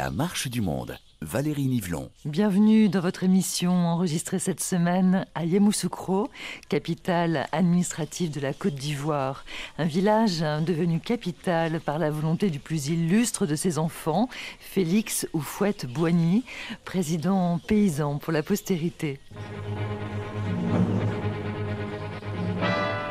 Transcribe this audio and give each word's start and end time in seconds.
La 0.00 0.10
marche 0.10 0.48
du 0.48 0.62
monde. 0.62 0.96
Valérie 1.20 1.66
Nivelon. 1.66 2.08
Bienvenue 2.24 2.88
dans 2.88 3.02
votre 3.02 3.22
émission 3.22 3.70
enregistrée 3.70 4.38
cette 4.38 4.62
semaine 4.62 5.26
à 5.34 5.44
Yamoussoukro, 5.44 6.30
capitale 6.70 7.46
administrative 7.52 8.30
de 8.30 8.40
la 8.40 8.54
Côte 8.54 8.76
d'Ivoire. 8.76 9.44
Un 9.76 9.84
village 9.84 10.40
devenu 10.40 11.00
capitale 11.00 11.80
par 11.80 11.98
la 11.98 12.10
volonté 12.10 12.48
du 12.48 12.60
plus 12.60 12.88
illustre 12.88 13.44
de 13.44 13.54
ses 13.54 13.76
enfants, 13.76 14.30
Félix 14.58 15.28
Oufouette 15.34 15.84
Boigny, 15.84 16.44
président 16.86 17.58
paysan 17.58 18.16
pour 18.16 18.32
la 18.32 18.42
postérité. 18.42 19.20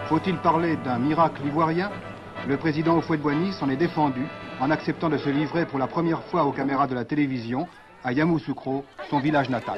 Faut-il 0.07 0.37
parler 0.37 0.75
d'un 0.77 0.97
miracle 0.97 1.45
ivoirien? 1.45 1.91
Le 2.47 2.57
président 2.57 2.97
Oufouette-Boigny 2.97 3.53
s'en 3.53 3.69
est 3.69 3.77
défendu 3.77 4.25
en 4.59 4.71
acceptant 4.71 5.09
de 5.09 5.17
se 5.17 5.29
livrer 5.29 5.65
pour 5.65 5.79
la 5.79 5.87
première 5.87 6.23
fois 6.23 6.43
aux 6.43 6.51
caméras 6.51 6.87
de 6.87 6.95
la 6.95 7.05
télévision 7.05 7.67
à 8.03 8.11
Yamoussoukro, 8.11 8.85
son 9.09 9.19
village 9.19 9.49
natal. 9.49 9.77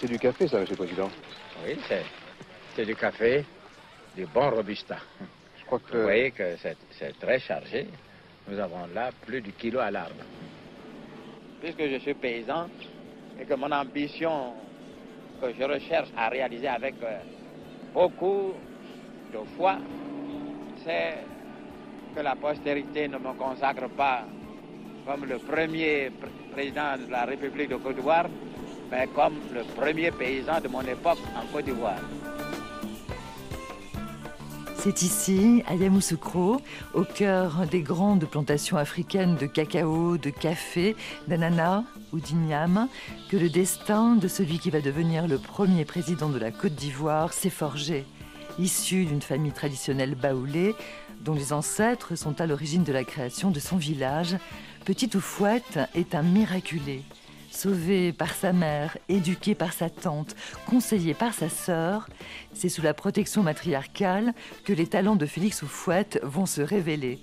C'est 0.00 0.06
du 0.06 0.18
café, 0.18 0.46
ça, 0.46 0.60
Monsieur 0.60 0.74
le 0.74 0.84
Président 0.84 1.10
Oui, 1.66 1.76
c'est 2.76 2.84
du 2.84 2.94
café, 2.94 3.44
du 4.16 4.26
bon 4.26 4.50
Robusta. 4.50 4.98
Je 5.58 5.64
crois 5.66 5.80
que... 5.80 5.96
Vous 5.96 6.02
voyez 6.04 6.30
que 6.30 6.56
c'est 6.92 7.18
très 7.18 7.40
chargé. 7.40 7.88
Nous 8.48 8.58
avons 8.58 8.86
là 8.94 9.10
plus 9.26 9.40
du 9.40 9.52
kilo 9.52 9.80
à 9.80 9.90
l'arbre. 9.90 10.14
Puisque 11.60 11.82
je 11.82 11.98
suis 11.98 12.14
paysan 12.14 12.68
et 13.40 13.44
que 13.44 13.54
mon 13.54 13.72
ambition 13.72 14.54
que 15.40 15.52
je 15.52 15.64
recherche 15.64 16.08
à 16.16 16.28
réaliser 16.28 16.68
avec 16.68 16.94
euh, 17.02 17.18
beaucoup 17.94 18.52
de 19.32 19.38
foi, 19.56 19.76
c'est 20.84 21.24
que 22.14 22.20
la 22.20 22.34
postérité 22.36 23.08
ne 23.08 23.18
me 23.18 23.32
consacre 23.34 23.88
pas 23.88 24.24
comme 25.06 25.24
le 25.24 25.38
premier 25.38 26.10
président 26.52 26.96
de 26.98 27.10
la 27.10 27.24
République 27.24 27.70
de 27.70 27.76
Côte 27.76 27.96
d'Ivoire, 27.96 28.26
mais 28.90 29.06
comme 29.14 29.34
le 29.54 29.62
premier 29.62 30.10
paysan 30.10 30.60
de 30.60 30.68
mon 30.68 30.82
époque 30.82 31.18
en 31.36 31.46
Côte 31.52 31.64
d'Ivoire. 31.64 32.00
C'est 34.80 35.02
ici, 35.02 35.64
à 35.66 35.74
Yamoussoukro, 35.74 36.60
au 36.94 37.02
cœur 37.02 37.66
des 37.68 37.82
grandes 37.82 38.26
plantations 38.26 38.76
africaines 38.76 39.34
de 39.34 39.46
cacao, 39.46 40.18
de 40.18 40.30
café, 40.30 40.94
d'ananas 41.26 41.82
ou 42.12 42.20
d'igname, 42.20 42.88
que 43.28 43.36
le 43.36 43.50
destin 43.50 44.14
de 44.14 44.28
celui 44.28 44.60
qui 44.60 44.70
va 44.70 44.80
devenir 44.80 45.26
le 45.26 45.38
premier 45.38 45.84
président 45.84 46.28
de 46.28 46.38
la 46.38 46.52
Côte 46.52 46.76
d'Ivoire 46.76 47.32
s'est 47.32 47.50
forgé. 47.50 48.06
Issu 48.60 49.04
d'une 49.04 49.20
famille 49.20 49.52
traditionnelle 49.52 50.14
baoulée, 50.14 50.76
dont 51.24 51.34
les 51.34 51.52
ancêtres 51.52 52.14
sont 52.14 52.40
à 52.40 52.46
l'origine 52.46 52.84
de 52.84 52.92
la 52.92 53.02
création 53.02 53.50
de 53.50 53.58
son 53.58 53.76
village, 53.76 54.36
Petit 54.84 55.10
Oufouette 55.16 55.80
est 55.96 56.14
un 56.14 56.22
miraculé. 56.22 57.02
Sauvé 57.58 58.12
par 58.12 58.34
sa 58.34 58.52
mère, 58.52 58.96
éduqué 59.08 59.56
par 59.56 59.72
sa 59.72 59.90
tante, 59.90 60.36
conseillé 60.64 61.12
par 61.12 61.34
sa 61.34 61.48
sœur, 61.48 62.08
c'est 62.54 62.68
sous 62.68 62.82
la 62.82 62.94
protection 62.94 63.42
matriarcale 63.42 64.32
que 64.62 64.72
les 64.72 64.86
talents 64.86 65.16
de 65.16 65.26
Félix 65.26 65.62
Oufouette 65.62 66.20
vont 66.22 66.46
se 66.46 66.60
révéler. 66.62 67.18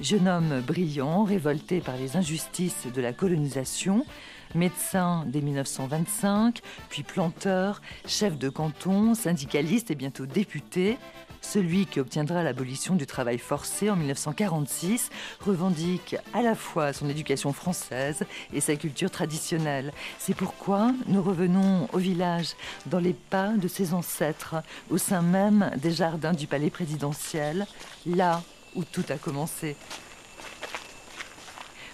Jeune 0.00 0.28
homme 0.28 0.62
brillant, 0.66 1.24
révolté 1.24 1.82
par 1.82 1.98
les 1.98 2.16
injustices 2.16 2.86
de 2.86 3.02
la 3.02 3.12
colonisation, 3.12 4.06
médecin 4.54 5.24
dès 5.26 5.42
1925, 5.42 6.62
puis 6.88 7.02
planteur, 7.02 7.82
chef 8.06 8.38
de 8.38 8.48
canton, 8.48 9.14
syndicaliste 9.14 9.90
et 9.90 9.94
bientôt 9.94 10.24
député, 10.24 10.96
celui 11.46 11.86
qui 11.86 12.00
obtiendra 12.00 12.42
l'abolition 12.42 12.96
du 12.96 13.06
travail 13.06 13.38
forcé 13.38 13.88
en 13.88 13.96
1946 13.96 15.10
revendique 15.40 16.16
à 16.34 16.42
la 16.42 16.54
fois 16.54 16.92
son 16.92 17.08
éducation 17.08 17.52
française 17.52 18.24
et 18.52 18.60
sa 18.60 18.76
culture 18.76 19.10
traditionnelle. 19.10 19.92
C'est 20.18 20.34
pourquoi 20.34 20.92
nous 21.06 21.22
revenons 21.22 21.88
au 21.92 21.98
village, 21.98 22.56
dans 22.86 22.98
les 22.98 23.12
pas 23.12 23.50
de 23.50 23.68
ses 23.68 23.94
ancêtres, 23.94 24.56
au 24.90 24.98
sein 24.98 25.22
même 25.22 25.70
des 25.76 25.92
jardins 25.92 26.32
du 26.32 26.46
palais 26.46 26.70
présidentiel, 26.70 27.66
là 28.04 28.42
où 28.74 28.84
tout 28.84 29.04
a 29.08 29.16
commencé. 29.16 29.76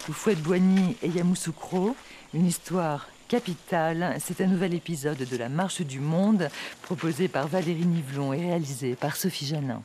Oufouette-Boigny 0.08 0.96
et 1.02 1.08
Yamoussoukro, 1.08 1.94
une 2.34 2.46
histoire 2.46 3.06
capitale. 3.32 4.15
C'est 4.20 4.43
un 4.43 4.47
nouvel 4.47 4.75
épisode 4.75 5.16
de 5.16 5.37
La 5.38 5.48
Marche 5.48 5.81
du 5.81 6.00
Monde, 6.00 6.50
proposé 6.82 7.28
par 7.28 7.48
Valérie 7.48 7.87
Nivelon 7.87 8.34
et 8.34 8.41
réalisé 8.41 8.94
par 8.94 9.16
Sophie 9.16 9.47
Janin. 9.47 9.81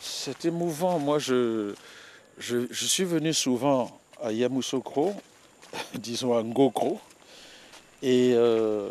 C'est 0.00 0.46
émouvant. 0.46 0.98
Moi, 0.98 1.18
je, 1.18 1.74
je, 2.38 2.66
je, 2.70 2.86
suis 2.86 3.04
venu 3.04 3.34
souvent 3.34 4.00
à 4.22 4.32
Yamoussoukro, 4.32 5.12
disons 5.94 6.34
à 6.34 6.42
Ngokro, 6.42 6.98
et 8.02 8.32
euh, 8.32 8.88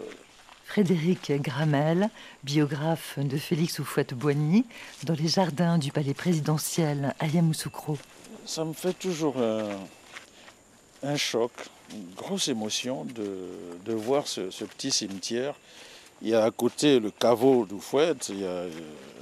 Frédéric 0.65 1.31
Gramel, 1.41 2.11
biographe 2.43 3.17
de 3.17 3.37
Félix 3.37 3.79
Oufouette-Boigny, 3.79 4.65
dans 5.05 5.15
les 5.15 5.27
jardins 5.27 5.79
du 5.79 5.91
palais 5.91 6.13
présidentiel 6.13 7.15
à 7.19 7.25
Yamoussoukro. 7.25 7.97
Ça 8.49 8.65
me 8.65 8.73
fait 8.73 8.97
toujours 8.97 9.35
un, 11.03 11.15
choc, 11.17 11.51
une 11.93 12.15
grosse 12.15 12.47
émotion 12.47 13.05
de, 13.05 13.93
voir 13.93 14.27
ce, 14.27 14.41
petit 14.63 14.89
cimetière. 14.89 15.53
Il 16.23 16.29
y 16.29 16.33
a 16.33 16.45
à 16.45 16.49
côté 16.49 16.99
le 16.99 17.11
caveau 17.11 17.67
d'Oufouette, 17.67 18.29
il 18.29 18.39
y 18.39 18.47
a 18.47 18.63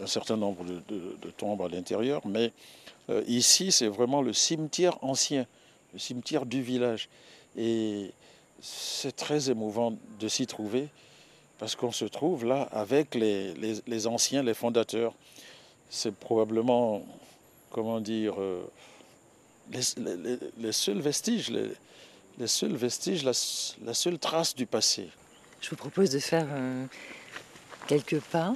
un 0.02 0.08
certain 0.08 0.38
nombre 0.38 0.64
de, 0.64 1.30
tombes 1.32 1.62
à 1.62 1.68
l'intérieur, 1.68 2.22
mais 2.26 2.54
euh, 3.10 3.22
ici 3.28 3.74
c'est 3.74 3.90
vraiment 3.90 4.22
le 4.22 4.32
cimetière 4.32 4.98
ancien, 5.04 5.46
le 5.92 6.00
cimetière 6.00 6.46
du 6.46 6.62
village. 6.62 7.10
Et 7.58 8.14
c'est 8.62 9.14
très 9.14 9.50
émouvant 9.50 9.94
de 10.22 10.28
s'y 10.30 10.48
trouver 10.48 10.88
parce 11.60 11.76
qu'on 11.76 11.92
se 11.92 12.06
trouve 12.06 12.46
là 12.46 12.62
avec 12.72 13.14
les, 13.14 14.08
anciens, 14.08 14.42
les 14.42 14.54
fondateurs. 14.54 15.14
C'est 15.90 16.16
probablement, 16.16 17.02
comment 17.72 18.00
dire, 18.00 18.36
euh, 18.40 18.64
les, 19.72 20.38
les, 20.58 20.72
seuls 20.72 21.00
vestiges, 21.00 21.50
les, 21.50 22.48
seuls 22.48 22.76
vestiges, 22.76 23.24
la, 23.24 23.32
la, 23.86 23.94
seule 23.94 24.20
trace 24.20 24.56
du 24.56 24.66
passé. 24.66 25.10
Je 25.62 25.70
vous 25.70 25.76
propose 25.76 26.10
de 26.10 26.20
faire 26.20 26.48
euh, 26.50 26.86
quelques 27.88 28.20
pas. 28.20 28.54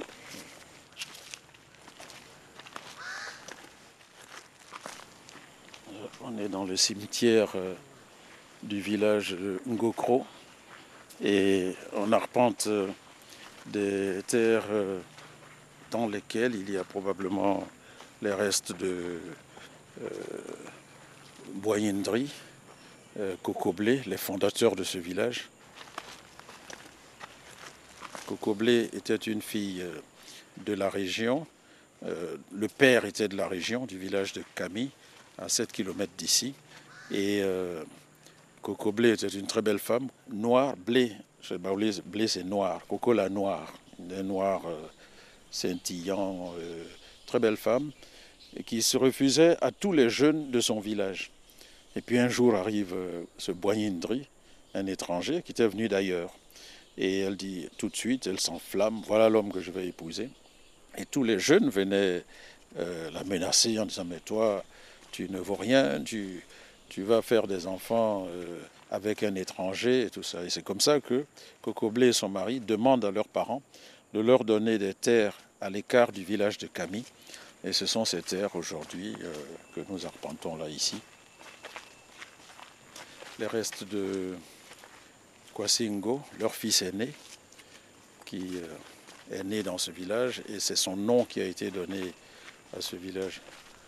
On 6.24 6.38
est 6.38 6.48
dans 6.48 6.64
le 6.64 6.76
cimetière 6.76 7.52
euh, 7.56 7.74
du 8.62 8.80
village 8.80 9.30
de 9.30 9.60
Ngokro 9.66 10.24
et 11.22 11.74
on 11.94 12.12
arpente 12.12 12.66
euh, 12.68 12.88
des 13.66 14.22
terres 14.26 14.64
euh, 14.70 15.00
dans 15.90 16.06
lesquelles 16.06 16.54
il 16.54 16.70
y 16.70 16.76
a 16.76 16.84
probablement 16.84 17.66
les 18.22 18.32
restes 18.32 18.72
de 18.76 19.20
Boyendry, 21.54 22.30
euh, 23.20 23.36
Cocoblé, 23.42 24.02
les 24.06 24.16
fondateurs 24.16 24.74
de 24.74 24.84
ce 24.84 24.98
village. 24.98 25.48
Cocoblé 28.26 28.88
était 28.94 29.16
une 29.16 29.42
fille 29.42 29.82
euh, 29.82 30.00
de 30.64 30.72
la 30.72 30.88
région. 30.88 31.46
Euh, 32.04 32.36
le 32.52 32.68
père 32.68 33.04
était 33.04 33.28
de 33.28 33.36
la 33.36 33.48
région, 33.48 33.84
du 33.84 33.98
village 33.98 34.32
de 34.32 34.42
Camille, 34.54 34.90
à 35.38 35.48
7 35.48 35.70
km 35.70 36.10
d'ici. 36.16 36.54
Et 37.10 37.42
Coco 38.62 38.90
Blé 38.90 39.10
était 39.10 39.28
une 39.28 39.46
très 39.46 39.60
belle 39.60 39.78
femme, 39.78 40.08
noire, 40.30 40.74
blé. 40.78 41.12
Blé, 42.06 42.26
c'est 42.26 42.44
noir. 42.44 42.80
Coco 42.88 43.12
la 43.12 43.28
noire, 43.28 43.70
un 44.10 44.22
noir 44.22 44.62
scintillant, 45.50 46.54
très 47.26 47.38
belle 47.38 47.58
femme, 47.58 47.90
qui 48.64 48.80
se 48.80 48.96
refusait 48.96 49.58
à 49.60 49.72
tous 49.72 49.92
les 49.92 50.08
jeunes 50.08 50.50
de 50.50 50.60
son 50.60 50.80
village. 50.80 51.30
Et 51.94 52.00
puis 52.00 52.18
un 52.18 52.28
jour 52.28 52.54
arrive 52.54 52.94
euh, 52.94 53.24
ce 53.36 53.52
Boignindri, 53.52 54.26
un 54.74 54.86
étranger 54.86 55.42
qui 55.42 55.52
était 55.52 55.66
venu 55.66 55.88
d'ailleurs. 55.88 56.34
Et 56.96 57.20
elle 57.20 57.36
dit 57.36 57.68
tout 57.76 57.88
de 57.88 57.96
suite, 57.96 58.26
elle 58.26 58.40
s'enflamme, 58.40 59.02
voilà 59.06 59.28
l'homme 59.28 59.52
que 59.52 59.60
je 59.60 59.70
vais 59.70 59.86
épouser. 59.86 60.30
Et 60.96 61.04
tous 61.04 61.22
les 61.22 61.38
jeunes 61.38 61.68
venaient 61.68 62.22
euh, 62.78 63.10
la 63.10 63.24
menacer 63.24 63.78
en 63.78 63.86
disant, 63.86 64.04
mais 64.04 64.20
toi, 64.20 64.64
tu 65.10 65.28
ne 65.28 65.38
vaux 65.38 65.54
rien, 65.54 66.02
tu, 66.02 66.42
vas 66.98 67.22
faire 67.22 67.46
des 67.46 67.66
enfants 67.66 68.26
euh, 68.28 68.60
avec 68.90 69.22
un 69.22 69.34
étranger 69.34 70.02
et 70.02 70.10
tout 70.10 70.22
ça. 70.22 70.42
Et 70.44 70.50
c'est 70.50 70.62
comme 70.62 70.80
ça 70.80 71.00
que 71.00 71.24
Coco 71.60 71.90
Blé 71.90 72.08
et 72.08 72.12
son 72.12 72.28
mari 72.28 72.60
demandent 72.60 73.04
à 73.04 73.10
leurs 73.10 73.28
parents 73.28 73.62
de 74.14 74.20
leur 74.20 74.44
donner 74.44 74.78
des 74.78 74.92
terres 74.92 75.38
à 75.60 75.70
l'écart 75.70 76.12
du 76.12 76.24
village 76.24 76.58
de 76.58 76.66
Camille. 76.66 77.04
Et 77.64 77.72
ce 77.72 77.86
sont 77.86 78.04
ces 78.04 78.22
terres 78.22 78.56
aujourd'hui 78.56 79.14
que 79.74 79.80
nous 79.88 80.04
arpentons 80.04 80.56
là 80.56 80.68
ici. 80.68 80.96
Les 83.42 83.48
restes 83.48 83.82
de 83.82 84.36
Kwasingo, 85.52 86.20
leur 86.38 86.54
fils 86.54 86.80
aîné, 86.82 87.12
qui 88.24 88.52
euh, 88.54 89.36
est 89.36 89.42
né 89.42 89.64
dans 89.64 89.78
ce 89.78 89.90
village 89.90 90.44
et 90.48 90.60
c'est 90.60 90.76
son 90.76 90.94
nom 90.94 91.24
qui 91.24 91.40
a 91.40 91.44
été 91.44 91.72
donné 91.72 92.12
à 92.78 92.80
ce 92.80 92.94
village 92.94 93.40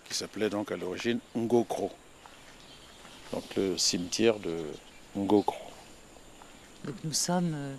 qui 0.09 0.15
s'appelait 0.15 0.51
donc 0.51 0.73
à 0.73 0.77
l'origine 0.77 1.21
Ngokro. 1.37 1.93
Donc 3.33 3.45
le 3.55 3.79
cimetière 3.79 4.41
de 4.41 4.57
Ngokro. 5.17 5.63
Donc 6.85 6.97
nous 7.05 7.13
sommes 7.13 7.55
euh, 7.55 7.77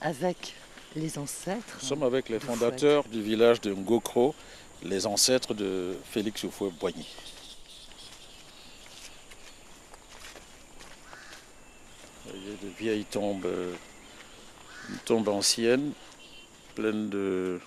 avec 0.00 0.54
les 0.96 1.18
ancêtres. 1.18 1.80
Nous 1.82 1.86
sommes 1.86 2.04
avec 2.04 2.30
les 2.30 2.40
fondateurs 2.40 3.04
du 3.08 3.20
village 3.20 3.60
de 3.60 3.74
Ngokro, 3.74 4.34
les 4.82 5.06
ancêtres 5.06 5.52
de 5.52 5.98
Félix 6.06 6.44
Houphouët-Boigny. 6.44 7.04
Il 12.32 12.50
y 12.50 12.52
a 12.52 12.56
de 12.56 12.68
vieilles 12.78 13.04
tombes, 13.04 13.44
euh, 13.44 13.74
une 14.88 14.98
tombe 14.98 15.28
ancienne, 15.28 15.92
pleine 16.74 17.10
de. 17.10 17.60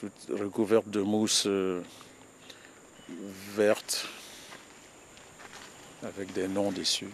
toutes 0.00 0.40
recouvertes 0.40 0.88
de 0.88 1.00
mousse 1.00 1.44
euh, 1.46 1.80
verte, 3.54 4.08
avec 6.02 6.32
des 6.32 6.48
noms 6.48 6.72
dessus. 6.72 7.10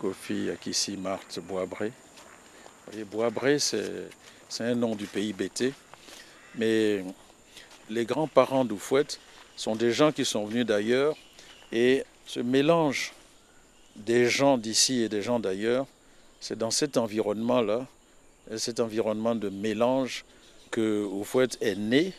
Kofi 0.00 0.50
Akissi 0.50 0.96
Marthe 0.96 1.40
Boisbré. 1.40 1.88
Vous 1.88 2.92
voyez, 2.92 3.04
Boisbré, 3.04 3.58
c'est 3.58 4.10
un 4.60 4.74
nom 4.76 4.94
du 4.94 5.06
pays 5.06 5.32
BT, 5.32 5.72
mais 6.54 7.04
les 7.90 8.04
grands-parents 8.04 8.64
d'Oufouet 8.64 9.06
sont 9.56 9.74
des 9.74 9.92
gens 9.92 10.12
qui 10.12 10.24
sont 10.24 10.46
venus 10.46 10.66
d'ailleurs 10.66 11.16
et 11.72 12.04
ce 12.26 12.40
mélange 12.40 13.12
des 13.96 14.28
gens 14.28 14.58
d'ici 14.58 15.02
et 15.02 15.08
des 15.08 15.22
gens 15.22 15.40
d'ailleurs, 15.40 15.86
c'est 16.40 16.58
dans 16.58 16.70
cet 16.70 16.96
environnement-là, 16.96 17.86
cet 18.56 18.80
environnement 18.80 19.34
de 19.34 19.48
mélange 19.48 20.24
que 20.70 21.04
Oufouet 21.04 21.48
est 21.60 21.76
né 21.76 22.12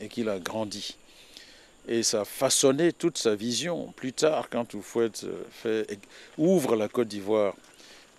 et 0.00 0.08
qu'il 0.08 0.28
a 0.28 0.38
grandi. 0.38 0.96
Et 1.86 2.02
ça 2.02 2.22
a 2.22 2.24
façonné 2.24 2.92
toute 2.92 3.18
sa 3.18 3.34
vision. 3.34 3.92
Plus 3.96 4.12
tard, 4.12 4.48
quand 4.50 4.74
Oufouet 4.74 5.10
euh, 5.64 5.84
ouvre 6.36 6.76
la 6.76 6.88
Côte 6.88 7.08
d'Ivoire 7.08 7.54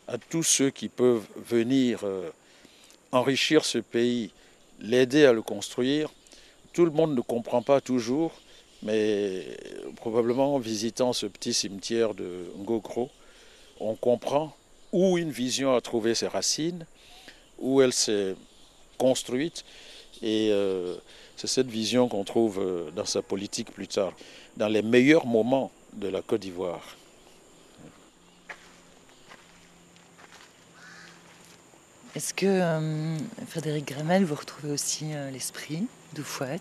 à 0.08 0.18
tous 0.18 0.44
ceux 0.44 0.70
qui 0.70 0.90
peuvent 0.90 1.26
venir 1.36 2.00
euh, 2.04 2.30
enrichir 3.12 3.66
ce 3.66 3.78
pays, 3.78 4.32
l'aider 4.80 5.26
à 5.26 5.34
le 5.34 5.42
construire, 5.42 6.10
tout 6.74 6.86
le 6.86 6.92
monde 6.92 7.16
ne 7.16 7.22
comprend 7.22 7.62
pas 7.62 7.82
toujours, 7.82 8.32
mais 8.84 9.46
probablement 9.96 10.56
en 10.56 10.60
visitant 10.60 11.14
ce 11.14 11.26
petit 11.26 11.54
cimetière 11.54 12.14
de 12.14 12.46
Ngokro, 12.60 13.10
on 13.80 13.96
comprend 13.96 14.56
où 14.92 15.18
une 15.18 15.32
vision 15.32 15.76
a 15.76 15.82
trouvé 15.82 16.16
ses 16.16 16.28
racines, 16.28 16.86
où 17.60 17.82
elle 17.82 17.94
s'est 17.94 18.36
construite, 18.98 19.64
et 20.22 20.50
euh, 20.52 20.96
c'est 21.36 21.48
cette 21.48 21.70
vision 21.70 22.08
qu'on 22.10 22.24
trouve 22.24 22.60
euh, 22.60 22.92
dans 22.92 23.06
sa 23.06 23.22
politique 23.22 23.72
plus 23.72 23.88
tard, 23.88 24.14
dans 24.58 24.68
les 24.68 24.82
meilleurs 24.82 25.26
moments 25.26 25.72
de 25.94 26.08
la 26.08 26.22
Côte 26.22 26.42
d'Ivoire. 26.42 26.98
Est-ce 32.16 32.34
que 32.34 32.46
euh, 32.46 33.18
Frédéric 33.48 33.86
Gramel, 33.86 34.26
vous 34.26 34.36
retrouvez 34.36 34.74
aussi 34.74 35.14
euh, 35.14 35.30
l'esprit 35.30 35.88
d'Oufouet 36.14 36.60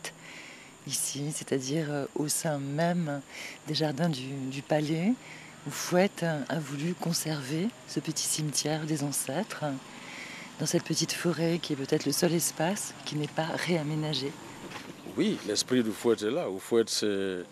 ici, 0.89 1.33
c'est-à-dire 1.35 1.87
euh, 1.91 2.07
au 2.15 2.29
sein 2.29 2.59
même 2.59 3.21
des 3.67 3.75
jardins 3.75 4.09
du, 4.09 4.63
palais 4.63 5.13
où 5.67 5.71
Fouette 5.71 6.25
a 6.25 6.59
voulu 6.59 6.95
conserver 6.95 7.69
ce 7.87 8.01
petit 8.01 8.25
cimetière 8.25 8.85
des 8.85 9.03
ancêtres 9.03 9.65
dans 10.59 10.67
cette 10.67 10.85
petite 10.85 11.13
forêt 11.13 11.59
qui 11.63 11.75
est 11.75 11.77
peut-être 11.77 12.07
le 12.07 12.13
seul 12.13 12.33
espace 12.33 12.95
qui 13.05 13.17
n'est 13.17 13.29
pas 13.29 13.47
réaménagé. 13.67 14.33
Oui, 15.17 15.39
l'esprit 15.47 15.83
du 15.83 15.93
Fouet 15.93 16.17
est 16.21 16.31
là. 16.31 16.49
Au 16.49 16.59
Fouet, 16.59 16.85
c'est 16.87 17.45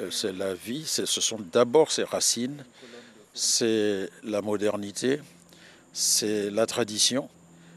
euh, 0.00 0.10
c'est 0.10 0.32
la 0.32 0.54
vie, 0.54 0.84
ce 0.86 1.04
sont 1.04 1.38
d'abord 1.52 1.90
ses 1.90 2.04
racines, 2.04 2.64
c'est 3.34 4.08
la 4.22 4.40
modernité, 4.40 5.20
c'est 5.92 6.50
la 6.50 6.66
tradition, 6.66 7.28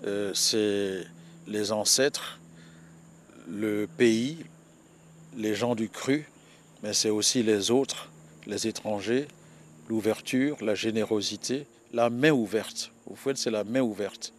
euh, 0.05 0.31
c'est 0.33 1.05
les 1.47 1.71
ancêtres, 1.71 2.39
le 3.49 3.87
pays, 3.97 4.45
les 5.37 5.55
gens 5.55 5.75
du 5.75 5.89
cru, 5.89 6.25
mais 6.81 6.93
c'est 6.93 7.09
aussi 7.09 7.43
les 7.43 7.71
autres, 7.71 8.09
les 8.45 8.67
étrangers, 8.67 9.27
l'ouverture, 9.89 10.57
la 10.61 10.75
générosité, 10.75 11.65
la 11.93 12.09
main 12.09 12.31
ouverte. 12.31 12.91
Au 13.09 13.15
Fouet, 13.15 13.33
c'est 13.35 13.51
la 13.51 13.63
main 13.63 13.81
ouverte. 13.81 14.33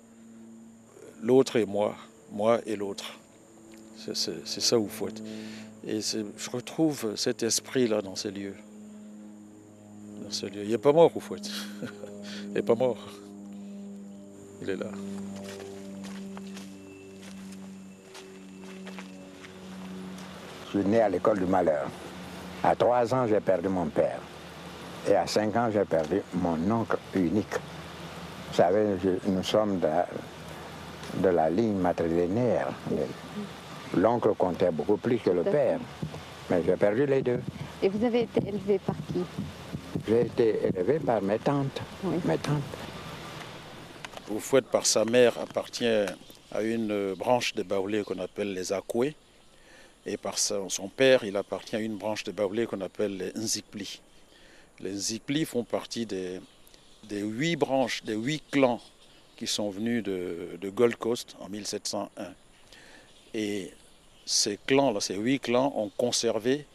L'autre 1.22 1.56
et 1.56 1.64
moi, 1.66 1.96
moi 2.32 2.60
et 2.66 2.76
l'autre. 2.76 3.18
C'est- 3.96 4.60
ça, 4.60 4.78
au 4.78 4.88
Fouet. 4.88 5.12
Et 5.86 6.00
je 6.00 6.50
retrouve 6.50 7.14
cet 7.16 7.42
esprit-là 7.42 8.00
dans 8.02 8.16
ces 8.16 8.30
lieux. 8.30 8.56
Dans 10.22 10.30
ces 10.30 10.48
lieux. 10.48 10.64
Il 10.64 10.70
n'est 10.70 10.78
pas 10.78 10.92
mort, 10.92 11.14
au 11.14 11.20
fouet. 11.20 11.40
Il 12.48 12.52
n'est 12.54 12.62
pas 12.62 12.74
mort. 12.74 12.98
Il 14.62 14.70
est 14.70 14.76
là. 14.76 14.90
Suis 20.80 20.88
né 20.88 21.00
à 21.00 21.08
l'école 21.08 21.38
du 21.38 21.46
malheur. 21.46 21.86
À 22.62 22.74
trois 22.74 23.12
ans, 23.14 23.26
j'ai 23.26 23.40
perdu 23.40 23.68
mon 23.68 23.86
père. 23.86 24.18
Et 25.08 25.14
à 25.14 25.26
cinq 25.26 25.54
ans, 25.56 25.68
j'ai 25.72 25.84
perdu 25.84 26.22
mon 26.34 26.58
oncle 26.70 26.96
unique. 27.14 27.54
Vous 28.50 28.54
savez, 28.56 28.96
je- 29.02 29.30
nous 29.30 29.42
sommes 29.42 29.78
de, 29.78 29.88
de 31.22 31.28
la 31.28 31.50
ligne 31.50 31.76
matrilinéaire. 31.76 32.68
L'oncle 33.96 34.30
comptait 34.36 34.70
beaucoup 34.72 34.96
plus 34.96 35.18
que 35.18 35.30
le 35.30 35.42
père. 35.42 35.78
Mais 36.50 36.62
j'ai 36.64 36.76
perdu 36.76 37.06
les 37.06 37.22
deux. 37.22 37.40
Et 37.82 37.88
vous 37.88 38.04
avez 38.04 38.22
été 38.22 38.40
élevé 38.48 38.78
par 38.84 38.96
qui? 39.12 39.24
J'ai 40.08 40.22
été 40.22 40.66
élevé 40.66 40.98
par 40.98 41.22
mes 41.22 41.38
tantes. 41.38 41.80
Oui. 42.02 42.16
Mes 42.24 42.38
tantes. 42.38 42.62
Oufouet, 44.30 44.62
par 44.62 44.86
sa 44.86 45.04
mère, 45.04 45.34
appartient 45.38 45.86
à 46.52 46.62
une 46.62 47.14
branche 47.14 47.54
des 47.54 47.64
Baoulés 47.64 48.02
qu'on 48.04 48.18
appelle 48.18 48.52
les 48.54 48.72
Akoué. 48.72 49.14
Et 50.06 50.16
par 50.16 50.38
son 50.38 50.88
père, 50.94 51.24
il 51.24 51.36
appartient 51.36 51.76
à 51.76 51.80
une 51.80 51.96
branche 51.96 52.24
des 52.24 52.32
Baoulés 52.32 52.66
qu'on 52.66 52.80
appelle 52.82 53.16
les 53.16 53.32
Nzikpli. 53.32 54.00
Les 54.80 54.90
Nzikpli 54.90 55.44
font 55.44 55.64
partie 55.64 56.04
des, 56.04 56.40
huit 57.10 57.56
branches, 57.56 58.04
des 58.04 58.14
huit 58.14 58.42
clans 58.50 58.80
qui 59.36 59.46
sont 59.46 59.70
venus 59.70 60.02
de, 60.02 60.58
Gold 60.74 60.96
Coast 60.96 61.36
en 61.40 61.48
1701. 61.48 62.34
Et 63.32 63.72
ces 64.26 64.58
clans-là, 64.66 65.00
ces 65.00 65.16
huit 65.16 65.40
clans, 65.40 65.72
ont 65.74 65.90
conservé 65.96 66.66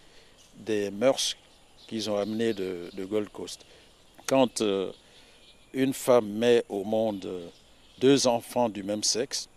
des 0.57 0.89
mœurs 0.91 1.37
qu'ils 1.87 2.09
ont 2.09 2.17
amenées 2.17 2.53
de, 2.53 2.89
de 2.93 3.05
Gold 3.05 3.29
Coast. 3.29 3.65
Quand 4.25 4.61
euh, 4.61 4.91
une 5.73 5.93
femme 5.93 6.27
met 6.27 6.63
au 6.69 6.83
monde 6.83 7.25
euh, 7.25 7.47
deux 7.99 8.27
enfants 8.27 8.69
du 8.69 8.83
même 8.83 9.03
sexe, 9.03 9.49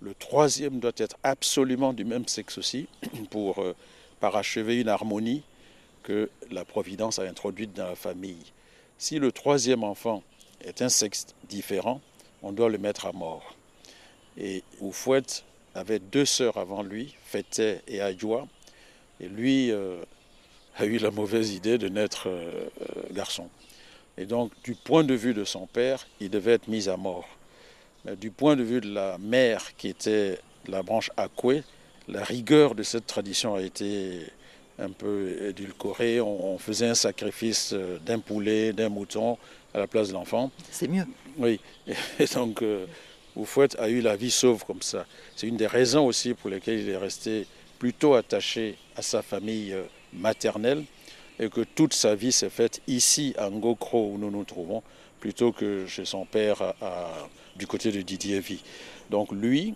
le 0.00 0.14
troisième 0.14 0.80
doit 0.80 0.92
être 0.96 1.16
absolument 1.22 1.92
du 1.92 2.04
même 2.04 2.28
sexe 2.28 2.58
aussi 2.58 2.86
pour 3.30 3.60
euh, 3.60 3.74
parachever 4.20 4.80
une 4.80 4.88
harmonie 4.88 5.42
que 6.02 6.30
la 6.50 6.64
Providence 6.64 7.18
a 7.18 7.22
introduite 7.22 7.74
dans 7.74 7.88
la 7.88 7.96
famille. 7.96 8.52
Si 8.96 9.18
le 9.18 9.32
troisième 9.32 9.84
enfant 9.84 10.22
est 10.64 10.82
un 10.82 10.88
sexe 10.88 11.26
différent, 11.48 12.00
on 12.42 12.52
doit 12.52 12.68
le 12.68 12.78
mettre 12.78 13.06
à 13.06 13.12
mort. 13.12 13.54
Et 14.36 14.62
Oufouet 14.80 15.22
avait 15.74 15.98
deux 15.98 16.24
sœurs 16.24 16.56
avant 16.56 16.82
lui, 16.82 17.14
Fété 17.24 17.80
et 17.88 18.00
Adjoa, 18.00 18.46
et 19.20 19.28
lui 19.28 19.70
euh, 19.70 20.02
a 20.76 20.84
eu 20.84 20.98
la 20.98 21.10
mauvaise 21.10 21.52
idée 21.52 21.78
de 21.78 21.88
naître 21.88 22.28
euh, 22.28 22.68
garçon. 23.12 23.48
Et 24.16 24.26
donc, 24.26 24.52
du 24.64 24.74
point 24.74 25.04
de 25.04 25.14
vue 25.14 25.34
de 25.34 25.44
son 25.44 25.66
père, 25.66 26.06
il 26.20 26.30
devait 26.30 26.54
être 26.54 26.68
mis 26.68 26.88
à 26.88 26.96
mort. 26.96 27.28
Mais 28.08 28.16
du 28.16 28.30
point 28.30 28.56
de 28.56 28.62
vue 28.62 28.80
de 28.80 28.92
la 28.92 29.18
mère, 29.18 29.76
qui 29.76 29.88
était 29.88 30.38
la 30.66 30.82
branche 30.82 31.10
Akwe, 31.16 31.62
la 32.08 32.24
rigueur 32.24 32.74
de 32.74 32.82
cette 32.82 33.06
tradition 33.06 33.54
a 33.54 33.62
été 33.62 34.20
un 34.78 34.90
peu 34.90 35.48
édulcorée. 35.48 36.20
On, 36.20 36.54
on 36.54 36.58
faisait 36.58 36.88
un 36.88 36.94
sacrifice 36.94 37.72
euh, 37.72 37.98
d'un 37.98 38.18
poulet, 38.18 38.72
d'un 38.72 38.88
mouton 38.88 39.36
à 39.74 39.78
la 39.78 39.86
place 39.86 40.08
de 40.08 40.14
l'enfant. 40.14 40.50
C'est 40.70 40.88
mieux. 40.88 41.06
Oui, 41.36 41.60
et 42.18 42.26
donc 42.26 42.62
euh, 42.62 42.86
a 43.78 43.88
eu 43.88 44.00
la 44.00 44.16
vie 44.16 44.30
sauve 44.30 44.64
comme 44.64 44.82
ça. 44.82 45.06
C'est 45.36 45.46
une 45.46 45.56
des 45.56 45.66
raisons 45.66 46.06
aussi 46.06 46.34
pour 46.34 46.50
lesquelles 46.50 46.80
il 46.80 46.88
est 46.88 46.96
resté 46.96 47.46
plutôt 47.78 48.14
attaché 48.14 48.76
à 48.96 49.02
sa 49.02 49.22
famille 49.22 49.72
euh, 49.72 49.84
maternelle 50.12 50.84
et 51.38 51.48
que 51.48 51.60
toute 51.60 51.94
sa 51.94 52.14
vie 52.14 52.32
s'est 52.32 52.50
faite 52.50 52.80
ici 52.86 53.34
à 53.38 53.50
Ngokro 53.50 54.12
où 54.12 54.18
nous 54.18 54.30
nous 54.30 54.44
trouvons 54.44 54.82
plutôt 55.20 55.52
que 55.52 55.86
chez 55.86 56.04
son 56.04 56.24
père 56.24 56.74
du 57.56 57.66
côté 57.66 57.90
de 57.90 58.00
Didier 58.02 58.40
Vie. 58.40 58.62
Donc 59.10 59.32
lui, 59.32 59.74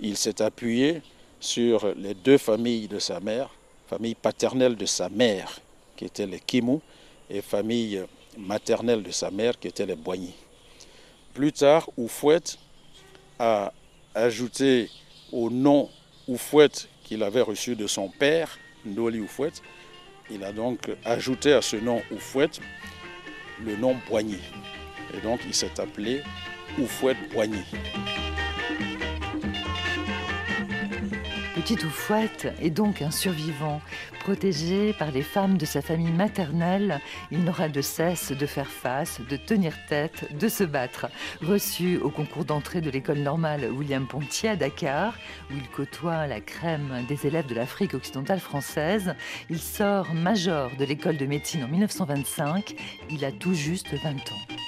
il 0.00 0.16
s'est 0.16 0.40
appuyé 0.42 1.02
sur 1.38 1.94
les 1.96 2.14
deux 2.14 2.38
familles 2.38 2.88
de 2.88 2.98
sa 2.98 3.20
mère, 3.20 3.50
famille 3.88 4.14
paternelle 4.14 4.76
de 4.76 4.86
sa 4.86 5.08
mère 5.08 5.60
qui 5.96 6.04
était 6.04 6.26
les 6.26 6.40
Kimou 6.40 6.80
et 7.28 7.42
famille 7.42 8.02
maternelle 8.38 9.02
de 9.02 9.10
sa 9.10 9.30
mère 9.30 9.58
qui 9.58 9.68
était 9.68 9.86
les 9.86 9.96
Boigny. 9.96 10.32
Plus 11.34 11.52
tard, 11.52 11.88
Oufouet 11.96 12.40
a 13.38 13.72
ajouté 14.14 14.90
au 15.32 15.50
nom 15.50 15.88
Oufouette 16.26 16.88
qu'il 17.04 17.22
avait 17.22 17.40
reçu 17.40 17.76
de 17.76 17.86
son 17.86 18.08
père, 18.08 18.58
Ndoli 18.86 19.20
Oufouette, 19.20 19.62
il 20.30 20.44
a 20.44 20.52
donc 20.52 20.90
ajouté 21.04 21.52
à 21.52 21.62
ce 21.62 21.76
nom 21.76 22.02
Oufouette 22.12 22.60
le 23.64 23.76
nom 23.76 23.96
Poigny. 24.08 24.38
Et 25.14 25.20
donc 25.20 25.40
il 25.46 25.54
s'est 25.54 25.80
appelé 25.80 26.22
Oufouette 26.78 27.28
Poigny. 27.30 27.64
Petite 31.70 31.84
Oufouette 31.84 32.52
est 32.60 32.70
donc 32.70 33.00
un 33.00 33.12
survivant. 33.12 33.80
Protégé 34.18 34.92
par 34.92 35.12
les 35.12 35.22
femmes 35.22 35.56
de 35.56 35.64
sa 35.64 35.80
famille 35.80 36.10
maternelle, 36.10 36.98
il 37.30 37.44
n'aura 37.44 37.68
de 37.68 37.80
cesse 37.80 38.32
de 38.32 38.44
faire 38.44 38.66
face, 38.66 39.20
de 39.30 39.36
tenir 39.36 39.74
tête, 39.88 40.36
de 40.36 40.48
se 40.48 40.64
battre. 40.64 41.06
Reçu 41.40 41.98
au 41.98 42.10
concours 42.10 42.44
d'entrée 42.44 42.80
de 42.80 42.90
l'école 42.90 43.20
normale 43.20 43.70
William 43.70 44.04
Ponty 44.08 44.48
à 44.48 44.56
Dakar, 44.56 45.14
où 45.52 45.54
il 45.54 45.68
côtoie 45.68 46.26
la 46.26 46.40
crème 46.40 47.04
des 47.08 47.28
élèves 47.28 47.46
de 47.46 47.54
l'Afrique 47.54 47.94
occidentale 47.94 48.40
française, 48.40 49.14
il 49.48 49.60
sort 49.60 50.12
major 50.12 50.72
de 50.76 50.84
l'école 50.84 51.18
de 51.18 51.26
médecine 51.26 51.62
en 51.62 51.68
1925. 51.68 52.74
Il 53.10 53.24
a 53.24 53.30
tout 53.30 53.54
juste 53.54 53.94
20 53.94 54.08
ans. 54.08 54.59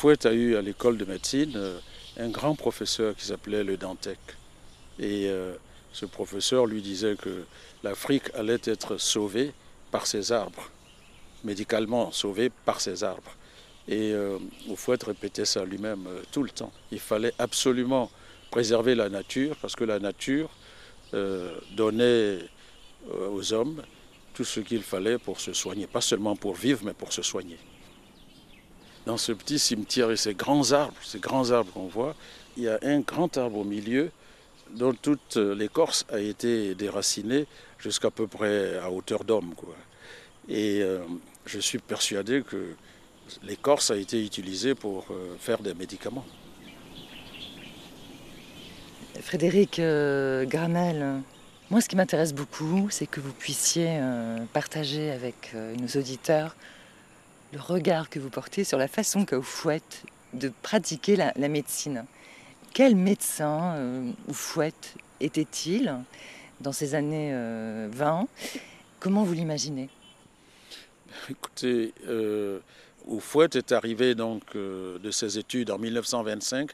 Oufouette 0.00 0.24
a 0.24 0.32
eu 0.32 0.56
à 0.56 0.62
l'école 0.62 0.96
de 0.96 1.04
médecine 1.04 1.52
euh, 1.56 1.78
un 2.16 2.30
grand 2.30 2.54
professeur 2.54 3.14
qui 3.14 3.26
s'appelait 3.26 3.62
le 3.62 3.76
Dantec. 3.76 4.18
Et 4.98 5.28
euh, 5.28 5.52
ce 5.92 6.06
professeur 6.06 6.64
lui 6.64 6.80
disait 6.80 7.16
que 7.16 7.44
l'Afrique 7.82 8.30
allait 8.32 8.62
être 8.64 8.96
sauvée 8.96 9.52
par 9.90 10.06
ses 10.06 10.32
arbres, 10.32 10.70
médicalement 11.44 12.12
sauvée 12.12 12.48
par 12.64 12.80
ses 12.80 13.04
arbres. 13.04 13.36
Et 13.88 14.12
euh, 14.14 14.38
répétait 15.06 15.44
ça 15.44 15.66
lui-même 15.66 16.06
euh, 16.06 16.22
tout 16.32 16.44
le 16.44 16.50
temps. 16.50 16.72
Il 16.92 17.00
fallait 17.00 17.34
absolument 17.38 18.10
préserver 18.50 18.94
la 18.94 19.10
nature 19.10 19.54
parce 19.60 19.76
que 19.76 19.84
la 19.84 19.98
nature 19.98 20.48
donnait 21.76 22.38
aux 23.30 23.52
hommes 23.52 23.82
tout 24.32 24.44
ce 24.44 24.60
qu'il 24.60 24.82
fallait 24.82 25.18
pour 25.18 25.40
se 25.40 25.52
soigner, 25.52 25.86
pas 25.86 26.00
seulement 26.00 26.36
pour 26.36 26.54
vivre, 26.54 26.80
mais 26.84 26.94
pour 26.94 27.12
se 27.12 27.20
soigner. 27.20 27.58
Dans 29.06 29.16
ce 29.16 29.32
petit 29.32 29.58
cimetière 29.58 30.10
et 30.10 30.16
ces 30.16 30.34
grands 30.34 30.72
arbres, 30.72 30.96
ces 31.02 31.18
grands 31.18 31.50
arbres 31.50 31.72
qu'on 31.72 31.88
voit, 31.88 32.14
il 32.56 32.64
y 32.64 32.68
a 32.68 32.78
un 32.82 33.00
grand 33.00 33.36
arbre 33.38 33.58
au 33.58 33.64
milieu 33.64 34.10
dont 34.74 34.92
toute 34.92 35.36
l'écorce 35.36 36.04
a 36.10 36.20
été 36.20 36.74
déracinée 36.74 37.46
jusqu'à 37.78 38.10
peu 38.10 38.26
près 38.26 38.78
à 38.78 38.90
hauteur 38.90 39.24
d'homme. 39.24 39.54
Et 40.48 40.82
euh, 40.82 41.00
je 41.46 41.58
suis 41.58 41.78
persuadé 41.78 42.42
que 42.42 42.74
l'écorce 43.42 43.90
a 43.90 43.96
été 43.96 44.24
utilisée 44.24 44.74
pour 44.74 45.06
euh, 45.10 45.36
faire 45.38 45.58
des 45.58 45.74
médicaments. 45.74 46.24
Frédéric 49.20 49.78
euh, 49.78 50.46
moi 51.70 51.80
ce 51.80 51.88
qui 51.88 51.96
m'intéresse 51.96 52.32
beaucoup, 52.32 52.88
c'est 52.90 53.06
que 53.06 53.20
vous 53.20 53.32
puissiez 53.32 53.88
euh, 53.88 54.38
partager 54.52 55.10
avec 55.10 55.54
nos 55.54 56.00
auditeurs 56.00 56.56
le 57.52 57.60
regard 57.60 58.10
que 58.10 58.18
vous 58.18 58.30
portez 58.30 58.64
sur 58.64 58.78
la 58.78 58.88
façon 58.88 59.24
qu'a 59.24 59.38
Oufouette 59.38 60.04
de 60.32 60.52
pratiquer 60.62 61.16
la, 61.16 61.48
médecine. 61.48 62.04
Quel 62.72 62.94
médecin 62.94 63.74
euh, 63.76 64.12
était-il 65.20 65.96
dans 66.60 66.72
ces 66.72 66.94
années 66.94 67.30
euh, 67.32 67.88
20 67.90 68.28
Comment 69.00 69.24
vous 69.24 69.32
l'imaginez? 69.32 69.88
Écoutez, 71.28 71.92
euh, 72.06 72.60
Oufouette 73.06 73.56
est 73.56 73.72
arrivé 73.72 74.14
donc 74.14 74.42
euh, 74.54 74.98
de 74.98 75.10
ses 75.10 75.38
études 75.38 75.70
en 75.70 75.78
1925 75.78 76.70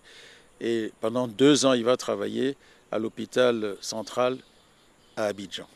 et 0.60 0.92
pendant 1.00 1.28
deux 1.28 1.64
ans 1.64 1.72
il 1.72 1.84
va 1.84 1.96
travailler 1.96 2.56
à 2.92 2.98
l'hôpital 2.98 3.76
central 3.80 4.38
à 5.16 5.24
Abidjan. 5.24 5.68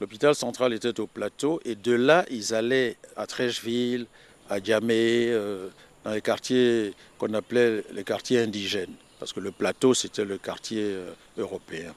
L'hôpital 0.00 0.34
central 0.36 0.72
était 0.72 1.00
au 1.00 1.08
plateau 1.08 1.60
et 1.64 1.74
de 1.74 1.92
là 1.92 2.24
ils 2.30 2.54
allaient 2.54 2.96
à 3.16 3.26
Trècheville, 3.26 4.06
à 4.48 4.62
Djamé, 4.62 5.26
euh, 5.28 5.68
dans 6.04 6.12
les 6.12 6.20
quartiers 6.20 6.94
qu'on 7.18 7.32
appelait 7.34 7.84
les 7.92 8.04
quartiers 8.04 8.40
indigènes, 8.40 8.94
parce 9.18 9.32
que 9.32 9.40
le 9.40 9.50
plateau 9.50 9.94
c'était 9.94 10.24
le 10.24 10.38
quartier 10.38 10.82
euh, 10.82 11.12
européen. 11.36 11.94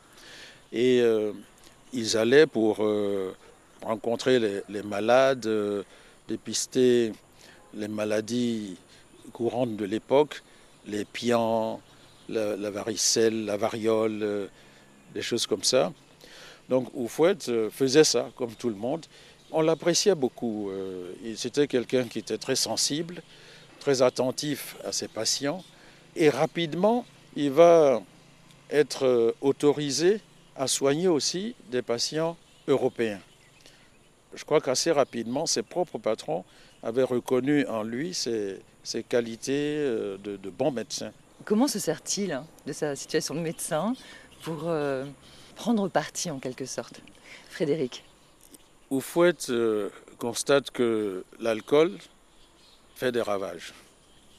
Et 0.74 1.02
euh, 1.02 1.32
ils 1.94 2.18
allaient 2.18 2.48
pour 2.48 2.78
rencontrer 3.82 4.40
les, 4.70 4.84
malades, 4.84 5.50
dépister 6.30 7.12
les 7.74 7.90
maladies 7.90 8.78
courantes 9.34 9.76
de 9.76 9.84
l'époque, 9.84 10.42
les 10.88 11.04
pians, 11.04 11.82
la, 12.30 12.56
varicelle, 12.70 13.44
la 13.44 13.58
variole, 13.58 14.50
des 15.14 15.22
choses 15.22 15.46
comme 15.46 15.64
ça. 15.64 15.92
Donc 16.70 16.88
Oufouette 16.94 17.52
faisait 17.72 18.06
ça, 18.06 18.30
comme 18.38 18.56
tout 18.56 18.70
le 18.70 18.76
monde. 18.76 19.06
On 19.52 19.62
l'appréciait 19.62 20.16
beaucoup. 20.16 20.70
euh, 20.70 21.14
C'était 21.36 21.68
quelqu'un 21.68 22.06
qui 22.06 22.20
était 22.20 22.38
très 22.38 22.56
sensible, 22.56 23.22
très 23.80 24.02
attentif 24.02 24.78
à 24.86 24.92
ses 24.94 25.10
patients. 25.10 25.64
Et 26.16 26.30
rapidement, 26.30 27.06
il 27.36 27.52
va 27.52 28.02
être 28.70 29.06
euh, 29.06 29.32
autorisé 29.42 30.22
à 30.56 30.68
soigner 30.68 31.08
aussi 31.08 31.56
des 31.70 31.82
patients 31.82 32.38
européens. 32.68 33.20
Je 34.34 34.46
crois 34.46 34.62
qu'assez 34.62 34.92
rapidement, 34.92 35.46
ses 35.46 35.64
propres 35.64 35.98
patrons 35.98 36.46
avaient 36.82 37.04
reconnu 37.04 37.66
en 37.68 37.84
lui 37.84 38.14
ses, 38.14 38.62
qualités 39.10 39.76
euh, 39.78 40.18
de, 40.18 40.50
bon 40.50 40.72
médecin. 40.72 41.12
Comment 41.44 41.68
se 41.68 41.80
sert-il 41.80 42.32
hein, 42.32 42.46
de 42.66 42.72
sa 42.72 42.96
situation 42.96 43.36
de 43.36 43.42
médecin 43.42 43.94
pour 44.44 44.72
prendre 45.56 45.90
parti 45.90 46.30
en 46.30 46.40
quelque 46.40 46.66
sorte? 46.66 47.02
Frédéric 47.50 48.04
Oufouette 48.92 49.48
euh, 49.50 49.90
constate 50.20 50.70
que 50.70 51.24
l'alcool 51.40 51.98
fait 52.96 53.12
des 53.12 53.22
ravages. 53.22 53.74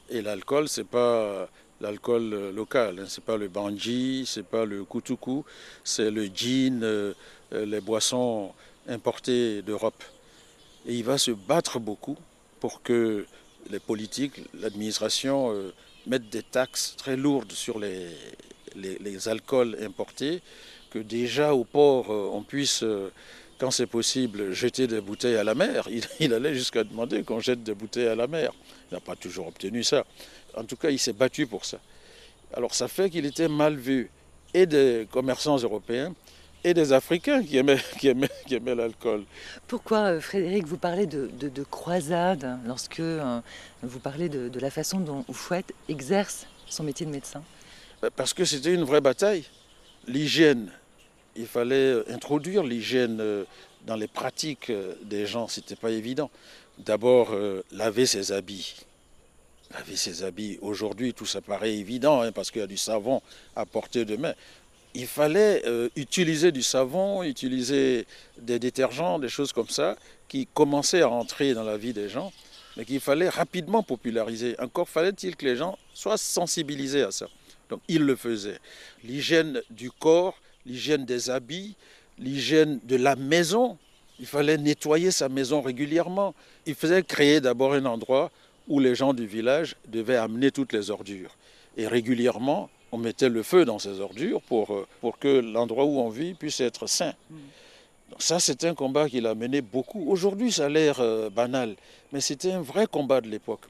Et 0.09 0.21
l'alcool, 0.21 0.69
c'est 0.69 0.87
pas 0.87 1.49
l'alcool 1.81 2.33
euh, 2.33 2.51
local, 2.51 2.99
hein, 2.99 3.05
c'est 3.07 3.23
pas 3.23 3.35
le 3.35 3.49
banji, 3.49 4.23
c'est 4.25 4.45
pas 4.45 4.63
le 4.63 4.85
kutuku, 4.85 5.43
c'est 5.83 6.11
le 6.11 6.25
gin, 6.27 6.83
euh, 6.83 7.13
euh, 7.51 7.65
les 7.65 7.81
boissons 7.81 8.53
importées 8.87 9.61
d'Europe. 9.63 10.01
Et 10.85 10.93
il 10.95 11.03
va 11.03 11.17
se 11.17 11.31
battre 11.31 11.79
beaucoup 11.79 12.17
pour 12.59 12.81
que 12.81 13.25
les 13.69 13.79
politiques, 13.79 14.41
l'administration 14.53 15.51
euh, 15.51 15.73
mettent 16.07 16.29
des 16.29 16.43
taxes 16.43 16.95
très 16.97 17.15
lourdes 17.15 17.51
sur 17.51 17.79
les, 17.79 18.07
alcools 19.27 19.77
importés, 19.81 20.41
que 20.91 20.99
déjà 20.99 21.53
au 21.53 21.63
port 21.63 22.11
euh, 22.11 22.29
on 22.33 22.43
puisse 22.43 22.83
euh, 22.83 23.11
quand 23.63 23.71
c'est 23.71 23.87
possible, 23.87 24.51
jeter 24.51 24.87
des 24.87 24.99
bouteilles 24.99 25.37
à 25.37 25.43
la 25.45 25.55
mer. 25.55 25.87
Il, 25.89 26.03
il 26.19 26.33
allait 26.33 26.53
jusqu'à 26.53 26.83
demander 26.83 27.23
qu'on 27.23 27.39
jette 27.39 27.63
des 27.63 27.73
bouteilles 27.73 28.07
à 28.07 28.15
la 28.15 28.27
mer. 28.27 28.51
Il 28.91 28.95
n'a 28.95 28.99
pas 28.99 29.15
toujours 29.15 29.47
obtenu 29.47 29.83
ça. 29.83 30.03
En 30.53 30.65
tout 30.65 30.75
cas, 30.75 30.89
il 30.89 30.99
s'est 30.99 31.13
battu 31.13 31.47
pour 31.47 31.63
ça. 31.63 31.79
Alors 32.53 32.75
ça 32.75 32.89
fait 32.89 33.09
qu'il 33.09 33.25
était 33.25 33.47
mal 33.47 33.77
vu 33.77 34.09
et 34.53 34.65
des 34.65 35.07
commerçants 35.09 35.55
européens 35.55 36.13
et 36.65 36.73
des 36.73 36.91
Africains 36.91 37.41
qui 37.41 37.55
aimaient, 37.55 37.79
qui 37.99 38.09
aimaient, 38.09 38.29
qui 38.45 38.55
aimaient 38.55 38.75
l'alcool. 38.75 39.23
Pourquoi, 39.65 39.99
euh, 40.11 40.19
Frédéric, 40.19 40.67
vous 40.67 40.77
parlez 40.77 41.07
de, 41.07 41.31
de- 41.39 41.47
de 41.47 41.63
croisade 41.63 42.59
lorsque 42.67 42.99
euh, 42.99 43.39
vous 43.81 43.99
parlez 43.99 44.27
de, 44.27 44.49
de 44.49 44.59
la 44.59 44.71
façon 44.71 44.99
dont 44.99 45.23
Oufouette 45.29 45.71
exerce 45.87 46.47
son 46.67 46.83
métier 46.83 47.05
de 47.05 47.11
médecin? 47.11 47.41
Parce 48.17 48.33
que 48.33 48.43
c'était 48.43 48.73
une 48.73 48.83
vraie 48.83 48.99
bataille. 48.99 49.45
L'hygiène, 50.05 50.69
il 51.35 51.47
fallait 51.47 51.95
introduire 52.09 52.63
l'hygiène 52.63 53.19
euh, 53.19 53.45
dans 53.85 53.95
les 53.95 54.07
pratiques 54.07 54.69
euh, 54.69 54.93
des 55.03 55.25
gens, 55.25 55.47
c'était 55.47 55.75
pas 55.75 55.91
évident. 55.91 56.29
D'abord, 56.77 57.33
euh, 57.33 57.63
laver 57.71 58.05
ses 58.05 58.31
habits. 58.31 58.75
Laver 59.71 59.95
ses 59.95 60.23
habits. 60.23 60.59
Aujourd'hui, 60.61 61.13
tout 61.13 61.25
ça 61.25 61.41
paraît 61.41 61.75
évident 61.75 62.21
hein, 62.21 62.31
parce 62.31 62.51
qu'il 62.51 62.61
y 62.61 62.63
a 62.63 62.67
du 62.67 62.77
savon 62.77 63.21
à 63.55 63.65
portée 63.65 64.05
de 64.05 64.15
main. 64.15 64.33
Il 64.95 65.07
fallait 65.07 65.63
utiliser 65.95 66.51
du 66.51 66.61
savon, 66.61 67.23
utiliser 67.23 68.05
des 68.37 68.59
détergents, 68.59 69.17
des 69.17 69.27
choses 69.27 69.51
comme 69.51 69.69
ça, 69.69 69.95
qui 70.27 70.47
commençaient 70.53 71.01
à 71.01 71.09
entrer 71.09 71.55
dans 71.55 71.63
la 71.63 71.77
vie 71.77 71.93
des 71.93 72.09
gens, 72.09 72.31
mais 72.77 72.85
qu'il 72.85 72.99
fallait 72.99 73.29
rapidement 73.29 73.81
populariser. 73.81 74.55
Encore 74.59 74.87
fallait-il 74.87 75.35
que 75.35 75.45
les 75.45 75.55
gens 75.55 75.79
soient 75.95 76.19
sensibilisés 76.19 77.01
à 77.01 77.09
ça. 77.09 77.25
Donc 77.69 77.81
il 77.87 78.03
le 78.03 78.15
faisait. 78.15 78.59
L'hygiène 79.03 79.63
du 79.71 79.89
corps, 79.89 80.37
l'hygiène 80.65 81.05
des 81.05 81.29
habits, 81.29 81.75
l'hygiène 82.17 82.79
de 82.83 82.95
la 82.95 83.15
maison. 83.15 83.77
Il 84.19 84.25
fallait 84.25 84.57
nettoyer 84.57 85.11
sa 85.11 85.29
maison 85.29 85.61
régulièrement. 85.61 86.33
Il 86.65 86.75
faisait 86.75 87.03
créer 87.03 87.41
d'abord 87.41 87.73
un 87.73 87.85
endroit 87.85 88.31
où 88.67 88.79
les 88.79 88.95
gens 88.95 89.13
du 89.13 89.25
village 89.25 89.75
devaient 89.87 90.15
amener 90.17 90.51
toutes 90.51 90.73
les 90.73 90.89
ordures. 90.89 91.35
Et 91.75 91.87
régulièrement, 91.87 92.69
on 92.91 92.97
mettait 92.97 93.29
le 93.29 93.43
feu 93.43 93.65
dans 93.65 93.79
ces 93.79 93.99
ordures 93.99 94.41
pour, 94.41 94.71
euh, 94.73 95.11
que 95.19 95.39
l'endroit 95.39 95.85
où 95.85 95.99
on 95.99 96.09
vit 96.09 96.35
puisse 96.35 96.61
être 96.61 96.87
sain. 96.87 97.13
ça, 98.19 98.39
c'est 98.39 98.63
un 98.63 98.75
combat 98.75 99.09
qu'il 99.09 99.25
a 99.25 99.33
mené 99.33 99.61
beaucoup. 99.61 100.05
Aujourd'hui, 100.07 100.51
ça 100.51 100.65
a 100.65 100.69
l'air 100.69 100.99
euh, 100.99 101.29
banal, 101.31 101.75
mais 102.11 102.21
c'était 102.21 102.51
un 102.51 102.61
vrai 102.61 102.85
combat 102.85 103.19
de 103.19 103.27
l'époque. 103.27 103.63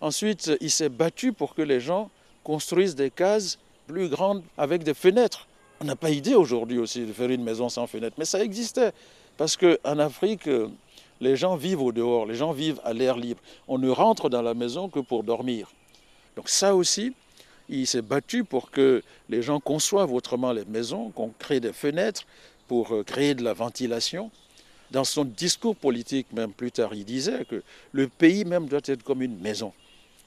Ensuite, 0.00 0.52
il 0.60 0.70
s'est 0.70 0.90
battu 0.90 1.32
pour 1.32 1.54
que 1.54 1.62
les 1.62 1.80
gens 1.80 2.10
construisent 2.44 2.94
des 2.94 3.10
cases 3.10 3.58
plus 3.86 4.08
grandes 4.08 4.42
avec 4.56 4.84
des 4.84 4.94
fenêtres. 4.94 5.47
On 5.80 5.84
n'a 5.84 5.96
pas 5.96 6.10
idée 6.10 6.34
aujourd'hui 6.34 6.78
aussi 6.78 7.06
de 7.06 7.12
faire 7.12 7.30
une 7.30 7.44
maison 7.44 7.68
sans 7.68 7.86
fenêtre, 7.86 8.16
mais 8.18 8.24
ça 8.24 8.42
existait. 8.42 8.92
Parce 9.36 9.56
qu'en 9.56 9.98
Afrique, 9.98 10.48
les 11.20 11.36
gens 11.36 11.56
vivent 11.56 11.82
au 11.82 11.92
dehors, 11.92 12.26
les 12.26 12.34
gens 12.34 12.52
vivent 12.52 12.80
à 12.84 12.92
l'air 12.92 13.16
libre. 13.16 13.40
On 13.66 13.78
ne 13.78 13.88
rentre 13.88 14.28
dans 14.28 14.42
la 14.42 14.54
maison 14.54 14.88
que 14.88 15.00
pour 15.00 15.22
dormir. 15.22 15.70
Donc 16.36 16.48
ça 16.48 16.74
aussi, 16.74 17.12
il 17.68 17.86
s'est 17.86 18.02
battu 18.02 18.44
pour 18.44 18.70
que 18.70 19.02
les 19.28 19.42
gens 19.42 19.60
conçoivent 19.60 20.12
autrement 20.12 20.52
les 20.52 20.64
maisons, 20.64 21.10
qu'on 21.10 21.32
crée 21.38 21.60
des 21.60 21.72
fenêtres 21.72 22.24
pour 22.66 22.92
euh, 22.92 23.02
créer 23.02 23.34
de 23.34 23.42
la 23.42 23.52
ventilation. 23.52 24.30
Dans 24.90 25.04
son 25.04 25.24
discours 25.24 25.76
politique, 25.76 26.32
même 26.32 26.52
plus 26.52 26.72
tard, 26.72 26.94
il 26.94 27.04
disait 27.04 27.44
que 27.44 27.62
le 27.92 28.08
pays 28.08 28.44
même 28.44 28.66
doit 28.68 28.80
être 28.84 29.02
comme 29.02 29.22
une 29.22 29.38
maison. 29.38 29.72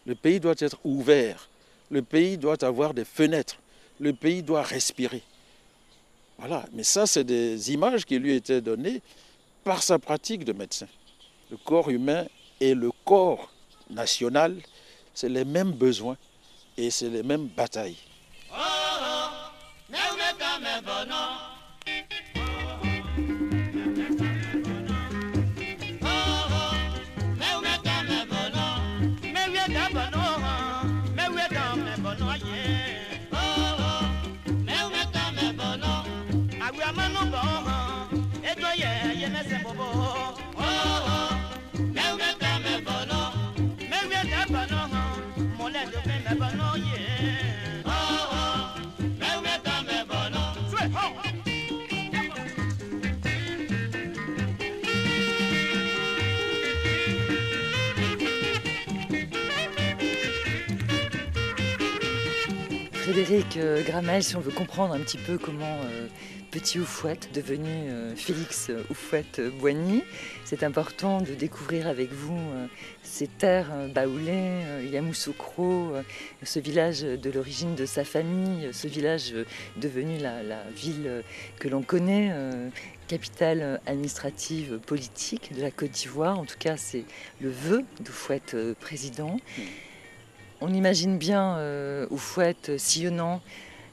Le 0.06 0.14
pays 0.14 0.40
doit 0.40 0.56
être 0.60 0.78
ouvert. 0.84 1.50
Le 1.90 2.02
pays 2.02 2.38
doit 2.38 2.64
avoir 2.64 2.94
des 2.94 3.06
fenêtres. 3.06 3.58
Le 4.00 4.14
pays 4.14 4.44
doit 4.44 4.62
respirer. 4.62 5.24
Voilà, 6.42 6.66
mais 6.74 6.82
ça, 6.82 7.06
c'est 7.06 7.24
des 7.24 7.72
images 7.72 8.04
qui 8.04 8.18
lui 8.18 8.34
étaient 8.34 8.62
données 8.62 9.04
par 9.64 9.84
sa 9.84 10.00
pratique 10.00 10.44
de 10.44 10.54
médecin. 10.54 10.88
Le 11.52 11.58
corps 11.58 11.92
humain 11.92 12.26
et 12.60 12.74
le 12.74 12.90
corps 13.06 13.52
national, 13.92 14.58
c'est 15.14 15.30
les 15.30 15.46
mêmes 15.46 15.72
besoins 15.72 16.18
et 16.78 16.90
c'est 16.90 17.10
les 17.10 17.22
mêmes 17.22 17.46
batailles. 17.46 17.98
Frédéric 63.02 63.58
euh, 63.58 63.82
Gramel, 63.82 64.22
si 64.22 64.36
on 64.36 64.42
veut 64.42 64.52
comprendre 64.52 64.94
un 64.94 65.00
petit 65.00 65.18
peu 65.18 65.40
comment 65.40 65.80
euh, 65.86 66.06
Petit 66.52 66.78
Oufouette, 66.78 67.30
devenu 67.34 67.68
euh, 67.68 68.16
Félix 68.16 68.70
Oufouette 68.92 69.42
Boigny, 69.60 70.04
c'est 70.46 70.62
important 70.62 71.20
de 71.20 71.34
découvrir 71.34 71.88
avec 71.88 72.12
vous 72.12 72.38
ces 73.02 73.26
terres 73.26 73.72
baoulées, 73.96 74.62
Yamoussoukro, 74.92 75.94
ce 76.44 76.60
village 76.60 77.02
de 77.02 77.32
l'origine 77.32 77.74
de 77.74 77.88
sa 77.88 78.04
famille, 78.04 78.70
ce 78.72 78.88
village 78.88 79.34
devenu 79.78 80.20
la, 80.20 80.64
ville 80.76 81.24
que 81.58 81.70
l'on 81.70 81.82
connaît, 81.82 82.32
capitale 83.08 83.82
administrative 83.88 84.78
politique 84.86 85.54
de 85.56 85.62
la 85.62 85.72
Côte 85.72 85.92
d'Ivoire. 85.92 86.38
En 86.38 86.46
tout 86.46 86.60
cas, 86.60 86.78
c'est 86.78 87.06
le 87.40 87.50
vœu 87.50 87.84
d'Oufouette 88.02 88.56
président. 88.80 89.40
Mmh. 89.58 89.62
On 90.64 90.72
imagine 90.72 91.18
bien 91.18 91.58
euh, 91.58 92.06
Oufouette 92.12 92.70
euh, 92.70 92.78
sillonnant 92.78 93.42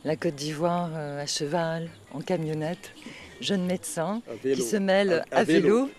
la 0.04 0.16
Côte 0.16 0.34
d'Ivoire 0.34 0.90
euh, 0.94 1.22
à 1.22 1.26
cheval, 1.26 1.88
en 2.12 2.20
camionnette, 2.20 2.92
jeune 3.40 3.64
médecin 3.64 4.20
qui 4.42 4.60
se 4.60 4.76
mêle 4.76 5.24
à, 5.30 5.44
vélo. 5.44 5.90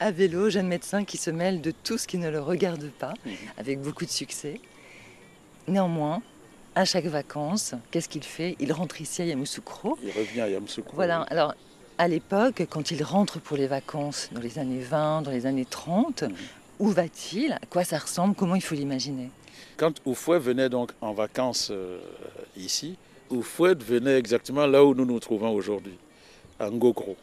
à 0.00 0.10
vélo, 0.10 0.50
jeune 0.50 0.66
médecin 0.66 1.04
qui 1.04 1.18
se 1.18 1.30
mêle 1.30 1.60
de 1.60 1.70
tout 1.70 1.98
ce 1.98 2.08
qui 2.08 2.18
ne 2.18 2.30
le 2.30 2.40
regarde 2.40 2.90
pas, 2.98 3.14
mhm. 3.24 3.32
avec 3.58 3.80
beaucoup 3.80 4.04
de 4.04 4.10
succès. 4.10 4.60
Néanmoins, 5.68 6.20
à 6.74 6.84
chaque 6.84 7.06
vacances, 7.06 7.74
qu'est-ce 7.92 8.08
qu'il 8.08 8.24
fait? 8.24 8.56
Il 8.58 8.72
rentre 8.72 9.00
ici 9.00 9.22
à 9.22 9.24
Yamoussoukro. 9.24 9.98
Il 10.02 10.10
revient 10.10 10.40
à 10.40 10.48
Yamoussoukro. 10.48 10.96
Voilà, 10.96 11.22
alors 11.30 11.54
à 11.96 12.08
l'époque, 12.08 12.66
quand 12.68 12.90
il 12.90 13.04
rentre 13.04 13.38
pour 13.38 13.56
les 13.56 13.68
vacances, 13.68 14.30
dans 14.32 14.40
les 14.40 14.58
années 14.58 14.80
20, 14.80 15.22
dans 15.22 15.30
les 15.30 15.46
années 15.46 15.64
30, 15.64 16.24
mhm. 16.24 16.34
où 16.80 16.88
va-t-il? 16.88 17.52
À 17.52 17.66
quoi 17.70 17.84
ça 17.84 17.98
ressemble? 17.98 18.34
Comment 18.34 18.56
il 18.56 18.62
faut 18.62 18.74
l'imaginer? 18.74 19.30
Quand 19.78 19.94
Oufouet 20.04 20.40
venait 20.40 20.68
donc 20.68 20.90
en 21.00 21.12
vacances 21.12 21.70
euh, 21.70 22.00
ici, 22.56 22.98
Oufouet 23.30 23.76
venait 23.76 24.18
exactement 24.18 24.66
là 24.66 24.84
où 24.84 24.92
nous 24.92 25.06
nous 25.06 25.20
trouvons 25.20 25.50
aujourd'hui, 25.54 25.96
à 26.58 26.68
Ngokro. 26.68 27.16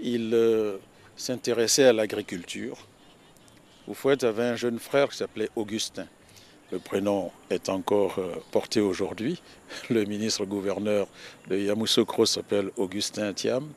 Il 0.00 0.30
euh, 0.32 0.78
s'intéressait 1.16 1.84
à 1.84 1.92
l'agriculture. 1.92 2.86
Oufouet 3.88 4.24
avait 4.24 4.44
un 4.44 4.56
jeune 4.56 4.78
frère 4.78 5.08
qui 5.10 5.16
s'appelait 5.16 5.50
Augustin. 5.56 6.06
Le 6.70 6.78
prénom 6.78 7.32
est 7.50 7.68
encore 7.68 8.18
euh, 8.18 8.36
porté 8.52 8.80
aujourd'hui. 8.80 9.42
Le 9.90 10.04
ministre-gouverneur 10.04 11.08
de 11.48 11.58
Yamoussoukro 11.58 12.24
s'appelle 12.24 12.70
Augustin 12.76 13.32
Thiam. 13.32 13.68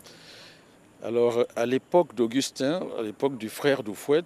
Alors, 1.03 1.45
à 1.55 1.65
l'époque 1.65 2.13
d'Augustin, 2.13 2.81
à 2.97 3.01
l'époque 3.01 3.37
du 3.37 3.49
frère 3.49 3.81
d'Oufouet, 3.81 4.23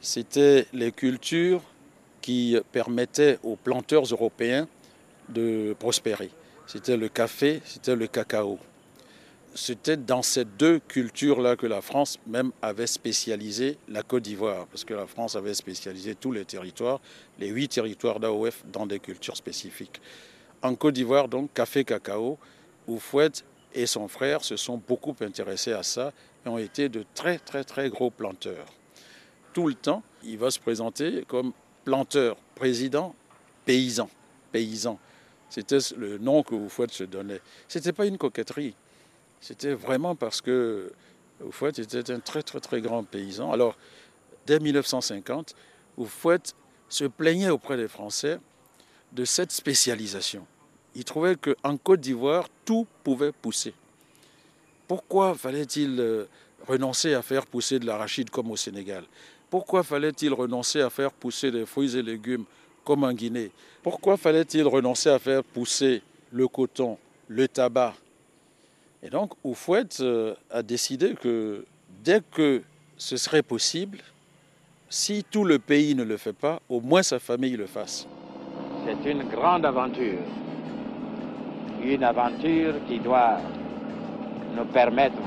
c'était 0.00 0.66
les 0.72 0.92
cultures 0.92 1.62
qui 2.22 2.56
permettait 2.70 3.38
aux 3.42 3.56
planteurs 3.56 4.04
européens 4.04 4.66
de 5.28 5.74
prospérer. 5.78 6.30
C'était 6.66 6.96
le 6.96 7.08
café, 7.08 7.60
c'était 7.64 7.96
le 7.96 8.06
cacao. 8.06 8.58
C'était 9.54 9.98
dans 9.98 10.22
ces 10.22 10.46
deux 10.46 10.78
cultures-là 10.78 11.56
que 11.56 11.66
la 11.66 11.82
France 11.82 12.18
même 12.26 12.52
avait 12.62 12.86
spécialisé 12.86 13.76
la 13.88 14.02
Côte 14.02 14.22
d'Ivoire, 14.22 14.66
parce 14.68 14.84
que 14.84 14.94
la 14.94 15.06
France 15.06 15.36
avait 15.36 15.52
spécialisé 15.52 16.14
tous 16.14 16.32
les 16.32 16.46
territoires, 16.46 17.00
les 17.38 17.48
huit 17.48 17.68
territoires 17.68 18.18
d'AOF, 18.18 18.64
dans 18.72 18.86
des 18.86 18.98
cultures 18.98 19.36
spécifiques. 19.36 20.00
En 20.62 20.74
Côte 20.74 20.94
d'Ivoire, 20.94 21.28
donc, 21.28 21.52
café, 21.52 21.84
cacao, 21.84 22.38
Oufouet 22.88 23.32
et 23.74 23.86
son 23.86 24.08
frère 24.08 24.42
se 24.42 24.56
sont 24.56 24.80
beaucoup 24.88 25.14
intéressés 25.20 25.72
à 25.72 25.82
ça 25.82 26.12
et 26.46 26.48
ont 26.48 26.58
été 26.58 26.88
de 26.88 27.04
très, 27.14 27.38
très, 27.38 27.64
très 27.64 27.90
gros 27.90 28.10
planteurs. 28.10 28.66
Tout 29.52 29.68
le 29.68 29.74
temps, 29.74 30.02
il 30.24 30.38
va 30.38 30.50
se 30.50 30.58
présenter 30.58 31.24
comme 31.28 31.52
planteur, 31.84 32.36
président, 32.54 33.14
paysan, 33.64 34.08
paysan. 34.52 34.98
C'était 35.50 35.78
le 35.96 36.18
nom 36.18 36.42
que 36.42 36.54
Oufouette 36.54 36.92
se 36.92 37.04
donnait. 37.04 37.40
Ce 37.68 37.78
n'était 37.78 37.92
pas 37.92 38.06
une 38.06 38.18
coquetterie. 38.18 38.74
C'était 39.40 39.74
vraiment 39.74 40.14
parce 40.14 40.40
que 40.40 40.92
Oufouette 41.44 41.78
était 41.78 42.10
un 42.10 42.20
très 42.20 42.42
très 42.42 42.60
très 42.60 42.80
grand 42.80 43.04
paysan. 43.04 43.52
Alors, 43.52 43.76
dès 44.46 44.58
1950, 44.58 45.54
Oufouette 45.98 46.54
se 46.88 47.04
plaignait 47.04 47.50
auprès 47.50 47.76
des 47.76 47.88
Français 47.88 48.38
de 49.12 49.24
cette 49.24 49.52
spécialisation. 49.52 50.46
Il 50.94 51.04
trouvait 51.04 51.36
qu'en 51.36 51.76
Côte 51.76 52.00
d'Ivoire, 52.00 52.48
tout 52.64 52.86
pouvait 53.02 53.32
pousser. 53.32 53.74
Pourquoi 54.86 55.34
fallait-il 55.34 55.98
euh, 56.00 56.26
renoncer 56.66 57.14
à 57.14 57.22
faire 57.22 57.46
pousser 57.46 57.78
de 57.78 57.86
l'arachide 57.86 58.30
comme 58.30 58.50
au 58.50 58.56
Sénégal? 58.56 59.04
Pourquoi 59.52 59.82
fallait-il 59.82 60.32
renoncer 60.32 60.80
à 60.80 60.88
faire 60.88 61.12
pousser 61.12 61.50
des 61.50 61.66
fruits 61.66 61.94
et 61.94 62.02
légumes 62.02 62.44
comme 62.86 63.04
en 63.04 63.12
Guinée? 63.12 63.50
Pourquoi 63.82 64.16
fallait-il 64.16 64.66
renoncer 64.66 65.10
à 65.10 65.18
faire 65.18 65.44
pousser 65.44 66.00
le 66.32 66.48
coton, 66.48 66.96
le 67.28 67.46
tabac? 67.46 67.92
Et 69.02 69.10
donc, 69.10 69.32
Oufouette 69.44 69.98
euh, 70.00 70.32
a 70.50 70.62
décidé 70.62 71.12
que 71.20 71.66
dès 72.02 72.22
que 72.34 72.62
ce 72.96 73.18
serait 73.18 73.42
possible, 73.42 73.98
si 74.88 75.22
tout 75.30 75.44
le 75.44 75.58
pays 75.58 75.94
ne 75.94 76.04
le 76.04 76.16
fait 76.16 76.32
pas, 76.32 76.58
au 76.70 76.80
moins 76.80 77.02
sa 77.02 77.18
famille 77.18 77.58
le 77.58 77.66
fasse. 77.66 78.08
C'est 78.86 79.10
une 79.10 79.24
grande 79.24 79.66
aventure. 79.66 80.22
Une 81.84 82.04
aventure 82.04 82.76
qui 82.88 83.00
doit 83.00 83.36
nous 84.56 84.64
permettre 84.64 85.18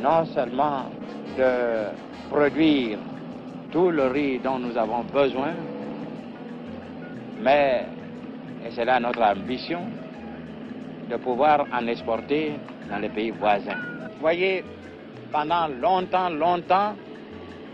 non 0.00 0.24
seulement 0.24 0.86
de 1.36 2.07
produire 2.28 2.98
tout 3.70 3.90
le 3.90 4.06
riz 4.06 4.38
dont 4.38 4.58
nous 4.58 4.76
avons 4.76 5.04
besoin, 5.04 5.54
mais, 7.40 7.86
et 8.64 8.70
c'est 8.70 8.84
là 8.84 9.00
notre 9.00 9.22
ambition, 9.22 9.82
de 11.08 11.16
pouvoir 11.16 11.66
en 11.72 11.86
exporter 11.86 12.52
dans 12.90 12.98
les 12.98 13.08
pays 13.08 13.30
voisins. 13.30 13.78
Vous 14.14 14.20
voyez, 14.20 14.64
pendant 15.32 15.68
longtemps, 15.68 16.30
longtemps, 16.30 16.94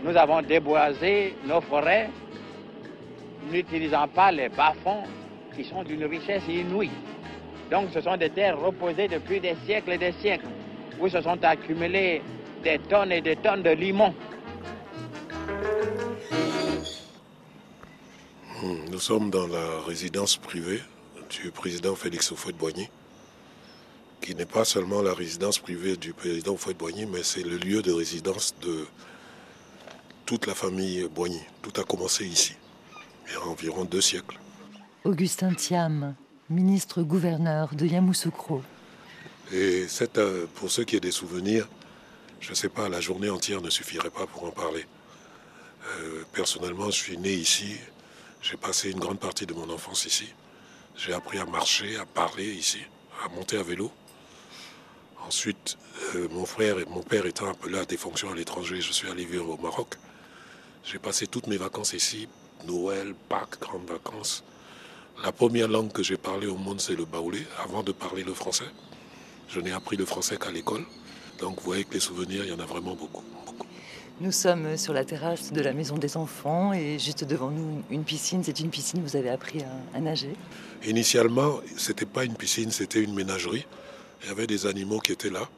nous 0.03 0.15
avons 0.15 0.41
déboisé 0.41 1.35
nos 1.45 1.61
forêts 1.61 2.09
n'utilisant 3.51 4.07
pas 4.07 4.31
les 4.31 4.49
bas-fonds 4.49 5.03
qui 5.55 5.63
sont 5.63 5.83
d'une 5.83 6.05
richesse 6.05 6.43
inouïe. 6.47 6.91
Donc 7.71 7.89
ce 7.93 8.01
sont 8.01 8.17
des 8.17 8.29
terres 8.29 8.59
reposées 8.59 9.07
depuis 9.07 9.39
des 9.39 9.55
siècles 9.65 9.93
et 9.93 9.97
des 9.97 10.11
siècles. 10.13 10.47
où 10.99 11.07
se 11.09 11.21
sont 11.21 11.43
accumulées 11.43 12.21
des 12.63 12.79
tonnes 12.79 13.11
et 13.11 13.21
des 13.21 13.35
tonnes 13.37 13.63
de 13.63 13.71
limon. 13.71 14.13
Nous 18.63 18.99
sommes 18.99 19.29
dans 19.29 19.47
la 19.47 19.81
résidence 19.81 20.37
privée 20.37 20.81
du 21.29 21.51
président 21.51 21.95
Félix 21.95 22.31
Houphouët-Boigny, 22.31 22.89
qui 24.21 24.35
n'est 24.35 24.45
pas 24.45 24.65
seulement 24.65 25.01
la 25.01 25.13
résidence 25.13 25.59
privée 25.59 25.97
du 25.97 26.13
président 26.13 26.53
Houphouët-Boigny, 26.53 27.05
mais 27.05 27.23
c'est 27.23 27.43
le 27.43 27.57
lieu 27.57 27.81
de 27.81 27.91
résidence 27.91 28.55
de 28.61 28.85
toute 30.25 30.47
la 30.47 30.55
famille 30.55 31.07
Boigny. 31.13 31.41
Tout 31.61 31.73
a 31.79 31.83
commencé 31.83 32.25
ici, 32.25 32.55
il 33.27 33.33
y 33.33 33.35
a 33.35 33.41
environ 33.41 33.83
deux 33.83 34.01
siècles. 34.01 34.39
Augustin 35.03 35.53
Thiam, 35.53 36.15
ministre-gouverneur 36.49 37.75
de 37.75 37.85
Yamoussoukro. 37.85 38.63
Et 39.53 39.85
euh, 40.17 40.45
pour 40.55 40.71
ceux 40.71 40.83
qui 40.83 40.95
ont 40.95 40.99
des 40.99 41.11
souvenirs, 41.11 41.67
je 42.39 42.51
ne 42.51 42.55
sais 42.55 42.69
pas, 42.69 42.89
la 42.89 43.01
journée 43.01 43.29
entière 43.29 43.61
ne 43.61 43.69
suffirait 43.69 44.09
pas 44.09 44.25
pour 44.25 44.45
en 44.45 44.51
parler. 44.51 44.85
Euh, 45.99 46.23
personnellement, 46.33 46.85
je 46.85 46.95
suis 46.97 47.17
né 47.17 47.33
ici, 47.33 47.75
j'ai 48.47 48.57
passé 48.57 48.91
une 48.91 48.99
grande 48.99 49.19
partie 49.19 49.47
de 49.47 49.55
mon 49.55 49.67
enfance 49.71 50.05
ici. 50.05 50.27
J'ai 50.95 51.13
appris 51.13 51.39
à 51.39 51.45
marcher, 51.45 51.97
à 51.97 52.05
parler 52.05 52.45
ici, 52.45 52.77
à 53.23 53.29
monter 53.29 53.57
à 53.57 53.63
vélo. 53.63 53.91
Ensuite, 55.25 55.79
euh, 56.13 56.27
mon 56.29 56.45
frère 56.45 56.77
et 56.77 56.85
mon 56.85 57.01
père 57.01 57.25
étant 57.25 57.49
appelés 57.49 57.79
à 57.79 57.85
des 57.85 57.97
fonctions 57.97 58.31
à 58.31 58.35
l'étranger, 58.35 58.81
je 58.81 58.91
suis 58.91 59.09
allé 59.09 59.25
vivre 59.25 59.49
au 59.49 59.57
Maroc. 59.57 59.95
J'ai 60.83 60.99
passé 60.99 61.25
toutes 61.25 61.47
mes 61.47 61.57
vacances 61.57 61.93
ici, 61.93 62.27
Noël, 62.67 63.15
Pâques, 63.29 63.59
grandes 63.59 63.89
vacances. 63.89 64.43
La 65.23 65.31
première 65.31 65.67
langue 65.67 65.91
que 65.91 66.03
j'ai 66.03 66.17
parlée 66.17 66.45
au 66.45 66.57
monde, 66.57 66.79
c'est 66.79 66.95
le 66.95 67.05
baoulé, 67.05 67.47
avant 67.63 67.81
de 67.81 67.93
parler 67.93 68.23
le 68.23 68.35
français. 68.35 68.69
Je 69.49 69.59
n'ai 69.59 69.71
appris 69.71 69.97
le 69.97 70.05
français 70.05 70.37
qu'à 70.37 70.51
l'école. 70.51 70.85
Donc 71.39 71.57
vous 71.57 71.65
voyez 71.65 71.83
que 71.83 71.95
les 71.95 71.99
souvenirs, 71.99 72.43
il 72.45 72.51
y 72.51 72.53
en 72.53 72.59
a 72.59 72.65
vraiment 72.65 72.93
beaucoup, 72.93 73.23
Nous 74.21 74.31
sommes 74.31 74.77
sur 74.77 74.93
la 74.93 75.03
terrasse 75.03 75.51
de 75.51 75.59
la 75.59 75.73
maison 75.73 75.97
des 75.97 76.15
enfants 76.15 76.71
et 76.71 76.97
juste 76.99 77.25
devant 77.25 77.51
nous 77.51 77.83
une 77.89 78.05
piscine. 78.05 78.41
C'est 78.45 78.61
une 78.61 78.69
piscine, 78.69 79.01
vous 79.01 79.17
avez 79.17 79.29
appris 79.29 79.61
à, 79.93 79.99
nager 79.99 80.33
Initialement, 80.85 81.59
ce 81.75 81.89
n'était 81.89 82.05
pas 82.05 82.23
une 82.23 82.35
piscine, 82.35 82.71
c'était 82.71 83.01
une 83.01 83.13
ménagerie. 83.13 83.65
Il 84.21 84.29
y 84.29 84.31
avait 84.31 84.47
des 84.47 84.67
animaux 84.67 84.99
qui 84.99 85.11
étaient 85.11 85.29
là. 85.29 85.49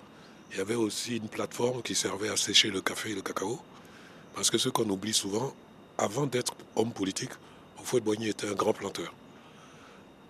Il 0.52 0.58
y 0.58 0.60
avait 0.60 0.74
aussi 0.74 1.18
une 1.18 1.28
plateforme 1.28 1.84
qui 1.84 1.94
servait 1.94 2.30
à 2.30 2.36
sécher 2.36 2.72
le 2.72 2.82
café 2.82 3.12
et 3.12 3.14
le 3.14 3.22
cacao. 3.22 3.60
Parce 4.34 4.50
que 4.50 4.58
ce 4.58 4.70
qu'on 4.70 4.90
oublie 4.90 5.14
souvent, 5.14 5.54
avant 6.00 6.26
d'être 6.26 6.56
homme 6.76 6.92
politique, 6.92 7.32
Fouet-Boigny 7.84 8.30
était 8.30 8.50
un 8.50 8.56
grand 8.56 8.74
planteur. 8.74 9.14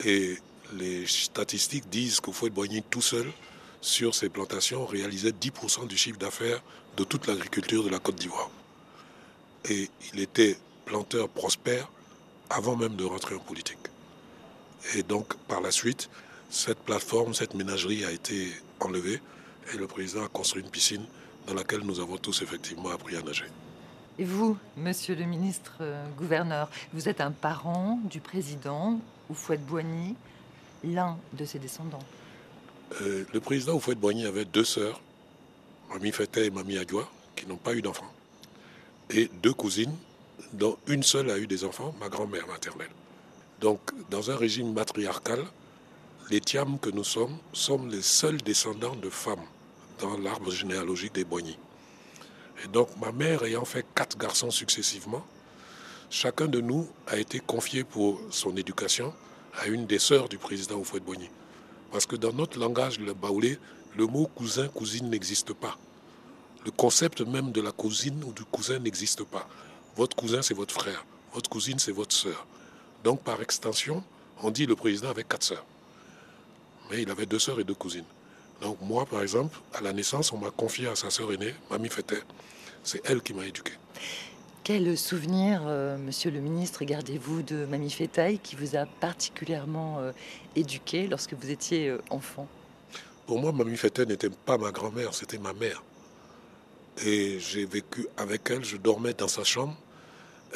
Et 0.03 0.37
les 0.77 1.07
statistiques 1.07 1.87
disent 1.89 2.19
que 2.19 2.31
Fouet-Boigny 2.33 2.83
tout 2.89 3.01
seul, 3.01 3.31
sur 3.79 4.13
ses 4.13 4.27
plantations, 4.27 4.85
réalisait 4.85 5.31
10% 5.31 5.87
du 5.87 5.95
chiffre 5.95 6.19
d'affaires 6.19 6.61
de 6.97 7.03
toute 7.03 7.27
l'agriculture 7.27 7.83
de 7.83 7.89
la 7.89 7.99
Côte 7.99 8.15
d'Ivoire. 8.15 8.49
Et 9.69 9.89
il 10.13 10.19
était 10.19 10.57
planteur 10.85 11.29
prospère 11.29 11.89
avant 12.49 12.75
même 12.75 12.95
de 12.95 13.05
rentrer 13.05 13.35
en 13.35 13.39
politique. 13.39 13.77
Et 14.95 15.03
donc, 15.03 15.35
par 15.47 15.61
la 15.61 15.71
suite, 15.71 16.09
cette 16.49 16.79
plateforme, 16.79 17.33
cette 17.33 17.53
ménagerie 17.53 18.03
a 18.05 18.11
été 18.11 18.51
enlevée 18.79 19.21
et 19.73 19.77
le 19.77 19.87
président 19.87 20.23
a 20.23 20.27
construit 20.27 20.63
une 20.63 20.69
piscine 20.69 21.05
dans 21.45 21.53
laquelle 21.53 21.81
nous 21.81 21.99
avons 21.99 22.17
tous 22.17 22.41
effectivement 22.41 22.89
appris 22.89 23.15
à 23.15 23.21
nager. 23.21 23.45
Et 24.19 24.23
vous, 24.23 24.57
monsieur 24.75 25.15
le 25.15 25.25
ministre 25.25 25.77
euh, 25.81 26.03
gouverneur, 26.17 26.69
vous 26.93 27.07
êtes 27.07 27.21
un 27.21 27.31
parent 27.31 27.99
du 28.05 28.19
président 28.19 28.99
Oufouette-Boigny, 29.29 30.15
l'un 30.83 31.17
de 31.33 31.45
ses 31.45 31.59
descendants. 31.59 32.03
Euh, 33.01 33.25
le 33.31 33.39
président 33.39 33.75
Oufouette-Boigny 33.75 34.25
avait 34.25 34.45
deux 34.45 34.63
sœurs, 34.63 35.01
Mamie 35.89 36.11
Fete 36.11 36.37
et 36.37 36.49
Mamie 36.49 36.77
Adjoa, 36.77 37.09
qui 37.35 37.45
n'ont 37.47 37.57
pas 37.57 37.73
eu 37.73 37.81
d'enfants. 37.81 38.11
Et 39.09 39.29
deux 39.41 39.53
cousines, 39.53 39.95
dont 40.53 40.77
une 40.87 41.03
seule 41.03 41.29
a 41.29 41.37
eu 41.37 41.47
des 41.47 41.63
enfants, 41.63 41.95
ma 41.99 42.09
grand-mère 42.09 42.47
maternelle. 42.47 42.89
Donc, 43.61 43.79
dans 44.09 44.29
un 44.29 44.35
régime 44.35 44.73
matriarcal, 44.73 45.43
les 46.29 46.41
Tiam 46.41 46.77
que 46.79 46.89
nous 46.89 47.03
sommes 47.03 47.37
sommes 47.53 47.89
les 47.89 48.01
seuls 48.01 48.41
descendants 48.41 48.95
de 48.95 49.09
femmes 49.09 49.45
dans 49.99 50.17
l'arbre 50.17 50.51
généalogique 50.51 51.13
des 51.13 51.23
Boigny. 51.23 51.57
Et 52.63 52.67
donc, 52.67 52.89
ma 52.99 53.11
mère 53.11 53.43
ayant 53.43 53.65
fait 53.65 53.85
quatre 53.95 54.17
garçons 54.17 54.51
successivement, 54.51 55.25
chacun 56.09 56.47
de 56.47 56.59
nous 56.59 56.87
a 57.07 57.17
été 57.17 57.39
confié 57.39 57.83
pour 57.83 58.19
son 58.29 58.55
éducation 58.57 59.13
à 59.59 59.67
une 59.67 59.85
des 59.85 59.99
sœurs 59.99 60.29
du 60.29 60.37
président 60.37 60.75
Oufouette-Boigny. 60.75 61.29
Parce 61.91 62.05
que 62.05 62.15
dans 62.15 62.33
notre 62.33 62.59
langage, 62.59 62.99
le 62.99 63.13
baoulé, 63.13 63.57
le 63.97 64.05
mot 64.05 64.27
cousin, 64.27 64.67
cousine 64.67 65.09
n'existe 65.09 65.53
pas. 65.53 65.75
Le 66.63 66.71
concept 66.71 67.21
même 67.21 67.51
de 67.51 67.61
la 67.61 67.71
cousine 67.71 68.23
ou 68.23 68.31
du 68.31 68.43
cousin 68.43 68.77
n'existe 68.77 69.23
pas. 69.23 69.47
Votre 69.95 70.15
cousin, 70.15 70.43
c'est 70.43 70.53
votre 70.53 70.73
frère. 70.73 71.03
Votre 71.33 71.49
cousine, 71.49 71.79
c'est 71.79 71.91
votre 71.91 72.15
sœur. 72.15 72.45
Donc, 73.03 73.23
par 73.23 73.41
extension, 73.41 74.03
on 74.43 74.51
dit 74.51 74.67
le 74.67 74.75
président 74.75 75.09
avait 75.09 75.23
quatre 75.23 75.43
sœurs. 75.43 75.65
Mais 76.91 77.01
il 77.01 77.09
avait 77.09 77.25
deux 77.25 77.39
sœurs 77.39 77.59
et 77.59 77.63
deux 77.63 77.73
cousines. 77.73 78.05
Donc, 78.61 78.77
moi, 78.81 79.07
par 79.07 79.23
exemple, 79.23 79.57
à 79.73 79.81
la 79.81 79.93
naissance, 79.93 80.31
on 80.31 80.37
m'a 80.37 80.51
confié 80.51 80.87
à 80.87 80.95
sa 80.95 81.09
sœur 81.09 81.31
aînée, 81.33 81.55
Mamie 81.71 81.89
Fete. 81.89 82.23
C'est 82.83 83.01
elle 83.05 83.21
qui 83.21 83.33
m'a 83.33 83.45
éduqué. 83.45 83.73
Quel 84.63 84.97
souvenir, 84.97 85.61
euh, 85.65 85.97
monsieur 85.97 86.29
le 86.29 86.39
ministre, 86.39 86.83
gardez-vous 86.83 87.41
de 87.41 87.65
Mamie 87.65 87.89
Fétaille 87.89 88.37
qui 88.37 88.55
vous 88.55 88.75
a 88.75 88.85
particulièrement 88.85 89.99
euh, 89.99 90.11
éduqué 90.55 91.07
lorsque 91.07 91.33
vous 91.33 91.49
étiez 91.49 91.89
euh, 91.89 92.01
enfant? 92.09 92.47
Pour 93.27 93.41
moi, 93.41 93.51
Mamie 93.51 93.75
Fete 93.75 93.99
n'était 93.99 94.29
pas 94.29 94.57
ma 94.57 94.71
grand-mère, 94.71 95.13
c'était 95.13 95.37
ma 95.37 95.51
mère. 95.51 95.83
Et 97.05 97.39
j'ai 97.39 97.65
vécu 97.65 98.07
avec 98.15 98.49
elle, 98.49 98.63
je 98.63 98.77
dormais 98.77 99.13
dans 99.13 99.27
sa 99.27 99.43
chambre. 99.43 99.75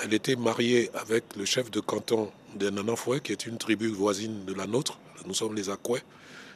Elle 0.01 0.13
était 0.13 0.37
mariée 0.37 0.89
avec 0.93 1.35
le 1.35 1.43
chef 1.43 1.69
de 1.69 1.81
canton 1.81 2.31
de 2.55 2.69
Nananfoué, 2.69 3.19
qui 3.19 3.33
est 3.33 3.45
une 3.45 3.57
tribu 3.57 3.89
voisine 3.89 4.45
de 4.45 4.53
la 4.53 4.67
nôtre. 4.67 4.99
Nous 5.25 5.33
sommes 5.33 5.53
les 5.53 5.69
Akouais. 5.69 6.01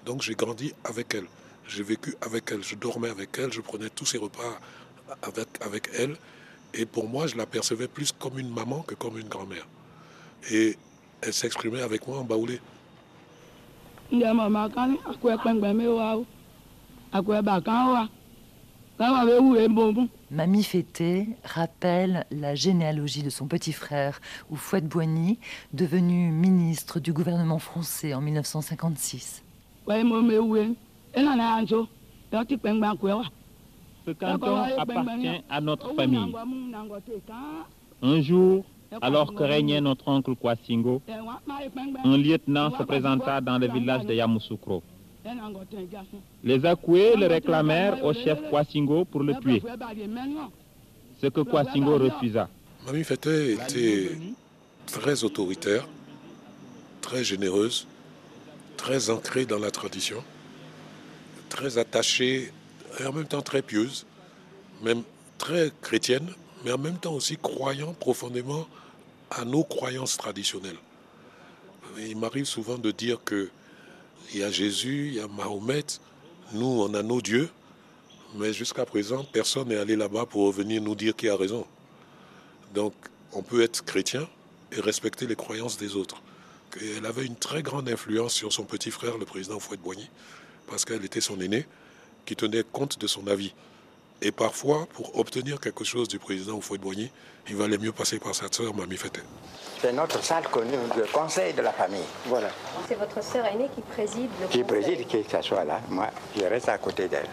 Donc 0.06 0.21
j'ai 0.21 0.36
grandi 0.36 0.73
avec 0.86 1.13
elle. 1.15 1.28
J'ai 1.67 1.84
vécu 1.84 2.15
avec 2.21 2.49
elle, 2.49 2.63
je 2.63 2.75
dormais 2.75 3.10
avec 3.10 3.38
elle, 3.38 3.51
je 3.51 3.60
prenais 3.60 3.89
tous 3.89 4.06
ses 4.06 4.17
repas 4.17 4.60
avec, 5.21 5.49
avec 5.60 5.89
elle. 5.97 6.15
Et 6.73 6.86
pour 6.86 7.10
moi, 7.10 7.28
je 7.28 7.36
la 7.36 7.45
percevais 7.45 7.89
plus 7.89 8.13
comme 8.13 8.39
une 8.39 8.54
maman 8.54 8.84
que 8.84 8.95
comme 8.95 9.17
une 9.17 9.28
grand-mère. 9.28 9.67
Et 10.49 10.78
elle 11.21 11.34
s'exprimait 11.34 11.82
avec 11.82 12.08
moi 12.08 12.19
en 12.19 12.23
baoulé. 12.23 12.62
Mamie 20.32 20.63
Fété 20.63 21.28
rappelle 21.44 22.26
la 22.32 22.56
généalogie 22.56 23.24
de 23.24 23.30
son 23.30 23.48
petit 23.48 23.74
frère, 23.74 24.20
Oufouette 24.50 24.88
Boigny, 24.88 25.39
devenu 25.74 26.32
ministre 26.32 27.00
du 27.00 27.12
gouvernement 27.13 27.60
français 27.60 28.13
en 28.13 28.22
1956. 28.22 29.44
Ce 34.06 34.12
canton 34.12 34.56
appartient 34.78 35.44
à 35.50 35.62
notre 35.62 35.94
famille. 35.96 36.34
Un 38.02 38.22
jour, 38.22 38.63
alors 39.02 39.34
que 39.34 39.43
régnait 39.43 39.82
notre 39.82 40.08
oncle 40.08 40.36
Kwasingo, 40.36 41.02
un 42.04 42.17
lieutenant 42.17 42.76
se 42.78 42.84
présenta 42.84 43.41
dans 43.41 43.58
le 43.58 43.67
village 43.67 44.06
de 44.06 44.13
Yamoussoukro. 44.13 44.84
Les 46.43 46.65
Akoués 46.65 47.15
le 47.15 47.28
réclamèrent 47.28 48.04
au 48.04 48.13
chef 48.13 48.39
Kwasingo 48.50 49.06
pour 49.06 49.24
le 49.24 49.36
tuer. 49.36 49.62
Ce 51.21 51.28
que 51.28 51.41
Kwasingo 51.41 51.98
refusa. 51.98 52.48
Mamie 52.86 53.04
Fete 53.04 53.28
était 53.28 54.12
très 54.86 55.24
autoritaire, 55.24 55.88
très 57.02 57.24
généreuse, 57.24 57.88
très 58.78 59.10
ancrée 59.10 59.45
dans 59.45 59.58
la 59.58 59.71
tradition, 59.71 60.24
très 61.50 61.80
attachée 61.80 62.52
et 63.00 63.06
en 63.06 63.13
même 63.13 63.26
temps 63.26 63.41
très 63.41 63.63
pieuse, 63.63 64.06
même 64.84 65.02
très 65.39 65.71
chrétienne, 65.82 66.30
mais 66.65 66.71
en 66.71 66.80
même 66.80 66.97
temps 66.97 67.13
aussi 67.13 67.38
croyant 67.38 67.93
profondément 67.93 68.67
à 69.30 69.45
nos 69.45 69.63
croyances 69.63 70.17
traditionnelles. 70.17 70.80
Il 71.99 72.17
m'arrive 72.17 72.45
souvent 72.45 72.78
de 72.78 72.89
dire 72.91 73.23
que 73.23 73.49
il 74.34 74.39
y 74.39 74.43
a 74.43 74.49
Jésus, 74.49 75.10
il 75.10 75.13
y 75.13 75.19
a 75.19 75.28
Mahomet, 75.28 75.86
nous 76.54 76.65
on 76.65 76.93
a 76.95 77.04
nos 77.04 77.21
dieux, 77.21 77.49
mais 78.36 78.51
jusqu'à 78.51 78.86
présent 78.86 79.23
personne 79.23 79.67
n'est 79.67 79.78
allé 79.78 79.95
là-bas 79.95 80.25
pour 80.25 80.51
venir 80.51 80.82
nous 80.82 80.95
dire 80.95 81.15
qui 81.15 81.30
a 81.30 81.36
raison. 81.36 81.67
Donc 82.73 82.93
on 83.32 83.43
peut 83.43 83.62
être 83.62 83.86
chrétien 83.86 84.28
et 84.71 84.82
respecter 84.82 85.28
les 85.28 85.36
croyances 85.36 85.78
des 85.78 85.95
autres. 85.95 86.21
Elle 86.82 87.06
avait 87.06 87.25
une 87.25 87.36
très 87.36 87.62
grande 87.62 87.88
influence 87.88 88.34
sur 88.34 88.51
son 88.51 88.63
petit 88.63 88.91
frère, 88.91 89.17
le 89.17 89.25
président 89.25 89.60
Fouette-Boigny, 89.60 90.10
parce 90.67 90.84
qu'elle 90.84 91.06
était 91.06 91.21
son 91.21 91.39
aînée 91.39 91.67
qui 92.25 92.36
tenait 92.36 92.63
compte 92.63 92.99
de 92.99 93.08
son 93.08 93.28
avis. 93.28 93.54
Et 94.21 94.32
parfois, 94.32 94.88
pour 94.93 95.17
obtenir 95.19 95.60
quelque 95.60 95.84
chose 95.84 96.08
du 96.08 96.19
président 96.19 96.60
Fouet-Boigny, 96.60 97.12
il 97.47 97.56
valait 97.56 97.78
mieux 97.78 97.91
passer 97.91 98.17
par 98.17 98.34
sa 98.34 98.45
sœur, 98.51 98.73
Mamie 98.73 98.97
Fete. 98.97 99.21
C'est 99.82 99.93
notre 99.93 100.23
salle 100.23 100.47
connue, 100.47 100.78
le 100.97 101.04
conseil 101.12 101.54
de 101.54 101.62
la 101.62 101.71
famille. 101.71 102.06
Voilà. 102.25 102.47
C'est 102.88 102.95
votre 102.95 103.21
sœur 103.23 103.45
aînée 103.45 103.69
qui 103.75 103.82
préside 103.82 104.30
le 104.41 104.47
Qui 104.47 104.62
conseil. 104.63 104.82
préside, 104.82 105.08
qui 105.08 105.23
s'assoit 105.30 105.63
là. 105.65 105.80
Moi, 105.89 106.10
je 106.36 106.43
reste 106.45 106.69
à 106.69 106.78
côté 106.78 107.08
d'elle. 107.08 107.28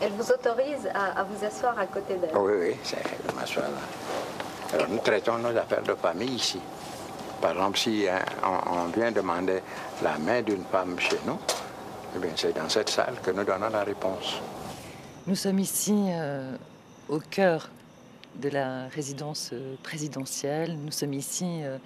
Elle 0.00 0.12
vous 0.12 0.30
autorise 0.30 0.88
à, 0.94 1.24
vous 1.24 1.44
asseoir 1.44 1.78
à 1.78 1.86
côté 1.86 2.16
d'elle 2.16 2.36
Oui, 2.36 2.52
oui, 2.60 2.76
c'est 2.84 2.98
de 3.26 3.34
m'asseoir 3.34 3.66
là. 3.66 4.74
Alors, 4.74 4.88
nous 4.88 4.98
traitons 4.98 5.38
nos 5.38 5.56
affaires 5.56 5.82
de 5.82 5.94
famille 5.94 6.34
ici. 6.34 6.60
Par 7.40 7.52
exemple, 7.52 7.78
si 7.78 8.06
hein, 8.08 8.18
on, 8.44 8.86
vient 8.88 9.12
demander 9.12 9.60
la 10.02 10.18
main 10.18 10.42
d'une 10.42 10.64
femme 10.70 10.98
chez 10.98 11.18
nous, 11.24 11.38
eh 12.14 12.18
bien, 12.18 12.30
c'est 12.36 12.52
dans 12.54 12.68
cette 12.68 12.90
salle 12.90 13.14
que 13.22 13.30
nous 13.30 13.44
donnons 13.44 13.70
la 13.70 13.84
réponse. 13.84 14.40
Nous 15.28 15.36
sommes 15.36 15.58
ici 15.58 15.92
euh, 15.94 16.56
au 17.10 17.18
cœur 17.18 17.68
de 18.36 18.48
la 18.48 18.88
résidence 18.88 19.50
euh, 19.52 19.74
présidentielle. 19.82 20.78
Nous 20.82 20.90
sommes 20.90 21.12
ici 21.12 21.44
euh, 21.60 21.76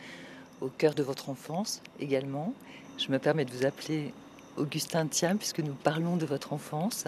au 0.60 0.68
cœur 0.68 0.94
de 0.94 1.02
votre 1.02 1.28
enfance 1.28 1.82
également. 1.98 2.54
Je 2.98 3.10
me 3.10 3.18
permets 3.18 3.44
de 3.44 3.50
vous 3.50 3.66
appeler 3.66 4.14
Augustin 4.56 5.08
Thiam 5.08 5.38
puisque 5.38 5.58
nous 5.58 5.74
parlons 5.74 6.16
de 6.16 6.24
votre 6.24 6.52
enfance. 6.52 7.06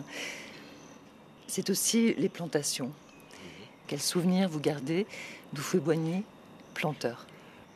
C'est 1.46 1.70
aussi 1.70 2.14
les 2.14 2.28
plantations. 2.28 2.90
Quels 3.86 4.02
souvenirs 4.02 4.48
vous 4.48 4.58
gardez 4.58 5.06
d'Oufoué-Boigny, 5.52 6.24
planteur? 6.74 7.28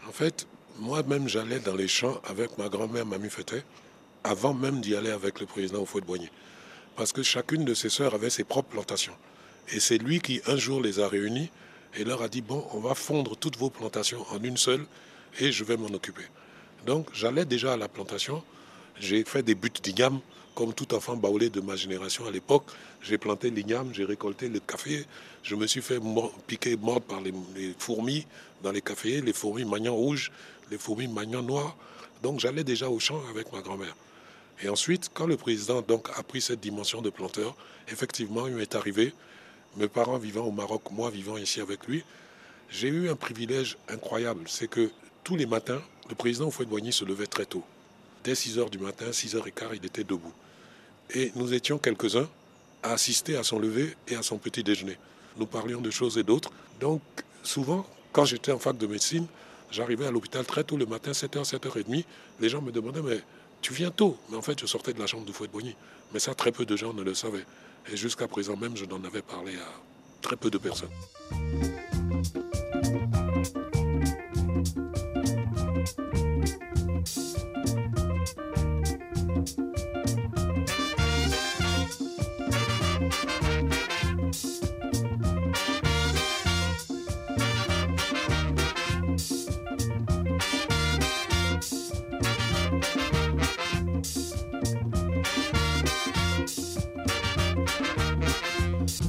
En 0.08 0.10
fait, 0.10 0.48
moi-même, 0.80 1.28
j'allais 1.28 1.60
dans 1.60 1.76
les 1.76 1.86
champs 1.86 2.20
avec 2.28 2.58
ma 2.58 2.68
grand-mère 2.68 3.06
Mamie 3.06 3.30
Fetet, 3.30 3.62
avant 4.24 4.52
même 4.52 4.80
d'y 4.80 4.96
aller 4.96 5.12
avec 5.12 5.38
le 5.38 5.46
président 5.46 5.82
Oufoué-Boigny. 5.82 6.28
Parce 6.98 7.12
que 7.12 7.22
chacune 7.22 7.64
de 7.64 7.74
ses 7.74 7.90
sœurs 7.90 8.14
avait 8.14 8.28
ses 8.28 8.42
propres 8.42 8.70
plantations. 8.70 9.14
Et 9.72 9.78
c'est 9.78 9.98
lui 9.98 10.18
qui, 10.18 10.40
un 10.48 10.56
jour, 10.56 10.80
les 10.80 10.98
a 10.98 11.06
réunis 11.06 11.48
et 11.96 12.02
leur 12.02 12.22
a 12.22 12.28
dit, 12.28 12.40
bon, 12.40 12.66
on 12.72 12.80
va 12.80 12.96
fondre 12.96 13.37
toutes 13.37 13.56
vos 13.56 13.70
plantations 13.70 14.26
en 14.32 14.42
une 14.42 14.56
seule 14.56 14.84
et 15.38 15.52
je 15.52 15.62
vais 15.62 15.76
m'en 15.76 15.87
occuper. 15.87 16.24
Donc, 16.87 17.06
j'allais 17.12 17.44
déjà 17.44 17.74
à 17.74 17.76
la 17.76 17.87
plantation. 17.87 18.42
J'ai 18.98 19.22
fait 19.22 19.44
des 19.44 19.54
buts 19.54 19.70
d'igname, 19.80 20.18
comme 20.56 20.74
tout 20.74 20.92
enfant 20.92 21.14
baoulé 21.14 21.50
de 21.50 21.61
ma 21.61 21.76
génération 21.76 22.26
à 22.26 22.32
l'époque. 22.32 22.64
J'ai 23.00 23.16
planté 23.16 23.48
l'igname, 23.50 23.94
j'ai 23.94 24.04
récolté 24.04 24.48
le 24.48 24.58
café. 24.58 25.06
Je 25.44 25.54
me 25.54 25.68
suis 25.68 25.82
fait 25.82 26.00
piquer 26.48 26.76
mort 26.76 27.00
par 27.00 27.20
les, 27.20 27.32
fourmis 27.78 28.26
dans 28.61 28.72
les 28.72 28.82
cafés, 28.82 29.20
les 29.20 29.32
fourmis 29.32 29.64
magnons 29.64 29.94
rouges, 29.94 30.32
les 30.68 30.78
fourmis 30.78 31.06
magnons 31.06 31.42
noirs. 31.42 31.76
Donc, 32.24 32.40
j'allais 32.40 32.64
déjà 32.64 32.90
au 32.90 32.98
champ 32.98 33.22
avec 33.30 33.52
ma 33.52 33.61
grand-mère. 33.61 33.94
Et 34.62 34.68
ensuite, 34.68 35.10
quand 35.14 35.26
le 35.26 35.36
président 35.36 35.82
donc, 35.82 36.08
a 36.16 36.22
pris 36.22 36.40
cette 36.40 36.60
dimension 36.60 37.00
de 37.00 37.10
planteur, 37.10 37.56
effectivement, 37.88 38.46
il 38.46 38.54
m'est 38.54 38.74
arrivé 38.74 39.14
mes 39.76 39.88
parents 39.88 40.18
vivant 40.18 40.44
au 40.44 40.50
Maroc, 40.50 40.82
moi 40.90 41.10
vivant 41.10 41.36
ici 41.36 41.60
avec 41.60 41.86
lui, 41.86 42.02
j'ai 42.70 42.88
eu 42.88 43.08
un 43.08 43.16
privilège 43.16 43.76
incroyable. 43.88 44.44
C'est 44.46 44.68
que 44.68 44.90
tous 45.24 45.36
les 45.36 45.46
matins, 45.46 45.80
le 46.08 46.14
président 46.14 46.48
Oufouet-Boigny 46.48 46.92
se 46.92 47.04
levait 47.04 47.26
très 47.26 47.46
tôt. 47.46 47.62
Dès 48.24 48.34
6 48.34 48.58
h 48.58 48.70
du 48.70 48.78
matin, 48.78 49.12
6 49.12 49.36
h 49.36 49.52
15 49.52 49.68
il 49.74 49.86
était 49.86 50.04
debout. 50.04 50.32
Et 51.14 51.32
nous 51.36 51.54
étions 51.54 51.78
quelques-uns 51.78 52.28
à 52.82 52.92
assister 52.92 53.36
à 53.36 53.42
son 53.42 53.58
lever 53.58 53.94
et 54.08 54.16
à 54.16 54.22
son 54.22 54.38
petit 54.38 54.62
déjeuner. 54.62 54.98
Nous 55.36 55.46
parlions 55.46 55.80
de 55.80 55.90
choses 55.90 56.18
et 56.18 56.22
d'autres. 56.22 56.50
Donc, 56.80 57.00
souvent, 57.42 57.86
quand 58.12 58.24
j'étais 58.24 58.52
en 58.52 58.58
fac 58.58 58.76
de 58.76 58.86
médecine, 58.86 59.26
j'arrivais 59.70 60.06
à 60.06 60.10
l'hôpital 60.10 60.44
très 60.44 60.64
tôt 60.64 60.76
le 60.76 60.86
matin, 60.86 61.12
7h, 61.12 61.48
7h30. 61.48 62.04
Les 62.40 62.48
gens 62.48 62.60
me 62.60 62.72
demandaient, 62.72 63.02
mais 63.02 63.20
tu 63.60 63.72
viens 63.72 63.90
tôt. 63.90 64.16
Mais 64.30 64.36
en 64.36 64.42
fait, 64.42 64.58
je 64.60 64.66
sortais 64.66 64.92
de 64.92 64.98
la 64.98 65.06
chambre 65.06 65.24
de 65.24 65.32
Fouet-Boigny. 65.32 65.74
Mais 66.12 66.18
ça, 66.18 66.34
très 66.34 66.52
peu 66.52 66.64
de 66.64 66.76
gens 66.76 66.92
ne 66.92 67.02
le 67.02 67.14
savaient. 67.14 67.44
Et 67.92 67.96
jusqu'à 67.96 68.28
présent 68.28 68.56
même, 68.56 68.76
je 68.76 68.84
n'en 68.84 69.02
avais 69.04 69.22
parlé 69.22 69.56
à 69.56 69.72
très 70.22 70.36
peu 70.36 70.50
de 70.50 70.58
personnes. 70.58 70.90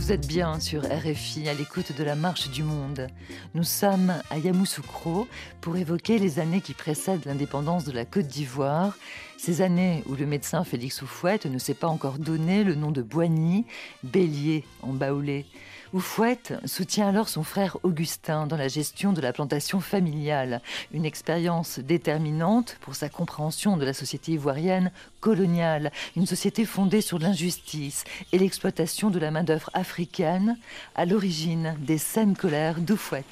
Vous 0.09 0.15
êtes 0.15 0.27
bien 0.27 0.59
sur 0.59 0.81
RFI 0.81 1.49
à 1.49 1.53
l'écoute 1.53 1.95
de 1.95 2.03
la 2.03 2.15
marche 2.15 2.49
du 2.49 2.63
monde. 2.63 3.09
Nous 3.53 3.63
sommes 3.63 4.11
à 4.31 4.39
Yamoussoukro 4.39 5.27
pour 5.61 5.77
évoquer 5.77 6.17
les 6.17 6.39
années 6.39 6.61
qui 6.61 6.73
précèdent 6.73 7.27
l'indépendance 7.27 7.83
de 7.83 7.91
la 7.91 8.05
Côte 8.05 8.25
d'Ivoire, 8.25 8.97
ces 9.37 9.61
années 9.61 10.03
où 10.07 10.15
le 10.15 10.25
médecin 10.25 10.63
Félix 10.63 11.03
Oufouette 11.03 11.45
ne 11.45 11.59
s'est 11.59 11.75
pas 11.75 11.85
encore 11.85 12.17
donné 12.17 12.63
le 12.63 12.73
nom 12.73 12.89
de 12.89 13.03
Boigny, 13.03 13.67
bélier 14.01 14.63
en 14.81 14.93
baoulé. 14.93 15.45
Oufouette 15.91 16.53
soutient 16.65 17.07
alors 17.07 17.29
son 17.29 17.41
frère 17.41 17.77
Augustin 17.81 18.45
dans 18.45 18.57
la 18.57 18.67
gestion 18.67 19.11
de 19.11 19.21
la 19.21 19.33
plantation 19.33 19.79
familiale, 19.79 20.61
une 20.93 21.03
expérience 21.03 21.79
déterminante 21.79 22.77
pour 22.81 22.93
sa 22.93 23.09
compréhension 23.09 23.75
de 23.75 23.85
la 23.85 23.93
société 23.93 24.33
ivoirienne 24.33 24.91
coloniale, 25.19 25.91
une 26.15 26.27
société 26.27 26.65
fondée 26.65 27.01
sur 27.01 27.17
l'injustice 27.17 28.03
et 28.31 28.37
l'exploitation 28.37 29.09
de 29.09 29.17
la 29.17 29.31
main-d'œuvre 29.31 29.71
africaine, 29.73 30.59
à 30.93 31.05
l'origine 31.05 31.75
des 31.79 31.97
scènes 31.97 32.35
colères 32.35 32.79
d'Oufouette. 32.79 33.25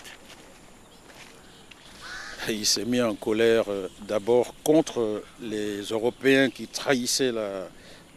Il 2.49 2.65
s'est 2.65 2.85
mis 2.85 3.01
en 3.01 3.13
colère 3.13 3.65
euh, 3.67 3.87
d'abord 4.07 4.55
contre 4.63 5.21
les 5.41 5.81
Européens 5.81 6.49
qui 6.49 6.65
trahissaient 6.65 7.33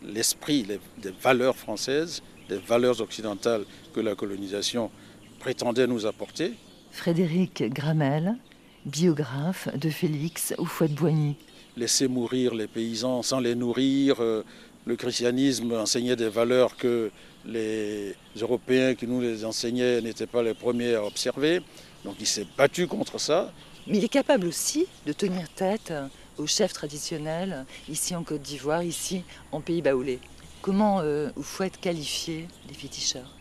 l'esprit, 0.02 0.64
les 0.64 1.10
valeurs 1.20 1.56
françaises, 1.56 2.22
les 2.48 2.58
valeurs 2.58 3.00
occidentales 3.00 3.64
que 3.90 4.00
la 4.00 4.14
colonisation 4.14 4.90
prétendait 5.38 5.86
nous 5.86 6.06
apporter. 6.06 6.54
Frédéric 6.92 7.62
Gramel, 7.72 8.36
biographe 8.84 9.68
de 9.76 9.90
Félix 9.90 10.54
Houphouët-Boigny. 10.58 11.36
Laisser 11.76 12.08
mourir 12.08 12.54
les 12.54 12.66
paysans 12.66 13.22
sans 13.22 13.40
les 13.40 13.54
nourrir, 13.54 14.16
euh, 14.20 14.42
le 14.86 14.96
christianisme 14.96 15.72
enseignait 15.72 16.16
des 16.16 16.28
valeurs 16.28 16.76
que 16.76 17.10
les 17.46 18.14
Européens 18.40 18.94
qui 18.94 19.06
nous 19.06 19.20
les 19.20 19.44
enseignaient 19.44 20.00
n'étaient 20.00 20.26
pas 20.26 20.42
les 20.42 20.54
premiers 20.54 20.94
à 20.94 21.04
observer. 21.04 21.62
Donc 22.04 22.16
il 22.20 22.26
s'est 22.26 22.46
battu 22.56 22.86
contre 22.86 23.18
ça. 23.20 23.52
Mais 23.86 23.98
il 23.98 24.04
est 24.04 24.08
capable 24.08 24.46
aussi 24.46 24.86
de 25.06 25.12
tenir 25.12 25.48
tête 25.48 25.92
aux 26.38 26.46
chefs 26.46 26.72
traditionnels 26.72 27.64
ici 27.88 28.14
en 28.14 28.24
Côte 28.24 28.42
d'Ivoire, 28.42 28.82
ici 28.82 29.22
en 29.52 29.60
Pays 29.60 29.82
Baoulé. 29.82 30.18
Comment 30.62 31.00
euh, 31.00 31.30
Oufouette 31.36 31.80
qualifier 31.80 32.46
les 32.68 32.74
féticheurs? 32.74 33.39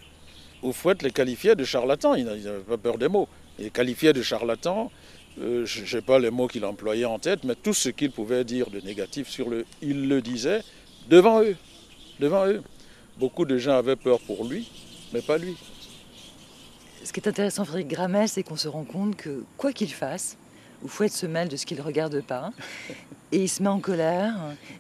Oufouette 0.64 1.02
les 1.04 1.12
qualifiait 1.12 1.56
de 1.56 1.64
charlatans, 1.64 2.16
il 2.16 2.26
n'avait 2.26 2.60
pas 2.60 2.78
peur 2.78 2.98
des 2.98 3.08
mots. 3.08 3.28
Il 3.58 3.66
les 3.66 3.72
qualifiait 3.72 4.14
de 4.14 4.22
charlatans, 4.22 4.92
euh, 5.42 5.66
je 5.66 5.96
n'ai 5.96 6.02
pas 6.02 6.20
les 6.20 6.32
mots 6.32 6.48
qu'il 6.48 6.66
employait 6.66 7.06
en 7.06 7.20
tête, 7.20 7.44
mais 7.44 7.56
tout 7.56 7.74
ce 7.74 7.90
qu'il 7.90 8.12
pouvait 8.12 8.44
dire 8.44 8.70
de 8.70 8.82
négatif 8.82 9.30
sur 9.30 9.50
le, 9.50 9.66
il 9.82 10.10
le 10.10 10.22
disait 10.22 10.62
devant 11.10 11.42
eux, 11.42 11.56
devant 12.20 12.46
eux. 12.48 12.62
Beaucoup 13.18 13.46
de 13.46 13.58
gens 13.58 13.78
avaient 13.78 13.96
peur 13.96 14.20
pour 14.20 14.46
lui, 14.46 14.70
mais 15.14 15.22
pas 15.22 15.38
lui. 15.38 15.56
Ce 17.04 17.14
qui 17.14 17.22
est 17.22 17.28
intéressant, 17.28 17.64
Frédéric 17.64 17.88
Gramel, 17.88 18.28
c'est 18.28 18.44
qu'on 18.44 18.58
se 18.58 18.68
rend 18.68 18.84
compte 18.84 19.16
que 19.16 19.44
quoi 19.58 19.72
qu'il 19.72 19.92
fasse, 19.94 20.38
Oufouette 20.84 21.14
se 21.14 21.26
mêle 21.26 21.48
de 21.48 21.56
ce 21.56 21.66
qu'il 21.66 21.78
ne 21.78 21.84
regarde 21.84 22.22
pas, 22.22 22.52
et 23.32 23.44
il 23.44 23.50
se 23.50 23.64
met 23.64 23.70
en 23.70 23.80
colère, 23.80 24.36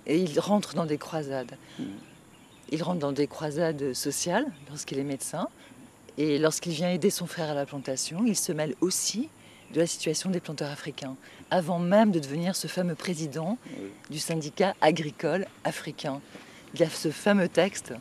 et 0.08 0.18
il 0.18 0.40
rentre 0.40 0.74
dans 0.76 0.86
des 0.86 0.98
croisades. 0.98 1.56
Hmm. 1.78 1.84
Il 2.72 2.84
rentre 2.84 3.00
dans 3.00 3.12
des 3.12 3.28
croisades 3.28 3.94
sociales 3.94 4.46
lorsqu'il 4.70 5.00
est 5.00 5.04
médecin, 5.04 5.48
et 6.20 6.38
lorsqu'il 6.38 6.74
vient 6.74 6.92
aider 6.92 7.10
son 7.10 7.28
frère 7.28 7.50
à 7.50 7.54
la 7.54 7.66
plantation, 7.66 8.26
il 8.28 8.36
se 8.36 8.52
mêle 8.52 8.76
aussi 8.82 9.30
de 9.74 9.80
la 9.80 9.88
situation 9.88 10.30
des 10.30 10.42
planteurs 10.42 10.70
africains, 10.70 11.16
avant 11.50 11.80
même 11.80 12.12
de 12.12 12.20
devenir 12.20 12.58
ce 12.58 12.68
fameux 12.68 12.94
président 12.94 13.58
du 14.10 14.20
syndicat 14.20 14.76
agricole 14.82 15.48
africain. 15.64 16.20
Il 16.74 16.82
y 16.82 16.84
a 16.84 16.90
ce 16.90 17.10
fameux 17.10 17.48
texte 17.48 17.94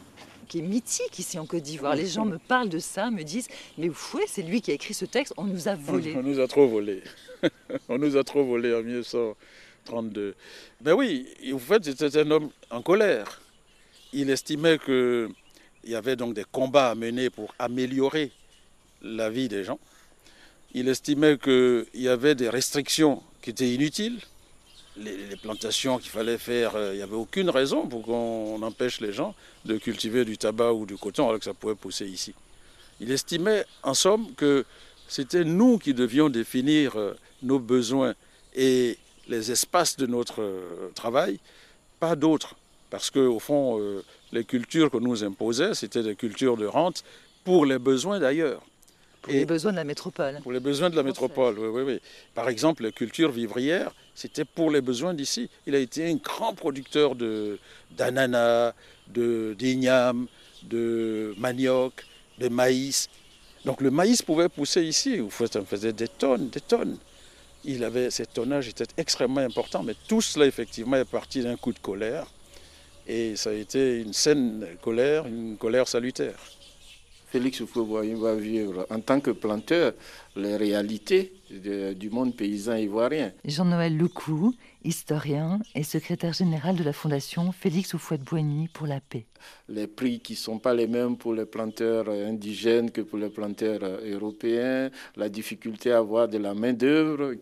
qui 0.49 0.59
est 0.59 0.63
mythique 0.63 1.17
ici 1.17 1.39
en 1.39 1.47
Côte 1.47 1.63
d'Ivoire. 1.63 1.95
Les 1.95 2.09
gens 2.09 2.25
me 2.25 2.39
parlent 2.39 2.69
de 2.69 2.81
ça, 2.81 3.09
me 3.13 3.23
disent 3.23 3.47
Mais 3.77 3.89
fouet, 3.89 4.25
c'est 4.27 4.43
lui 4.43 4.63
qui 4.63 4.73
a 4.73 4.75
écrit 4.75 4.95
ce 4.95 5.05
texte, 5.05 5.33
on 5.37 5.45
nous 5.45 5.69
a 5.69 5.77
volé. 5.77 6.17
On 6.17 6.23
nous 6.23 6.41
a 6.41 6.49
trop 6.49 6.67
volé. 6.67 7.05
on 7.89 7.99
nous 7.99 8.17
a 8.17 8.25
trop 8.25 8.45
volé 8.45 8.75
en 8.75 8.83
1932. 8.83 10.35
Ben 10.81 10.95
oui, 10.95 11.29
en 11.55 11.59
fait, 11.59 11.85
c'était 11.85 12.19
un 12.19 12.29
homme 12.33 12.51
en 12.71 12.83
colère. 12.83 13.41
Il 14.13 14.29
estimait 14.29 14.79
que 14.79 15.29
il 15.85 15.91
y 15.91 15.95
avait 15.95 16.17
donc 16.17 16.35
des 16.35 16.45
combats 16.45 16.91
à 16.91 16.95
mener 16.95 17.31
pour 17.31 17.55
améliorer 17.59 18.31
la 19.03 19.31
vie 19.31 19.49
des 19.49 19.65
gens. 19.65 19.79
Il 20.75 20.89
estimait 20.89 21.39
qu'il 21.39 21.87
y 21.95 22.09
avait 22.09 22.35
des 22.35 22.49
restrictions 22.49 23.23
qui 23.41 23.51
étaient 23.51 23.73
inutiles. 23.73 24.21
Les, 24.97 25.37
plantations 25.37 25.99
qu'il 25.99 26.11
fallait 26.11 26.39
faire, 26.39 26.75
euh, 26.75 26.93
il 26.93 26.97
n'y 26.97 27.03
avait 27.03 27.15
aucune 27.15 27.51
raison 27.51 27.87
pour 27.87 28.03
qu'on 28.03 28.61
empêche 28.63 29.01
les 29.01 29.13
gens 29.13 29.35
de 29.65 29.79
cultiver 29.79 30.25
du 30.25 30.37
tabac 30.37 30.73
ou 30.73 30.87
du 30.87 30.97
coton 30.97 31.29
alors 31.29 31.39
que 31.39 31.45
ça 31.45 31.55
pouvait 31.55 31.77
pousser 31.77 32.07
ici. 32.07 32.35
Il 33.01 33.13
estimait 33.13 33.65
en 33.85 33.95
somme 33.95 34.35
que 34.35 34.65
c'était 35.07 35.45
nous 35.45 35.79
qui 35.79 35.95
devions 35.95 36.29
définir 36.29 36.97
euh, 36.99 37.17
nos 37.43 37.61
besoins 37.61 38.15
et 38.55 38.99
les 39.29 39.53
espaces 39.53 39.97
de 39.97 40.07
notre 40.07 40.43
euh, 40.43 40.91
travail, 40.97 41.39
pas 42.01 42.17
d'autres. 42.17 42.57
Parce 42.91 43.11
qu'au 43.11 43.39
fond, 43.39 43.79
les 44.33 44.45
cultures 44.45 44.91
que 44.91 44.99
nous 44.99 45.25
imposait, 45.25 45.75
c'était 45.75 46.03
des 46.03 46.17
cultures 46.17 46.57
de 46.57 46.67
rente 46.67 47.05
pour 47.45 47.67
les 47.67 47.79
besoins 47.79 48.19
d'ailleurs. 48.19 48.63
Pour 49.23 49.33
les 49.33 49.45
besoins 49.45 49.73
de 49.73 49.77
la 49.77 49.85
métropole. 49.85 50.39
Pour 50.43 50.53
les 50.53 50.61
besoins 50.61 50.91
de 50.91 50.97
la 50.97 51.03
métropole, 51.03 51.59
oui, 51.59 51.69
oui, 51.69 51.83
oui. 51.83 52.01
Par 52.35 52.49
exemple, 52.49 52.85
les 52.85 52.93
cultures 52.93 53.33
vivrières, 53.33 53.93
c'était 54.15 54.45
pour 54.45 54.71
les 54.71 54.81
besoins 54.81 55.13
d'ici. 55.13 55.51
Il 55.67 55.75
a 55.75 55.79
été 55.79 56.09
un 56.09 56.15
grand 56.17 56.55
producteur 56.55 57.15
d'ananas, 57.17 58.75
de 59.09 59.55
d'igname, 59.59 60.27
de 60.63 61.35
manioc, 61.37 62.07
de 62.39 62.49
maïs. 62.49 63.09
Donc 63.65 63.81
le 63.81 63.91
maïs 63.91 64.23
pouvait 64.23 64.49
pousser 64.49 64.83
ici. 64.83 65.19
Vous 65.19 65.31
faisait 65.31 65.93
des 65.93 66.09
tonnes, 66.09 66.49
des 66.49 66.61
tonnes. 66.61 66.97
Il 67.65 67.83
avait, 67.83 68.11
ce 68.11 68.23
tonnage 68.23 68.69
était 68.69 68.87
extrêmement 68.97 69.41
important, 69.41 69.83
mais 69.83 69.95
tout 70.07 70.21
cela 70.21 70.47
effectivement 70.47 70.97
est 70.97 71.05
parti 71.05 71.43
d'un 71.43 71.57
coup 71.57 71.73
de 71.73 71.79
colère. 71.81 72.27
Et 73.09 73.37
ça 73.37 73.51
a 73.51 73.55
été 73.55 74.03
une 74.03 74.13
saine 74.13 74.67
colère, 74.83 75.27
une 75.27 75.57
colère 75.57 75.89
salutaire. 75.89 76.39
Félix 77.31 77.61
Houphouët-Boigny 77.61 78.15
va 78.21 78.35
vivre 78.35 78.87
en 78.91 79.01
tant 79.01 79.21
que 79.21 79.31
planteur 79.31 79.95
les 80.39 80.57
réalités 80.57 81.33
du 81.51 82.11
monde 82.11 82.37
paysan 82.37 82.77
ivoirien. 82.77 83.33
Jean-Noël 83.45 83.97
Lecou, 83.97 84.55
historien 84.85 85.59
et 85.75 85.83
secrétaire 85.83 86.33
général 86.33 86.77
de 86.77 86.85
la 86.85 86.93
Fondation 86.93 87.53
Félix 87.53 87.95
Houphouët-Boigny 87.95 88.69
pour 88.69 88.87
la 88.87 89.01
paix. 89.01 89.27
Les 89.69 89.87
prix 89.87 90.21
qui 90.21 90.35
ne 90.35 90.39
sont 90.39 90.59
pas 90.59 90.75
les 90.75 90.87
mêmes 90.87 91.17
pour 91.17 91.33
les 91.33 91.47
planteurs 91.47 92.09
indigènes 92.09 92.91
que 92.91 93.01
pour 93.01 93.19
les 93.19 93.31
planteurs 93.31 93.81
européens, 94.05 94.91
la 95.17 95.29
difficulté 95.29 95.93
à 95.93 95.99
avoir 95.99 96.29
de 96.29 96.39
la 96.39 96.55
main-d'œuvre, 96.55 97.35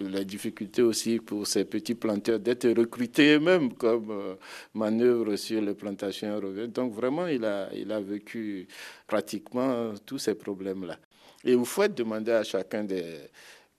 la 0.00 0.24
difficulté 0.24 0.82
aussi 0.82 1.18
pour 1.18 1.46
ces 1.46 1.64
petits 1.64 1.94
planteurs 1.94 2.38
d'être 2.38 2.68
recrutés 2.68 3.36
eux-mêmes 3.36 3.72
comme 3.74 4.10
euh, 4.10 4.34
manœuvre 4.74 5.36
sur 5.36 5.60
les 5.60 5.74
plantations 5.74 6.28
européennes. 6.36 6.72
Donc 6.72 6.92
vraiment, 6.92 7.26
il 7.26 7.44
a, 7.44 7.68
il 7.74 7.90
a 7.90 8.00
vécu 8.00 8.66
pratiquement 9.06 9.92
tous 10.04 10.18
ces 10.18 10.34
problèmes-là. 10.34 10.98
Et 11.44 11.54
vous 11.54 11.64
faites 11.64 11.94
demander 11.94 12.32
à 12.32 12.44
chacun 12.44 12.84
des 12.84 13.04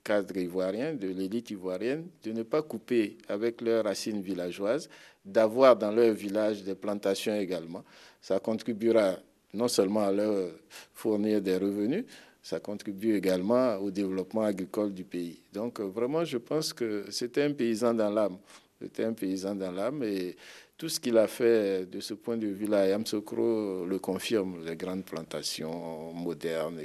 cadres 0.04 0.38
ivoiriens, 0.38 0.94
de 0.94 1.08
l'élite 1.08 1.52
ivoirienne, 1.52 2.08
de 2.24 2.32
ne 2.32 2.44
pas 2.44 2.62
couper 2.62 3.18
avec 3.28 3.62
leurs 3.62 3.84
racines 3.84 4.22
villageoises, 4.22 4.90
d'avoir 5.24 5.76
dans 5.76 5.92
leur 5.92 6.14
village 6.14 6.64
des 6.64 6.76
plantations 6.76 7.36
également. 7.36 7.84
Ça 8.20 8.40
contribuera 8.40 9.16
non 9.54 9.68
seulement 9.68 10.02
à 10.02 10.12
leur 10.12 10.52
fournir 10.94 11.42
des 11.42 11.58
revenus, 11.58 12.06
ça 12.42 12.60
contribue 12.60 13.16
également 13.16 13.76
au 13.76 13.92
développement 13.92 14.42
agricole 14.42 14.94
du 14.94 15.04
pays. 15.04 15.40
Donc 15.54 15.80
vraiment, 15.80 16.26
je 16.26 16.38
pense 16.38 16.74
que 16.74 17.06
c'était 17.12 17.44
un 17.44 17.54
paysan 17.54 17.94
dans 17.94 18.10
l'âme. 18.10 18.38
C'était 18.82 19.04
un 19.04 19.14
paysan 19.14 19.54
dans 19.54 19.72
l'âme 19.72 20.02
et 20.04 20.36
tout 20.76 20.90
ce 20.90 21.00
qu'il 21.00 21.16
a 21.20 21.28
fait 21.28 21.86
de 21.86 22.00
ce 22.00 22.16
point 22.16 22.38
de 22.38 22.48
vue-là, 22.48 22.88
Yamsokro 22.88 23.86
le 23.86 24.00
confirme, 24.00 24.66
les 24.66 24.76
grandes 24.76 25.06
plantations 25.06 26.12
modernes 26.12 26.80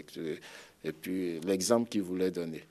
et, 0.87 0.93
puis 0.93 1.41
l'exemple 1.41 1.89
qu'il 1.89 2.03
voulait 2.03 2.31
donner. 2.31 2.65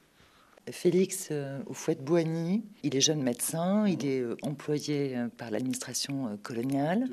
Félix 0.71 1.29
euh, 1.31 1.59
Oufouette-Boigny, 1.67 2.63
il 2.83 2.95
est 2.95 3.01
jeune 3.01 3.21
médecin, 3.21 3.87
il 3.87 4.05
est 4.05 4.21
euh, 4.21 4.35
employé 4.41 5.15
euh, 5.15 5.27
par 5.27 5.51
l'administration 5.51 6.39
coloniale. 6.41 7.07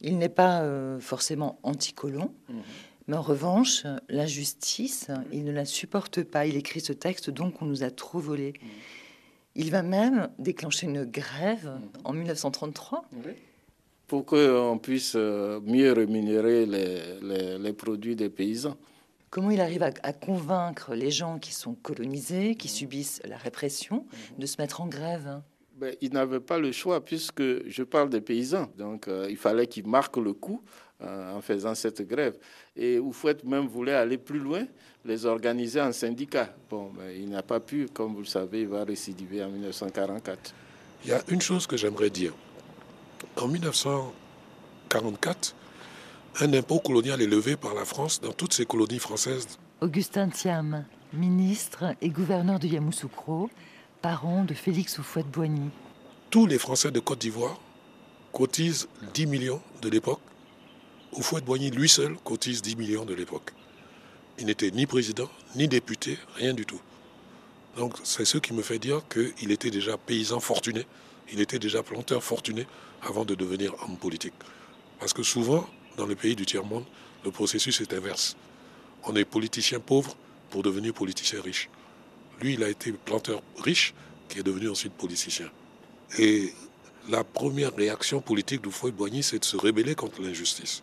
Il 0.00 0.18
n'est 0.18 0.30
pas 0.30 0.66
forcément 0.98 1.58
anticolon, 1.62 2.32
mhm. 2.48 2.62
mais 3.06 3.16
en 3.16 3.22
revanche, 3.22 3.84
l'injustice, 4.08 5.08
il 5.30 5.44
ne 5.44 5.52
la 5.52 5.66
supporte 5.66 6.22
pas. 6.22 6.46
Il 6.46 6.56
écrit 6.56 6.80
ce 6.80 6.94
texte, 6.94 7.28
donc 7.28 7.60
on 7.60 7.66
nous 7.66 7.82
a 7.82 7.90
trop 7.90 8.18
volé. 8.18 8.54
Mhm. 8.62 8.68
Il 9.56 9.70
va 9.70 9.82
même 9.82 10.30
déclencher 10.38 10.86
une 10.86 11.04
grève 11.04 11.70
en 12.04 12.14
1933. 12.14 13.04
Pour 14.06 14.24
qu'on 14.24 14.78
puisse 14.82 15.16
mieux 15.16 15.92
rémunérer 15.92 16.64
les, 16.64 17.72
produits 17.74 18.16
des 18.16 18.30
paysans. 18.30 18.78
Comment 19.30 19.50
il 19.52 19.60
arrive 19.60 19.84
à, 19.84 20.12
convaincre 20.12 20.94
les 20.94 21.12
gens 21.12 21.38
qui 21.38 21.54
sont 21.54 21.74
colonisés, 21.74 22.56
qui 22.56 22.68
subissent 22.68 23.22
la 23.24 23.36
répression, 23.36 24.04
de 24.38 24.44
se 24.44 24.60
mettre 24.60 24.80
en 24.80 24.88
grève? 24.88 25.40
Ben, 25.76 25.94
Il 26.00 26.12
n'avait 26.12 26.40
pas 26.40 26.58
le 26.58 26.72
choix 26.72 27.04
puisque 27.04 27.68
je 27.68 27.84
parle 27.84 28.10
des 28.10 28.20
paysans. 28.20 28.68
Donc 28.76 29.06
euh, 29.06 29.28
il 29.30 29.36
fallait 29.36 29.68
qu'il 29.68 29.86
marque 29.86 30.16
le 30.16 30.32
coup 30.32 30.64
euh, 31.00 31.32
en 31.32 31.40
faisant 31.40 31.76
cette 31.76 32.02
grève. 32.02 32.36
Et 32.74 32.98
Oufouet 32.98 33.36
même 33.44 33.68
voulait 33.68 33.94
aller 33.94 34.18
plus 34.18 34.40
loin, 34.40 34.66
les 35.04 35.24
organiser 35.26 35.80
en 35.80 35.92
syndicat. 35.92 36.52
Bon, 36.68 36.90
mais 36.98 37.20
il 37.20 37.28
n'a 37.28 37.44
pas 37.44 37.60
pu, 37.60 37.86
comme 37.86 38.14
vous 38.14 38.22
le 38.22 38.26
savez, 38.26 38.62
il 38.62 38.68
va 38.68 38.82
récidiver 38.82 39.44
en 39.44 39.50
1944. 39.50 40.54
Il 41.04 41.10
y 41.10 41.12
a 41.12 41.22
une 41.28 41.40
chose 41.40 41.68
que 41.68 41.76
j'aimerais 41.76 42.10
dire. 42.10 42.34
En 43.36 43.46
1944, 43.46 45.54
un 46.42 46.52
impôt 46.54 46.78
colonial 46.78 47.20
est 47.20 47.26
levé 47.26 47.56
par 47.56 47.74
la 47.74 47.84
France 47.84 48.20
dans 48.20 48.32
toutes 48.32 48.54
ces 48.54 48.64
colonies 48.64 48.98
françaises. 48.98 49.58
Augustin 49.80 50.28
Thiam, 50.28 50.84
ministre 51.12 51.94
et 52.00 52.08
gouverneur 52.08 52.58
de 52.58 52.66
Yamoussoukro, 52.66 53.50
parent 54.00 54.44
de 54.44 54.54
Félix 54.54 54.98
Houphouët-Boigny. 54.98 55.70
Tous 56.30 56.46
les 56.46 56.58
Français 56.58 56.90
de 56.90 57.00
Côte 57.00 57.18
d'Ivoire 57.20 57.60
cotisent 58.32 58.88
10 59.14 59.26
millions 59.26 59.60
de 59.82 59.88
l'époque 59.88 60.20
Houphouët-Boigny, 61.12 61.70
lui 61.70 61.88
seul, 61.88 62.16
cotise 62.24 62.62
10 62.62 62.76
millions 62.76 63.04
de 63.04 63.14
l'époque. 63.14 63.52
Il 64.38 64.46
n'était 64.46 64.70
ni 64.70 64.86
président, 64.86 65.28
ni 65.56 65.66
député, 65.66 66.18
rien 66.36 66.54
du 66.54 66.64
tout. 66.64 66.80
Donc 67.76 67.94
c'est 68.04 68.24
ce 68.24 68.38
qui 68.38 68.52
me 68.52 68.62
fait 68.62 68.78
dire 68.78 69.02
qu'il 69.08 69.50
était 69.50 69.70
déjà 69.70 69.96
paysan 69.96 70.40
fortuné, 70.40 70.86
il 71.32 71.40
était 71.40 71.58
déjà 71.58 71.82
planteur 71.82 72.22
fortuné 72.22 72.66
avant 73.02 73.24
de 73.24 73.34
devenir 73.34 73.74
homme 73.82 73.96
politique. 73.96 74.34
Parce 75.00 75.12
que 75.12 75.22
souvent, 75.22 75.66
dans 76.00 76.06
les 76.06 76.16
pays 76.16 76.34
du 76.34 76.46
tiers-monde, 76.46 76.84
le 77.24 77.30
processus 77.30 77.80
est 77.82 77.92
inverse. 77.92 78.34
On 79.04 79.14
est 79.16 79.26
politicien 79.26 79.80
pauvre 79.80 80.16
pour 80.48 80.62
devenir 80.62 80.94
politicien 80.94 81.40
riche. 81.42 81.68
Lui, 82.40 82.54
il 82.54 82.64
a 82.64 82.70
été 82.70 82.90
planteur 82.92 83.42
riche 83.58 83.92
qui 84.28 84.38
est 84.38 84.42
devenu 84.42 84.70
ensuite 84.70 84.94
politicien. 84.94 85.50
Et 86.18 86.54
la 87.10 87.22
première 87.22 87.74
réaction 87.76 88.22
politique 88.22 88.62
d'Houphouët-Boigny, 88.62 89.22
c'est 89.22 89.40
de 89.40 89.44
se 89.44 89.56
rebeller 89.56 89.94
contre 89.94 90.22
l'injustice 90.22 90.82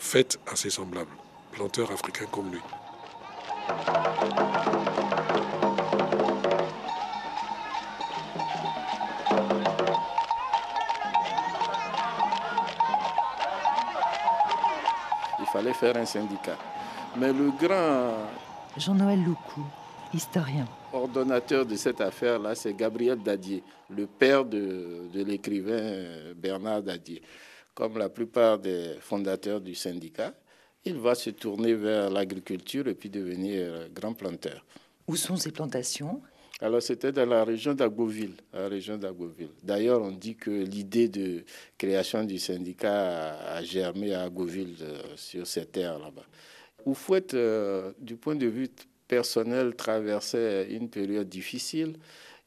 faites 0.00 0.40
à 0.50 0.56
ses 0.56 0.70
semblables, 0.70 1.14
planteurs 1.52 1.92
africains 1.92 2.26
comme 2.32 2.50
lui. 2.50 2.60
Fallait 15.52 15.74
faire 15.74 15.96
un 15.96 16.06
syndicat. 16.06 16.58
Mais 17.16 17.32
le 17.32 17.50
grand... 17.50 18.14
Jean-Noël 18.76 19.22
Loucou, 19.24 19.64
historien. 20.14 20.66
Ordonnateur 20.92 21.66
de 21.66 21.76
cette 21.76 22.00
affaire-là, 22.00 22.54
c'est 22.54 22.74
Gabriel 22.74 23.22
Dadier, 23.22 23.62
le 23.88 24.06
père 24.06 24.44
de, 24.44 25.08
de 25.12 25.24
l'écrivain 25.24 26.32
Bernard 26.36 26.82
Dadier 26.82 27.22
comme 27.80 27.96
la 27.96 28.10
plupart 28.10 28.58
des 28.58 28.96
fondateurs 29.00 29.60
du 29.60 29.74
syndicat, 29.74 30.34
il 30.84 30.98
va 30.98 31.14
se 31.14 31.30
tourner 31.30 31.72
vers 31.72 32.10
l'agriculture 32.10 32.86
et 32.88 32.94
puis 32.94 33.08
devenir 33.08 33.88
grand 33.90 34.12
planteur. 34.12 34.64
Où 35.06 35.16
sont 35.16 35.36
ces 35.36 35.50
plantations? 35.50 36.20
Alors 36.60 36.82
c'était 36.82 37.12
dans 37.12 37.26
la 37.26 37.42
région 37.44 37.72
d'Agoville, 37.72 38.34
la 38.52 38.68
région 38.68 38.98
d'Agoville. 38.98 39.50
D'ailleurs, 39.62 40.02
on 40.02 40.10
dit 40.10 40.36
que 40.36 40.50
l'idée 40.50 41.08
de 41.08 41.42
création 41.78 42.22
du 42.24 42.38
syndicat 42.38 43.38
a, 43.54 43.62
germé 43.62 44.12
à 44.12 44.24
Agoville 44.24 44.76
euh, 44.82 45.02
sur 45.16 45.46
ces 45.46 45.64
terres 45.64 45.98
là-bas. 45.98 46.26
Oufouette, 46.84 47.34
euh, 47.34 47.92
du 47.98 48.16
point 48.16 48.36
de 48.36 48.46
vue 48.46 48.68
personnel, 49.08 49.74
traversait 49.74 50.68
une 50.70 50.90
période 50.90 51.28
difficile. 51.28 51.96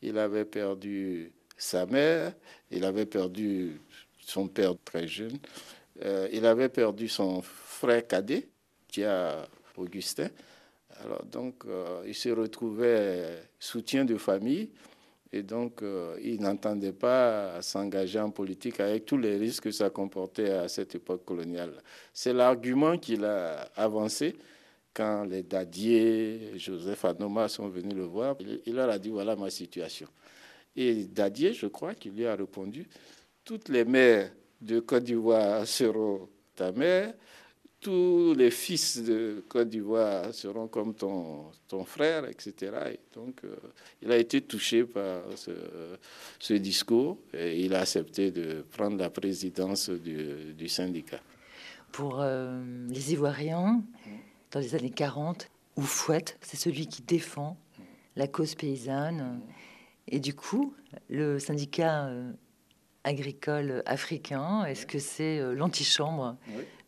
Il 0.01 0.18
avait 0.20 0.45
perdu 0.45 1.32
sa 1.57 1.86
mère, 1.88 2.34
il 2.70 2.86
avait 2.86 3.05
perdu 3.07 3.82
son 4.20 4.47
père 4.47 4.76
très 4.86 5.07
jeune. 5.07 5.38
Euh, 6.03 6.28
il 6.32 6.45
avait 6.45 6.70
perdu 6.70 7.07
son 7.07 7.41
frère 7.41 8.05
cadet, 8.05 8.47
qui 8.88 9.03
a 9.03 9.47
Augustin. 9.76 10.30
Alors 11.04 11.26
donc, 11.26 11.66
euh, 11.66 12.04
il 12.08 12.16
se 12.16 12.30
retrouvait 12.30 13.43
soutien 13.60 14.06
de 14.06 14.18
famille 14.18 14.70
et 15.32 15.43
donc 15.43 15.82
euh, 15.82 16.18
il 16.22 16.41
n'entendait 16.41 16.93
pas 16.93 17.62
s'engager 17.62 18.20
en 18.20 18.30
politique 18.32 18.80
avec 18.80 19.06
tous 19.06 19.18
les 19.18 19.38
risques 19.38 19.64
que 19.64 19.72
ça 19.72 19.89
comportait 19.89 20.51
à 20.51 20.68
cette 20.68 20.95
époque 20.95 21.26
coloniale. 21.26 21.74
C'est 22.14 22.34
l'argument 22.34 22.97
qu'il 22.97 23.26
a 23.26 23.70
avancé 23.76 24.36
quand 24.93 25.24
les 25.24 25.43
Dadier, 25.43 26.51
Joseph 26.56 27.04
Anoma 27.06 27.49
sont 27.49 27.68
venus 27.68 27.95
le 27.95 28.04
voir. 28.04 28.36
Il 28.66 28.76
leur 28.76 28.89
a 28.89 28.99
dit 28.99 29.10
voilà 29.10 29.36
ma 29.36 29.49
situation. 29.49 30.08
Et 30.76 31.06
Dadier, 31.06 31.54
je 31.54 31.68
crois 31.68 31.95
qu'il 31.95 32.14
lui 32.14 32.26
a 32.26 32.36
répondu 32.36 32.88
toutes 33.43 33.70
les 33.70 33.84
mères 33.84 34.32
de 34.62 34.80
Côte 34.80 35.04
d'Ivoire 35.04 35.68
seront 35.68 36.30
ta 36.56 36.72
mère, 36.72 37.14
tous 37.84 38.34
les 38.34 38.49
fils 38.49 39.03
de 39.03 39.43
Côte 39.49 39.69
d'Ivoire 39.69 40.34
seront 40.34 40.67
comme 40.67 40.95
ton, 40.95 41.51
ton 41.67 41.84
frère, 41.84 42.25
etc. 42.25 42.71
Et 42.93 42.99
donc, 43.13 43.41
euh, 43.43 43.55
il 44.01 44.11
a 44.11 44.17
été 44.17 44.39
touché 44.41 44.86
par 44.86 45.21
ce, 45.36 46.53
discours 46.53 47.17
et 47.34 47.59
il 47.59 47.75
a 47.75 47.81
accepté 47.81 48.31
de 48.31 48.65
prendre 48.71 48.97
la 48.97 49.09
présidence 49.09 49.89
du, 49.89 50.69
syndicat. 50.69 51.19
Pour 51.91 52.21
euh, 52.21 52.63
les 52.89 53.11
Ivoiriens, 53.11 53.84
dans 54.51 54.59
les 54.61 54.75
années 54.75 54.89
40, 54.89 55.49
Oufouette, 55.75 56.38
c'est 56.41 56.57
celui 56.57 56.88
qui 56.88 57.01
défend 57.01 57.57
la 58.15 58.27
cause 58.27 58.55
paysanne. 58.55 59.41
Et 60.07 60.19
du 60.19 60.34
coup, 60.34 60.73
le 61.09 61.38
syndicat 61.38 62.05
euh, 62.05 62.31
agricole 63.03 63.84
africain, 63.86 64.63
est-ce 64.65 64.86
que 64.86 64.99
c'est 64.99 65.53
l'antichambre 65.53 66.38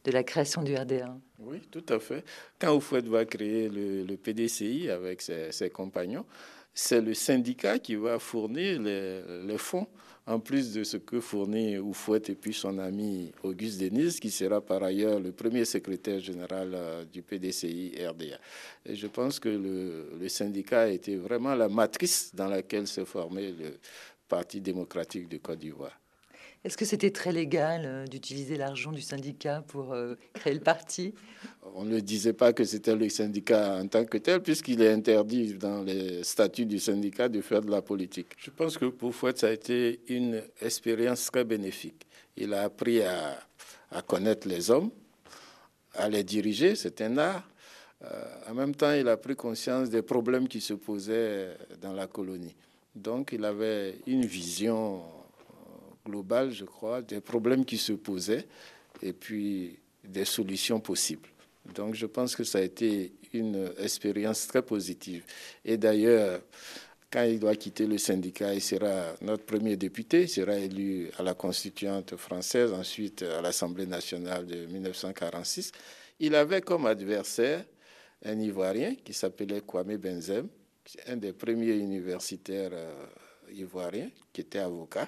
de 0.05 0.11
la 0.11 0.23
création 0.23 0.61
du 0.61 0.75
RDA. 0.75 1.17
Oui, 1.39 1.61
tout 1.69 1.83
à 1.89 1.99
fait. 1.99 2.23
Quand 2.59 2.75
Oufouette 2.75 3.07
va 3.07 3.25
créer 3.25 3.69
le, 3.69 4.15
PDCI 4.15 4.89
avec 4.89 5.21
ses, 5.21 5.69
compagnons, 5.71 6.25
c'est 6.73 7.01
le 7.01 7.13
syndicat 7.13 7.79
qui 7.79 7.95
va 7.95 8.19
fournir 8.19 8.81
les, 8.81 9.57
fonds, 9.57 9.87
en 10.27 10.39
plus 10.39 10.73
de 10.73 10.83
ce 10.83 10.97
que 10.97 11.19
fournit 11.19 11.77
Oufouette 11.77 12.29
et 12.29 12.35
puis 12.35 12.53
son 12.53 12.77
ami 12.77 13.31
Auguste 13.43 13.79
Denise, 13.79 14.19
qui 14.19 14.29
sera 14.29 14.61
par 14.61 14.83
ailleurs 14.83 15.19
le 15.19 15.31
premier 15.31 15.65
secrétaire 15.65 16.19
général 16.19 16.71
euh, 16.73 17.05
du 17.05 17.21
PDCI 17.21 17.93
RDA. 18.07 18.39
Et 18.85 18.95
je 18.95 19.07
pense 19.07 19.39
que 19.39 19.49
le, 19.49 20.17
le 20.19 20.29
syndicat 20.29 20.81
a 20.81 20.87
été 20.87 21.15
vraiment 21.15 21.55
la 21.55 21.69
matrice 21.69 22.33
dans 22.33 22.47
laquelle 22.47 22.87
s'est 22.87 23.05
formé 23.05 23.51
le 23.51 23.77
Parti 24.27 24.59
démocratique 24.59 25.29
de 25.29 25.37
Côte 25.37 25.59
d'Ivoire. 25.59 25.99
Est-ce 26.65 26.77
que 26.77 26.85
c'était 26.85 27.11
très 27.11 27.31
légal 27.31 27.83
euh, 27.85 28.05
d'utiliser 28.07 28.55
l'argent 28.55 28.91
du 28.91 29.01
syndicat 29.01 29.63
pour 29.67 29.93
euh, 29.93 30.15
créer 30.33 30.55
le 30.55 30.61
parti? 30.61 31.13
On 31.75 31.85
ne 31.85 31.99
disait 31.99 32.33
pas 32.33 32.53
que 32.53 32.63
c'était 32.63 32.95
le 32.95 33.07
syndicat 33.07 33.77
en 33.77 33.87
tant 33.87 34.03
que 34.03 34.17
tel, 34.17 34.41
puisqu'il 34.41 34.81
est 34.81 34.91
interdit 34.91 35.53
dans 35.53 35.83
les 35.83 36.23
statuts 36.23 36.65
du 36.65 36.79
syndicat 36.79 37.29
de 37.29 37.39
faire 37.41 37.61
de 37.61 37.69
la 37.69 37.83
politique. 37.83 38.29
Je 38.39 38.49
pense 38.49 38.79
que 38.79 38.85
pour 38.85 39.13
Fouette, 39.13 39.37
ça 39.37 39.49
a 39.49 39.51
été 39.51 39.99
une 40.07 40.41
expérience 40.59 41.29
très 41.31 41.43
bénéfique. 41.43 42.07
Il 42.35 42.51
a 42.55 42.63
appris 42.63 43.03
à, 43.03 43.37
connaître 44.07 44.47
les 44.47 44.71
hommes, 44.71 44.89
à 45.93 46.09
les 46.09 46.23
diriger, 46.23 46.73
c'est 46.73 46.99
un 47.01 47.15
art. 47.19 47.47
Euh, 48.03 48.07
en 48.49 48.55
même 48.55 48.73
temps, 48.73 48.91
il 48.91 49.07
a 49.07 49.17
pris 49.17 49.35
conscience 49.35 49.91
des 49.91 50.01
problèmes 50.01 50.47
qui 50.47 50.61
se 50.61 50.73
posaient 50.73 51.55
dans 51.79 51.93
la 51.93 52.07
colonie. 52.07 52.55
Donc, 52.95 53.33
il 53.33 53.45
avait 53.45 53.99
une 54.07 54.25
vision 54.25 55.03
global, 56.05 56.51
je 56.51 56.65
crois, 56.65 57.01
des 57.01 57.21
problèmes 57.21 57.65
qui 57.65 57.77
se 57.77 57.93
posaient 57.93 58.45
et 59.01 59.13
puis 59.13 59.77
des 60.03 60.25
solutions 60.25 60.79
possibles. 60.79 61.29
Donc 61.73 61.95
je 61.95 62.05
pense 62.05 62.35
que 62.35 62.43
ça 62.43 62.59
a 62.59 62.61
été 62.61 63.11
une 63.33 63.71
expérience 63.79 64.47
très 64.47 64.61
positive. 64.61 65.23
Et 65.63 65.77
d'ailleurs, 65.77 66.41
quand 67.11 67.23
il 67.23 67.39
doit 67.39 67.55
quitter 67.55 67.87
le 67.87 67.97
syndicat, 67.97 68.53
il 68.53 68.61
sera 68.61 69.13
notre 69.21 69.45
premier 69.45 69.75
député, 69.75 70.23
il 70.23 70.29
sera 70.29 70.55
élu 70.57 71.09
à 71.17 71.23
la 71.23 71.33
constituante 71.33 72.15
française, 72.17 72.71
ensuite 72.71 73.23
à 73.23 73.41
l'Assemblée 73.41 73.85
nationale 73.85 74.45
de 74.45 74.65
1946. 74.65 75.71
Il 76.19 76.35
avait 76.35 76.61
comme 76.61 76.85
adversaire 76.85 77.65
un 78.23 78.39
Ivoirien 78.39 78.95
qui 79.03 79.13
s'appelait 79.13 79.61
Kwame 79.61 79.97
Benzem, 79.97 80.47
un 81.07 81.17
des 81.17 81.33
premiers 81.33 81.75
universitaires 81.75 82.71
euh, 82.73 82.93
ivoiriens 83.53 84.09
qui 84.31 84.41
était 84.41 84.59
avocat. 84.59 85.07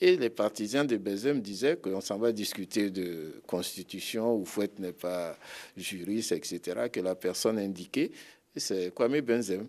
Et 0.00 0.16
les 0.16 0.28
partisans 0.28 0.86
de 0.86 0.96
Bézem 0.98 1.40
disaient 1.40 1.76
qu'on 1.76 2.02
s'en 2.02 2.18
va 2.18 2.30
discuter 2.30 2.90
de 2.90 3.40
constitution, 3.46 4.36
où 4.36 4.44
Fouette 4.44 4.78
n'est 4.78 4.92
pas 4.92 5.38
juriste, 5.76 6.32
etc., 6.32 6.88
que 6.92 7.00
la 7.00 7.14
personne 7.14 7.58
indiquée, 7.58 8.12
c'est 8.54 8.94
Kwame 8.94 9.20
Benzem. 9.20 9.66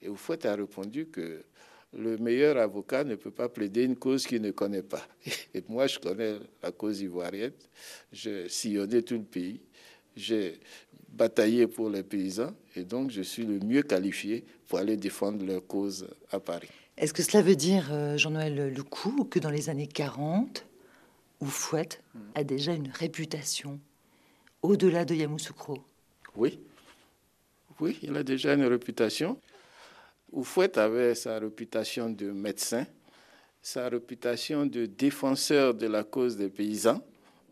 Et 0.00 0.08
Fouette 0.14 0.46
a 0.46 0.54
répondu 0.54 1.06
que 1.06 1.42
le 1.92 2.16
meilleur 2.16 2.56
avocat 2.56 3.04
ne 3.04 3.16
peut 3.16 3.30
pas 3.30 3.48
plaider 3.50 3.84
une 3.84 3.96
cause 3.96 4.26
qu'il 4.26 4.40
ne 4.40 4.50
connaît 4.50 4.82
pas. 4.82 5.06
Et 5.54 5.62
moi, 5.68 5.86
je 5.86 5.98
connais 5.98 6.38
la 6.62 6.72
cause 6.72 7.02
ivoirienne. 7.02 7.52
J'ai 8.12 8.48
sillonné 8.48 9.02
tout 9.02 9.18
le 9.18 9.24
pays. 9.24 9.60
J'ai 10.16 10.58
bataillé 11.08 11.66
pour 11.66 11.90
les 11.90 12.02
paysans. 12.02 12.54
Et 12.76 12.84
donc, 12.84 13.10
je 13.10 13.22
suis 13.22 13.44
le 13.44 13.58
mieux 13.58 13.82
qualifié 13.82 14.44
pour 14.68 14.78
aller 14.78 14.96
défendre 14.96 15.44
leur 15.44 15.66
cause 15.66 16.06
à 16.30 16.40
Paris. 16.40 16.68
Est-ce 17.00 17.14
que 17.14 17.22
cela 17.22 17.42
veut 17.42 17.56
dire, 17.56 17.88
euh, 17.92 18.18
Jean-Noël 18.18 18.74
Lecou, 18.74 19.24
que 19.24 19.38
dans 19.38 19.48
les 19.48 19.70
années 19.70 19.86
40, 19.86 20.66
Oufouette 21.40 22.02
a 22.34 22.44
déjà 22.44 22.74
une 22.74 22.90
réputation 22.90 23.80
au-delà 24.60 25.06
de 25.06 25.14
Yamoussoukro? 25.14 25.78
Oui. 26.36 26.60
Oui, 27.80 27.98
il 28.02 28.14
a 28.18 28.22
déjà 28.22 28.52
une 28.52 28.66
réputation. 28.66 29.38
Oufouette 30.30 30.76
avait 30.76 31.14
sa 31.14 31.38
réputation 31.38 32.10
de 32.10 32.32
médecin, 32.32 32.84
sa 33.62 33.88
réputation 33.88 34.66
de 34.66 34.84
défenseur 34.84 35.72
de 35.72 35.86
la 35.86 36.04
cause 36.04 36.36
des 36.36 36.50
paysans. 36.50 37.00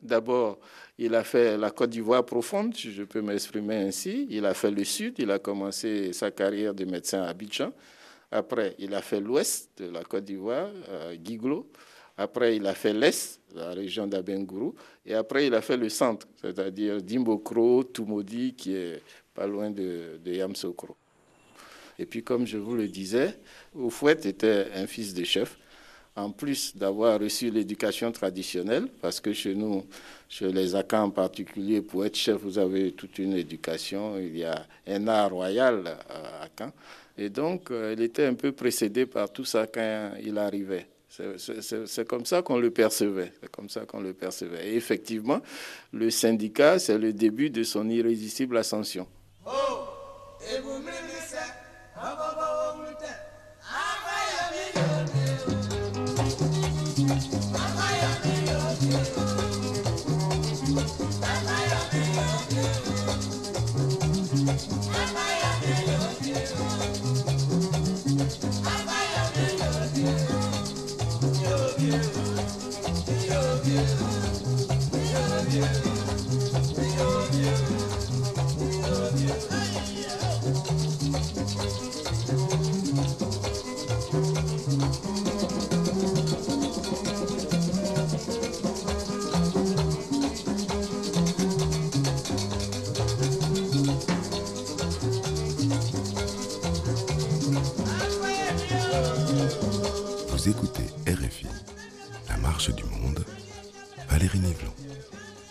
D'abord, 0.02 0.58
il 0.98 1.14
a 1.14 1.24
fait 1.24 1.56
la 1.56 1.70
Côte 1.70 1.88
d'Ivoire 1.88 2.26
profonde, 2.26 2.76
si 2.76 2.92
je 2.92 3.02
peux 3.02 3.22
m'exprimer 3.22 3.76
ainsi. 3.76 4.26
Il 4.28 4.44
a 4.44 4.52
fait 4.52 4.70
le 4.70 4.84
Sud, 4.84 5.14
il 5.16 5.30
a 5.30 5.38
commencé 5.38 6.12
sa 6.12 6.30
carrière 6.30 6.74
de 6.74 6.84
médecin 6.84 7.22
à 7.22 7.28
Abidjan. 7.28 7.72
Après, 8.30 8.74
il 8.78 8.94
a 8.94 9.00
fait 9.00 9.20
l'ouest 9.20 9.70
de 9.78 9.90
la 9.90 10.04
Côte 10.04 10.24
d'Ivoire, 10.24 10.70
euh, 10.88 11.14
Guiglo. 11.16 11.70
Après, 12.16 12.56
il 12.56 12.66
a 12.66 12.74
fait 12.74 12.92
l'est, 12.92 13.40
la 13.54 13.70
région 13.70 14.06
d'Abengourou. 14.06 14.74
Et 15.06 15.14
après, 15.14 15.46
il 15.46 15.54
a 15.54 15.62
fait 15.62 15.76
le 15.76 15.88
centre, 15.88 16.26
c'est-à-dire 16.42 17.00
Dimbokro, 17.00 17.84
Tumodi, 17.84 18.54
qui 18.54 18.74
est 18.74 19.02
pas 19.32 19.46
loin 19.46 19.70
de, 19.70 20.18
de 20.22 20.32
Yamsokro. 20.32 20.96
Et 21.98 22.06
puis, 22.06 22.22
comme 22.22 22.46
je 22.46 22.58
vous 22.58 22.74
le 22.74 22.88
disais, 22.88 23.38
Oufouette 23.74 24.26
était 24.26 24.66
un 24.74 24.86
fils 24.86 25.14
de 25.14 25.24
chef. 25.24 25.58
En 26.18 26.30
plus 26.32 26.76
d'avoir 26.76 27.20
reçu 27.20 27.48
l'éducation 27.48 28.10
traditionnelle, 28.10 28.88
parce 29.00 29.20
que 29.20 29.32
chez 29.32 29.54
nous, 29.54 29.86
chez 30.28 30.50
les 30.50 30.74
Akans 30.74 31.04
en 31.04 31.10
particulier, 31.10 31.80
pour 31.80 32.04
être 32.04 32.16
chef, 32.16 32.38
vous 32.38 32.58
avez 32.58 32.90
toute 32.90 33.20
une 33.20 33.34
éducation. 33.34 34.18
Il 34.18 34.36
y 34.36 34.44
a 34.44 34.66
un 34.88 35.06
art 35.06 35.30
royal 35.30 35.86
à 35.86 36.42
Akan. 36.42 36.72
Et 37.16 37.30
donc, 37.30 37.70
euh, 37.70 37.94
il 37.96 38.02
était 38.02 38.26
un 38.26 38.34
peu 38.34 38.50
précédé 38.50 39.06
par 39.06 39.30
tout 39.30 39.44
ça 39.44 39.68
quand 39.68 40.10
il 40.20 40.36
arrivait. 40.38 40.88
C'est 41.08 42.06
comme 42.08 42.26
ça 42.26 42.42
qu'on 42.42 42.58
le 42.58 42.72
percevait. 42.72 43.32
C'est 43.40 43.50
comme 43.50 43.68
ça 43.68 43.86
qu'on 43.86 44.00
le 44.00 44.12
percevait. 44.12 44.70
Et 44.70 44.76
effectivement, 44.76 45.40
le 45.92 46.10
syndicat, 46.10 46.80
c'est 46.80 46.98
le 46.98 47.12
début 47.12 47.50
de 47.50 47.62
son 47.62 47.88
irrésistible 47.88 48.56
ascension. 48.56 49.06
Oh, 49.46 49.50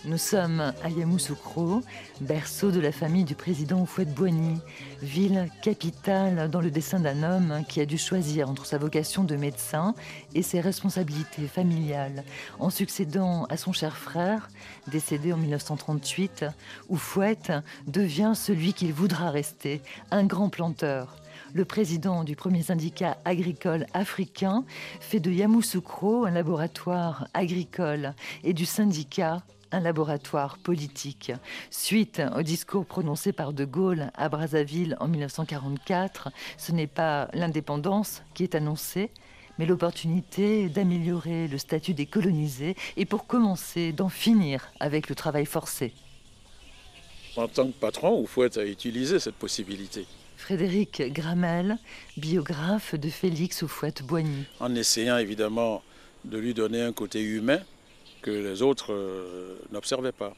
Nous 0.04 0.16
sommes 0.16 0.72
à 0.82 0.88
Yamoussoukro, 0.88 1.82
berceau 2.20 2.70
de 2.70 2.78
la 2.78 2.92
famille 2.92 3.24
du 3.24 3.34
président 3.34 3.82
Houphouët-Boigny, 3.82 4.60
ville 5.02 5.50
capitale 5.60 6.48
dans 6.48 6.60
le 6.60 6.70
dessin 6.70 7.00
d'un 7.00 7.24
homme 7.24 7.64
qui 7.68 7.80
a 7.80 7.84
dû 7.84 7.98
choisir 7.98 8.48
entre 8.48 8.64
sa 8.64 8.78
vocation 8.78 9.24
de 9.24 9.34
médecin 9.34 9.94
et 10.34 10.42
ses 10.42 10.60
responsabilités 10.60 11.48
familiales. 11.48 12.22
En 12.60 12.70
succédant 12.70 13.44
à 13.46 13.56
son 13.56 13.72
cher 13.72 13.96
frère, 13.96 14.48
décédé 14.86 15.32
en 15.32 15.36
1938, 15.36 16.46
Houphouët 16.88 17.52
devient 17.88 18.32
celui 18.36 18.74
qu'il 18.74 18.92
voudra 18.92 19.30
rester, 19.30 19.82
un 20.10 20.24
grand 20.24 20.48
planteur 20.48 21.16
le 21.58 21.64
président 21.64 22.22
du 22.22 22.36
premier 22.36 22.62
syndicat 22.62 23.18
agricole 23.24 23.86
africain, 23.92 24.64
fait 25.00 25.18
de 25.18 25.32
Yamoussoukro 25.32 26.24
un 26.24 26.30
laboratoire 26.30 27.26
agricole 27.34 28.14
et 28.44 28.52
du 28.52 28.64
syndicat 28.64 29.42
un 29.72 29.80
laboratoire 29.80 30.58
politique. 30.58 31.32
Suite 31.70 32.22
au 32.36 32.42
discours 32.42 32.86
prononcé 32.86 33.32
par 33.32 33.52
De 33.52 33.64
Gaulle 33.64 34.12
à 34.14 34.28
Brazzaville 34.28 34.96
en 35.00 35.08
1944, 35.08 36.28
ce 36.56 36.70
n'est 36.70 36.86
pas 36.86 37.28
l'indépendance 37.34 38.22
qui 38.34 38.44
est 38.44 38.54
annoncée, 38.54 39.10
mais 39.58 39.66
l'opportunité 39.66 40.68
d'améliorer 40.68 41.48
le 41.48 41.58
statut 41.58 41.92
des 41.92 42.06
colonisés 42.06 42.76
et 42.96 43.04
pour 43.04 43.26
commencer 43.26 43.90
d'en 43.90 44.08
finir 44.08 44.70
avec 44.78 45.08
le 45.08 45.16
travail 45.16 45.44
forcé. 45.44 45.92
En 47.34 47.48
tant 47.48 47.66
que 47.66 47.76
patron, 47.76 48.20
Oufouette 48.20 48.58
a 48.58 48.64
utilisé 48.64 49.18
cette 49.18 49.34
possibilité. 49.34 50.06
Frédéric 50.38 51.02
Gramel, 51.12 51.78
biographe 52.16 52.94
de 52.94 53.08
Félix 53.10 53.60
Oufouette-Boigny. 53.62 54.44
En 54.60 54.74
essayant 54.76 55.18
évidemment 55.18 55.82
de 56.24 56.38
lui 56.38 56.54
donner 56.54 56.80
un 56.80 56.92
côté 56.92 57.20
humain 57.20 57.60
que 58.22 58.30
les 58.30 58.62
autres 58.62 58.92
euh, 58.92 59.58
n'observaient 59.72 60.12
pas. 60.12 60.34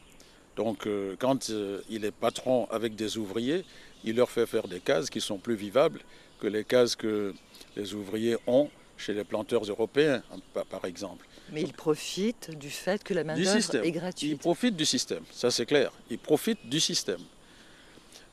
Donc 0.55 0.87
euh, 0.87 1.15
quand 1.19 1.51
euh, 1.51 1.81
il 1.87 2.03
est 2.03 2.11
patron 2.11 2.67
avec 2.71 2.95
des 2.95 3.17
ouvriers, 3.19 3.63
il 4.03 4.15
leur 4.15 4.29
fait 4.31 4.47
faire 4.47 4.67
des 4.67 4.79
cases 4.79 5.09
qui 5.09 5.21
sont 5.21 5.37
plus 5.37 5.55
vivables 5.55 6.01
que 6.41 6.47
les 6.47 6.63
cases 6.65 6.95
que 6.95 7.35
les 7.77 7.93
ouvriers 7.93 8.37
ont 8.47 8.69
chez 8.97 9.13
les 9.13 9.23
planteurs 9.23 9.63
européens, 9.63 10.23
par 10.69 10.85
exemple. 10.85 11.27
Mais 11.51 11.61
il 11.61 11.73
profite 11.73 12.57
du 12.57 12.71
fait 12.71 13.03
que 13.03 13.13
la 13.13 13.23
main-d'œuvre 13.23 13.85
est 13.85 13.91
gratuite. 13.91 14.31
Il 14.31 14.37
profite 14.37 14.75
du 14.75 14.85
système, 14.85 15.23
ça 15.31 15.51
c'est 15.51 15.67
clair. 15.67 15.91
Il 16.09 16.17
profite 16.17 16.67
du 16.67 16.79
système. 16.79 17.21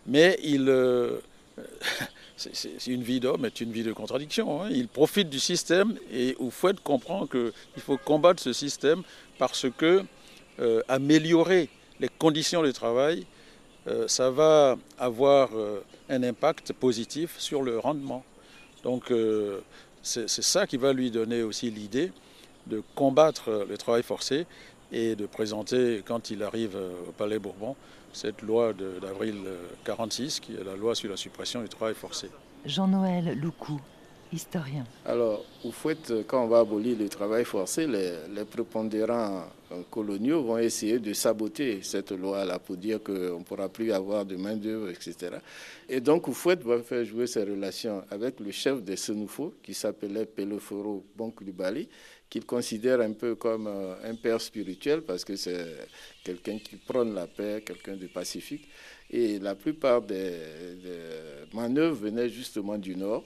Mais 0.06 0.38
il. 0.42 0.66
c'est 2.36 2.86
une 2.86 3.02
vie 3.02 3.20
d'homme, 3.20 3.44
est 3.44 3.60
une 3.60 3.72
vie 3.72 3.82
de 3.82 3.92
contradiction. 3.92 4.62
Hein. 4.62 4.68
Il 4.70 4.88
profite 4.88 5.28
du 5.28 5.40
système 5.40 5.96
et 6.12 6.36
Oufouette 6.38 6.80
comprend 6.80 7.26
qu'il 7.26 7.52
faut 7.78 7.96
combattre 7.96 8.42
ce 8.42 8.52
système 8.52 9.02
parce 9.38 9.66
que 9.76 10.04
euh, 10.60 10.82
améliorer 10.88 11.68
les 12.00 12.08
conditions 12.08 12.62
de 12.62 12.70
travail, 12.72 13.26
euh, 13.86 14.08
ça 14.08 14.30
va 14.30 14.76
avoir 14.98 15.50
euh, 15.54 15.84
un 16.08 16.22
impact 16.22 16.72
positif 16.72 17.36
sur 17.38 17.62
le 17.62 17.78
rendement. 17.78 18.24
Donc 18.82 19.12
c'est 20.02 20.28
ça 20.28 20.66
qui 20.66 20.76
va 20.76 20.92
lui 20.92 21.10
donner 21.10 21.42
aussi 21.42 21.70
l'idée 21.70 22.12
de 22.68 22.82
combattre 22.94 23.66
le 23.68 23.76
travail 23.76 24.04
forcé 24.04 24.46
et 24.92 25.14
de 25.14 25.26
présenter, 25.26 26.02
quand 26.04 26.30
il 26.30 26.42
arrive 26.42 26.76
au 26.76 27.12
Palais 27.12 27.38
Bourbon, 27.38 27.76
cette 28.12 28.42
loi 28.42 28.72
d'avril 28.72 29.36
46, 29.84 30.40
qui 30.40 30.54
est 30.54 30.64
la 30.64 30.76
loi 30.76 30.94
sur 30.94 31.10
la 31.10 31.16
suppression 31.16 31.62
du 31.62 31.68
travail 31.68 31.94
forcé. 31.94 32.28
Jean-Noël 32.64 33.38
Loucou, 33.38 33.80
historien. 34.32 34.84
Alors, 35.04 35.44
au 35.64 35.70
fait, 35.70 36.12
quand 36.26 36.44
on 36.44 36.48
va 36.48 36.60
abolir 36.60 36.98
le 36.98 37.08
travail 37.08 37.44
forcé, 37.44 37.86
les, 37.86 38.44
prépondérants 38.44 39.44
coloniaux 39.90 40.42
vont 40.42 40.58
essayer 40.58 40.98
de 40.98 41.12
saboter 41.12 41.80
cette 41.82 42.12
loi-là 42.12 42.58
pour 42.58 42.76
dire 42.76 43.02
qu'on 43.02 43.38
ne 43.38 43.44
pourra 43.44 43.68
plus 43.68 43.92
avoir 43.92 44.24
de 44.24 44.36
main-d'œuvre, 44.36 44.88
etc. 44.90 45.36
Et 45.88 46.00
donc, 46.00 46.28
Oufouette 46.28 46.62
va 46.62 46.80
faire 46.82 47.04
jouer 47.04 47.26
ses 47.26 47.44
relations 47.44 48.02
avec 48.10 48.40
le 48.40 48.50
chef 48.50 48.82
des 48.82 48.96
Senoufo, 48.96 49.54
qui 49.62 49.74
s'appelait 49.74 50.26
Peloforo 50.26 51.04
Bonkulibali, 51.16 51.88
qu'il 52.28 52.44
considère 52.44 53.00
un 53.00 53.12
peu 53.12 53.34
comme 53.34 53.66
euh, 53.66 53.94
un 54.04 54.14
père 54.14 54.40
spirituel 54.40 55.02
parce 55.02 55.24
que 55.24 55.36
c'est 55.36 55.88
quelqu'un 56.22 56.58
qui 56.58 56.76
prône 56.76 57.14
la 57.14 57.26
paix, 57.26 57.62
quelqu'un 57.64 57.96
de 57.96 58.06
pacifique. 58.06 58.68
Et 59.10 59.38
la 59.38 59.54
plupart 59.54 60.02
des, 60.02 60.34
manœuvres 61.54 61.96
venaient 61.96 62.28
justement 62.28 62.76
du 62.76 62.94
nord, 62.94 63.24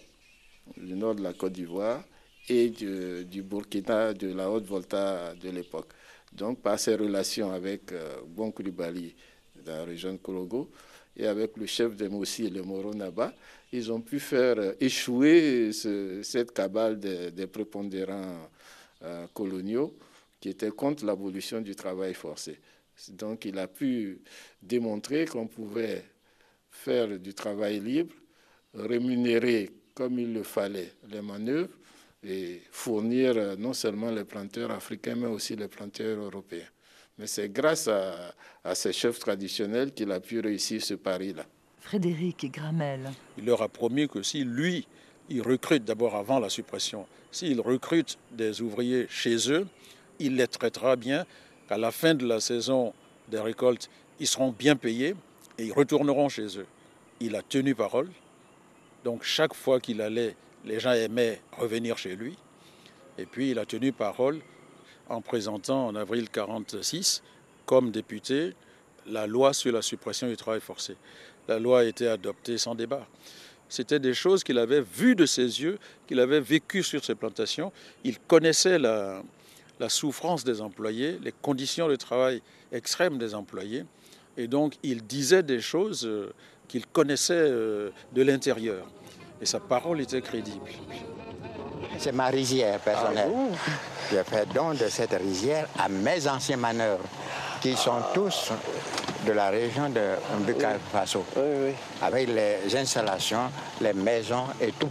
du 0.76 0.94
nord 0.94 1.16
de 1.16 1.22
la 1.22 1.32
Côte 1.32 1.53
d'Ivoire 1.53 2.05
et 2.48 2.70
du, 2.70 3.42
Burkina, 3.42 4.14
de 4.14 4.32
la 4.32 4.48
Haute-Volta 4.48 5.34
de 5.34 5.50
l'époque. 5.50 5.88
Donc, 6.32 6.61
par 6.61 6.78
ses 6.78 6.94
relations 6.94 7.53
avec 7.53 7.92
euh, 7.92 8.20
Bon 8.26 8.53
Koulibaly 8.53 9.14
dans 9.64 9.76
la 9.78 9.84
région 9.84 10.12
de 10.12 10.18
Kologo 10.18 10.70
et 11.16 11.26
avec 11.26 11.57
le 11.57 11.66
chef 11.66 11.94
des 11.96 12.09
Mossi, 12.09 12.48
le 12.48 12.62
Moro 12.62 12.94
Naba, 12.94 13.34
ils 13.72 13.90
ont 13.92 14.00
pu 14.00 14.20
faire 14.20 14.59
euh, 14.59 14.72
échouer 14.80 15.72
cette 15.72 16.53
cabale 16.53 17.00
des 17.00 17.46
prépondérants 17.48 18.48
euh, 19.05 19.26
coloniaux 19.34 19.96
qui 20.40 20.48
étaient 20.50 20.70
contre 20.70 21.05
l'abolition 21.05 21.61
du 21.61 21.74
travail 21.74 22.14
forcé. 22.14 22.59
Donc 23.11 23.44
il 23.44 23.59
a 23.59 23.68
pu 23.68 24.20
démontrer 24.61 25.24
qu'on 25.26 25.46
pouvait 25.46 26.05
faire 26.70 27.18
du 27.18 27.34
travail 27.34 27.80
libre, 27.80 28.14
rémunérer 28.74 29.70
comme 29.94 30.18
il 30.18 30.32
le 30.32 30.42
fallait 30.42 30.92
les 31.11 31.20
manœuvres 31.22 31.74
et 32.24 32.62
fournir 32.70 33.34
euh, 33.36 33.57
non 33.57 33.72
seulement 33.72 34.11
les 34.11 34.24
planteurs 34.24 34.70
africains, 34.70 35.16
mais 35.16 35.26
aussi 35.26 35.57
les 35.57 35.68
planteurs 35.68 36.18
européens. 36.18 36.68
Mais 37.18 37.26
c'est 37.26 37.48
grâce 37.50 37.88
à, 37.88 38.34
à, 38.64 38.74
ces 38.74 38.92
chefs 38.92 39.18
traditionnels 39.18 39.92
qu'il 39.92 40.11
a 40.12 40.20
pu 40.20 40.40
réussir 40.40 40.82
ce 40.82 40.94
pari-là. 40.94 41.44
Frédéric 41.80 42.50
Gramel. 42.53 43.11
Il 43.36 43.44
leur 43.44 43.61
a 43.61 43.68
promis 43.68 44.09
que 44.09 44.22
si 44.22 44.44
lui, 44.44 44.86
il 45.28 45.42
recrute 45.42 45.84
d'abord 45.84 46.16
avant 46.16 46.38
la 46.38 46.48
suppression 46.48 47.06
S'il 47.30 47.60
recrute 47.60 48.18
des 48.30 48.60
ouvriers 48.60 49.06
chez 49.08 49.50
eux, 49.50 49.66
il 50.18 50.36
les 50.36 50.46
traitera 50.46 50.96
bien, 50.96 51.26
qu'à 51.68 51.78
la 51.78 51.90
fin 51.90 52.14
de 52.14 52.26
la 52.26 52.40
saison 52.40 52.92
des 53.28 53.40
récoltes, 53.40 53.88
ils 54.20 54.26
seront 54.26 54.52
bien 54.52 54.76
payés 54.76 55.14
et 55.58 55.64
ils 55.64 55.72
retourneront 55.72 56.28
chez 56.28 56.58
eux. 56.58 56.66
Il 57.20 57.34
a 57.36 57.42
tenu 57.42 57.74
parole. 57.74 58.10
Donc 59.04 59.22
chaque 59.22 59.54
fois 59.54 59.80
qu'il 59.80 60.00
allait, 60.00 60.36
les 60.64 60.80
gens 60.80 60.92
aimaient 60.92 61.40
revenir 61.58 61.98
chez 61.98 62.14
lui. 62.14 62.36
Et 63.18 63.26
puis 63.26 63.50
il 63.50 63.58
a 63.58 63.66
tenu 63.66 63.92
parole 63.92 64.40
en 65.08 65.20
présentant 65.20 65.86
en 65.86 65.94
avril 65.94 66.22
1946, 66.22 67.22
comme 67.66 67.90
député, 67.90 68.54
la 69.06 69.26
loi 69.26 69.52
sur 69.52 69.72
la 69.72 69.82
suppression 69.82 70.28
du 70.28 70.36
travail 70.36 70.60
forcé. 70.60 70.96
La 71.48 71.58
loi 71.58 71.80
a 71.80 71.84
été 71.84 72.06
adoptée 72.06 72.58
sans 72.58 72.74
débat. 72.74 73.06
C'était 73.72 73.98
des 73.98 74.12
choses 74.12 74.44
qu'il 74.44 74.58
avait 74.58 74.82
vues 74.82 75.14
de 75.14 75.24
ses 75.24 75.62
yeux, 75.62 75.78
qu'il 76.06 76.20
avait 76.20 76.40
vécues 76.40 76.82
sur 76.82 77.02
ses 77.02 77.14
plantations. 77.14 77.72
Il 78.04 78.18
connaissait 78.18 78.78
la, 78.78 79.22
souffrance 79.88 80.44
des 80.44 80.60
employés, 80.60 81.18
les 81.22 81.32
conditions 81.32 81.88
de 81.88 81.96
travail 81.96 82.42
extrêmes 82.70 83.16
des 83.16 83.34
employés. 83.34 83.86
Et 84.36 84.46
donc, 84.46 84.74
il 84.82 85.02
disait 85.02 85.42
des 85.42 85.62
choses 85.62 86.04
euh, 86.04 86.34
qu'il 86.68 86.86
connaissait 86.86 87.32
euh, 87.32 87.88
de 88.12 88.20
l'intérieur. 88.20 88.86
Et 89.40 89.46
sa 89.46 89.58
parole 89.58 90.02
était 90.02 90.20
crédible. 90.20 90.68
C'est 91.96 92.12
ma 92.12 92.26
rizière 92.26 92.78
personnelle. 92.78 93.32
Ah 93.34 93.70
Je 94.12 94.22
fais 94.22 94.44
don 94.54 94.74
de 94.74 94.88
cette 94.90 95.14
rizière 95.14 95.66
à 95.78 95.88
mes 95.88 96.28
anciens 96.28 96.58
manœuvres, 96.58 97.08
qui 97.62 97.74
sont 97.74 98.02
tous 98.12 98.52
de 99.26 99.32
la 99.32 99.50
région 99.50 99.88
de 99.88 100.00
Burkina 100.44 100.78
Faso, 100.90 101.24
avec 102.00 102.28
les 102.28 102.76
installations, 102.76 103.50
les 103.80 103.92
maisons 103.92 104.46
et 104.60 104.72
tout. 104.72 104.90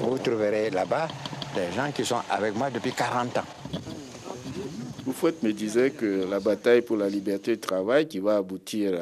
Vous 0.00 0.18
trouverez 0.18 0.70
là-bas 0.70 1.08
des 1.54 1.72
gens 1.74 1.90
qui 1.92 2.04
sont 2.04 2.22
avec 2.30 2.54
moi 2.54 2.70
depuis 2.70 2.92
40 2.92 3.38
ans. 3.38 3.44
Boufouette 5.04 5.42
me 5.42 5.52
disait 5.52 5.90
que 5.90 6.26
la 6.30 6.40
bataille 6.40 6.82
pour 6.82 6.96
la 6.96 7.08
liberté 7.08 7.56
de 7.56 7.60
travail, 7.60 8.06
qui 8.06 8.18
va 8.18 8.36
aboutir 8.36 8.98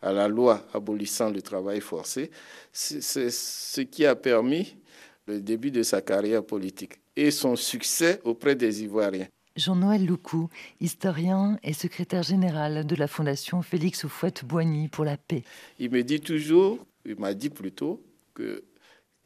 à, 0.00 0.12
la 0.12 0.28
loi 0.28 0.62
abolissant 0.72 1.30
le 1.30 1.42
travail 1.42 1.80
forcé, 1.80 2.30
c'est 2.72 3.30
ce 3.30 3.80
qui 3.82 4.06
a 4.06 4.14
permis 4.14 4.76
le 5.26 5.40
début 5.40 5.70
de 5.70 5.82
sa 5.82 6.00
carrière 6.00 6.44
politique 6.44 6.94
et 7.16 7.30
son 7.30 7.56
succès 7.56 8.20
auprès 8.24 8.54
des 8.54 8.82
Ivoiriens. 8.82 9.26
Jean-Noël 9.56 10.06
Loucou, 10.06 10.48
historien 10.80 11.58
et 11.62 11.72
secrétaire 11.72 12.22
général 12.22 12.86
de 12.86 12.94
la 12.94 13.08
Fondation 13.08 13.62
Félix 13.62 14.04
Houphouët-Boigny 14.04 14.88
pour 14.88 15.04
la 15.04 15.16
paix. 15.16 15.42
Il 15.78 15.90
me 15.90 16.02
dit 16.02 16.20
toujours, 16.20 16.84
il 17.04 17.18
m'a 17.18 17.34
dit 17.34 17.50
plutôt, 17.50 18.02
que 18.34 18.64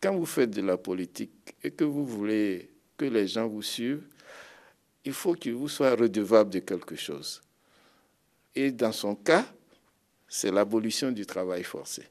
quand 0.00 0.14
vous 0.14 0.26
faites 0.26 0.50
de 0.50 0.62
la 0.62 0.76
politique 0.76 1.54
et 1.62 1.70
que 1.70 1.84
vous 1.84 2.06
voulez 2.06 2.70
que 2.96 3.04
les 3.04 3.26
gens 3.26 3.46
vous 3.48 3.62
suivent, 3.62 4.06
il 5.04 5.12
faut 5.12 5.34
qu'il 5.34 5.54
vous 5.54 5.68
soit 5.68 5.94
redevable 5.94 6.50
de 6.50 6.58
quelque 6.60 6.96
chose. 6.96 7.42
Et 8.54 8.70
dans 8.70 8.92
son 8.92 9.14
cas, 9.14 9.46
c'est 10.26 10.50
l'abolition 10.50 11.12
du 11.12 11.26
travail 11.26 11.62
forcé. 11.62 12.04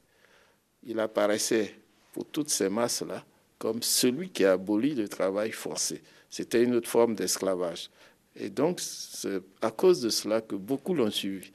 Il 0.84 1.00
apparaissait 1.00 1.74
pour 2.12 2.26
toutes 2.26 2.50
ces 2.50 2.68
masses-là 2.68 3.24
comme 3.58 3.82
celui 3.82 4.30
qui 4.30 4.44
a 4.44 4.52
aboli 4.52 4.94
le 4.94 5.08
travail 5.08 5.52
forcé. 5.52 6.02
C'était 6.30 6.62
une 6.62 6.74
autre 6.74 6.88
forme 6.88 7.14
d'esclavage. 7.14 7.90
Et 8.36 8.50
donc, 8.50 8.80
c'est 8.80 9.40
à 9.62 9.70
cause 9.70 10.00
de 10.00 10.08
cela 10.08 10.40
que 10.40 10.56
beaucoup 10.56 10.94
l'ont 10.94 11.10
suivi. 11.10 11.52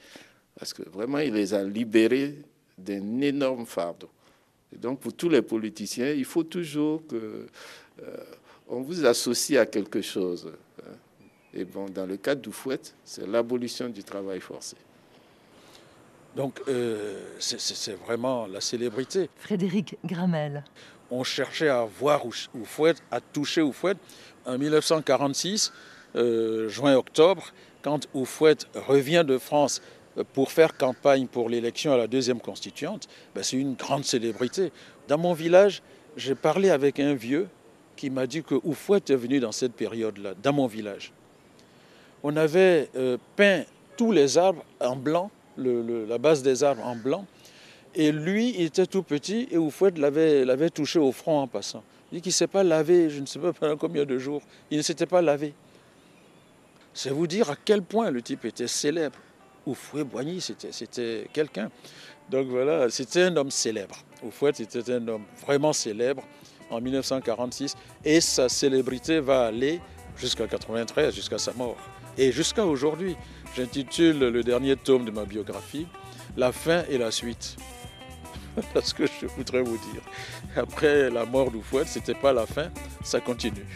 Parce 0.58 0.72
que 0.72 0.82
vraiment, 0.88 1.18
il 1.18 1.34
les 1.34 1.52
a 1.52 1.62
libérés 1.62 2.38
d'un 2.78 3.20
énorme 3.20 3.66
fardeau. 3.66 4.08
Et 4.74 4.78
donc, 4.78 5.00
pour 5.00 5.12
tous 5.12 5.28
les 5.28 5.42
politiciens, 5.42 6.10
il 6.10 6.24
faut 6.24 6.44
toujours 6.44 7.06
que 7.06 7.46
euh, 8.02 8.16
on 8.68 8.80
vous 8.80 9.04
associe 9.04 9.60
à 9.60 9.66
quelque 9.66 10.00
chose. 10.00 10.50
Et 11.52 11.64
bon, 11.64 11.86
dans 11.86 12.06
le 12.06 12.16
cas 12.16 12.34
d'Oufouette, 12.34 12.94
c'est 13.04 13.26
l'abolition 13.26 13.88
du 13.88 14.04
travail 14.04 14.40
forcé. 14.40 14.76
Donc, 16.36 16.60
euh, 16.68 17.20
c'est 17.40 17.94
vraiment 17.94 18.46
la 18.46 18.60
célébrité. 18.60 19.28
Frédéric 19.36 19.98
Gramel. 20.04 20.62
On 21.10 21.24
cherchait 21.24 21.68
à 21.68 21.84
voir 21.84 22.24
Oufouette, 22.26 23.02
à 23.10 23.20
toucher 23.20 23.62
Oufouette. 23.62 23.98
En 24.46 24.56
1946, 24.56 25.72
euh, 26.16 26.68
juin-octobre, 26.68 27.52
quand 27.82 28.06
Oufouette 28.14 28.66
revient 28.74 29.24
de 29.26 29.38
France 29.38 29.82
pour 30.32 30.50
faire 30.50 30.76
campagne 30.76 31.26
pour 31.26 31.48
l'élection 31.48 31.92
à 31.92 31.96
la 31.96 32.06
deuxième 32.06 32.40
constituante, 32.40 33.08
ben, 33.34 33.42
c'est 33.42 33.56
une 33.56 33.74
grande 33.74 34.04
célébrité. 34.04 34.72
Dans 35.08 35.18
mon 35.18 35.32
village, 35.32 35.82
j'ai 36.16 36.34
parlé 36.34 36.70
avec 36.70 37.00
un 37.00 37.14
vieux 37.14 37.48
qui 37.96 38.10
m'a 38.10 38.26
dit 38.26 38.42
que 38.42 38.54
Oufouette 38.64 39.10
est 39.10 39.16
venu 39.16 39.40
dans 39.40 39.52
cette 39.52 39.74
période-là, 39.74 40.34
dans 40.42 40.52
mon 40.52 40.66
village. 40.66 41.12
On 42.22 42.36
avait 42.36 42.88
euh, 42.96 43.18
peint 43.36 43.64
tous 43.96 44.12
les 44.12 44.38
arbres 44.38 44.64
en 44.80 44.96
blanc, 44.96 45.30
la 45.56 46.18
base 46.18 46.42
des 46.42 46.64
arbres 46.64 46.84
en 46.84 46.96
blanc, 46.96 47.26
et 47.94 48.12
lui, 48.12 48.54
il 48.56 48.66
était 48.66 48.86
tout 48.86 49.02
petit 49.02 49.48
et 49.50 49.58
Oufouette 49.58 49.98
l'avait 49.98 50.70
touché 50.70 50.98
au 50.98 51.12
front 51.12 51.40
en 51.40 51.46
passant. 51.46 51.82
Il 52.12 52.16
dit 52.16 52.22
qu'il 52.22 52.30
ne 52.30 52.34
s'est 52.34 52.46
pas 52.46 52.62
lavé, 52.62 53.10
je 53.10 53.20
ne 53.20 53.26
sais 53.26 53.38
pas 53.38 53.52
pendant 53.52 53.76
combien 53.76 54.04
de 54.04 54.18
jours, 54.18 54.42
il 54.70 54.78
ne 54.78 54.82
s'était 54.82 55.06
pas 55.06 55.22
lavé. 55.22 55.54
C'est 56.92 57.10
vous 57.10 57.26
dire 57.26 57.50
à 57.50 57.56
quel 57.56 57.82
point 57.82 58.10
le 58.10 58.20
type 58.20 58.44
était 58.44 58.66
célèbre. 58.66 59.18
Oufouet 59.66 60.04
Boigny, 60.04 60.40
c'était 60.40 61.28
quelqu'un. 61.32 61.70
Donc 62.30 62.48
voilà, 62.48 62.88
c'était 62.90 63.22
un 63.24 63.36
homme 63.36 63.50
célèbre. 63.50 63.96
Oufouet 64.24 64.50
était 64.50 64.92
un 64.92 65.06
homme 65.06 65.24
vraiment 65.44 65.72
célèbre 65.72 66.22
en 66.70 66.80
1946 66.80 67.76
et 68.04 68.20
sa 68.20 68.48
célébrité 68.48 69.20
va 69.20 69.46
aller 69.46 69.80
jusqu'à 70.16 70.46
93, 70.46 71.14
jusqu'à 71.14 71.38
sa 71.38 71.52
mort. 71.52 71.76
Et 72.18 72.32
jusqu'à 72.32 72.66
aujourd'hui, 72.66 73.16
j'intitule 73.56 74.18
le 74.18 74.42
dernier 74.42 74.76
tome 74.76 75.04
de 75.04 75.10
ma 75.10 75.24
biographie 75.24 75.86
La 76.36 76.52
fin 76.52 76.84
et 76.90 76.98
la 76.98 77.10
suite. 77.10 77.56
Voilà 78.56 78.86
ce 78.86 78.94
que 78.94 79.06
je 79.06 79.26
voudrais 79.26 79.62
vous 79.62 79.78
dire. 79.92 80.02
Après 80.56 81.10
la 81.10 81.24
mort 81.24 81.50
d'Oufouet, 81.50 81.84
ce 81.84 81.98
n'était 81.98 82.14
pas 82.14 82.32
la 82.32 82.46
fin, 82.46 82.70
ça 83.02 83.20
continue. 83.20 83.66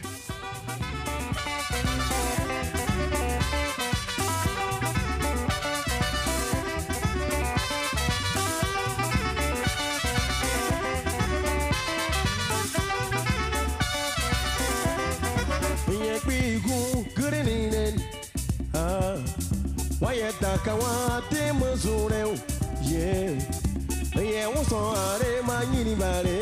Ye 24.45 24.51
woso 24.53 24.79
are 24.93 25.43
manyini 25.49 25.95
bare 26.01 26.41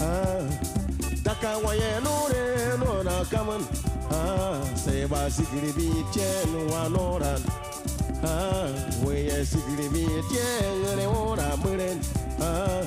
ah 0.00 0.44
daka 1.24 1.52
waye 1.64 1.90
no 2.04 2.14
re 2.32 2.44
no 2.80 3.02
na 3.02 3.24
kaman 3.32 3.62
ah 4.12 4.60
se 4.82 5.06
ba 5.10 5.20
sigiri 5.36 5.72
bi 5.76 5.88
chen 6.14 6.50
ah 8.30 8.68
sigiri 9.52 9.88
bi 9.94 10.04
chen 10.32 10.80
re 10.98 11.06
ora 11.06 11.48
ah 12.48 12.82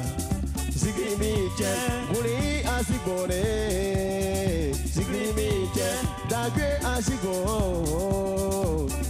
sigiri 0.81 1.15
bi 1.21 1.31
chen 1.57 1.93
asigore. 2.77 3.43
Sigiri 4.93 5.31
bi 5.35 5.49
chen 5.75 5.99
dagwe 6.29 6.69
asigo. 6.93 7.35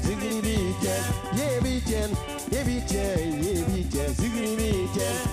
Sigiri 0.03 0.39
bi 0.45 0.55
chen 0.81 1.03
ye 1.37 1.47
bi 1.63 1.73
chen 1.89 2.09
ye 2.51 2.63
bi 2.67 2.77
chen 2.89 3.43
ye 3.43 3.53
bi 3.67 3.79
chen 3.91 4.09
sigiri 4.19 4.55
bi 4.59 4.71
chen 4.95 5.32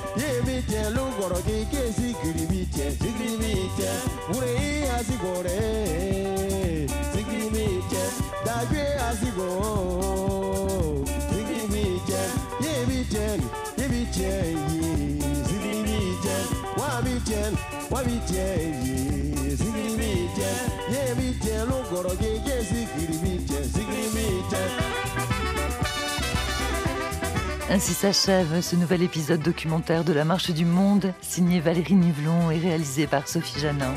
kɔrɔ 1.21 1.39
k'i 1.47 1.59
ke 1.73 1.81
sigirimi 1.97 2.61
cɛ 2.75 2.85
sigirimi 3.01 3.53
cɛ 3.77 3.91
wure 4.31 4.51
i 4.57 4.71
asigore 4.97 5.59
sigirimi 7.13 7.67
cɛ 7.91 8.03
dajue 8.47 8.85
Mite, 11.73 12.23
Ye 12.65 12.73
Mite, 12.89 13.27
yebi 13.79 13.87
Mite, 13.93 14.31
yebi 15.51 15.73
Mite, 15.87 16.37
Wa 16.79 16.89
Mite, 17.05 17.41
cɛ 17.91 18.01
Mite, 18.07 18.31
cɛ 18.31 18.45
wabi 19.53 19.73
ye 19.77 19.87
Mite, 20.01 20.51
cɛ 20.89 20.93
yebi 20.93 21.27
cɛ 21.43 21.55
Ainsi 27.73 27.95
s'achève 27.95 28.63
ce 28.63 28.75
nouvel 28.75 29.01
épisode 29.01 29.43
documentaire 29.43 30.03
de 30.03 30.13
La 30.13 30.25
Marche 30.25 30.51
du 30.51 30.65
Monde, 30.65 31.15
signé 31.21 31.61
Valérie 31.61 31.95
Nivelon 31.95 32.51
et 32.51 32.59
réalisé 32.59 33.07
par 33.07 33.29
Sophie 33.29 33.61
Janin. 33.61 33.95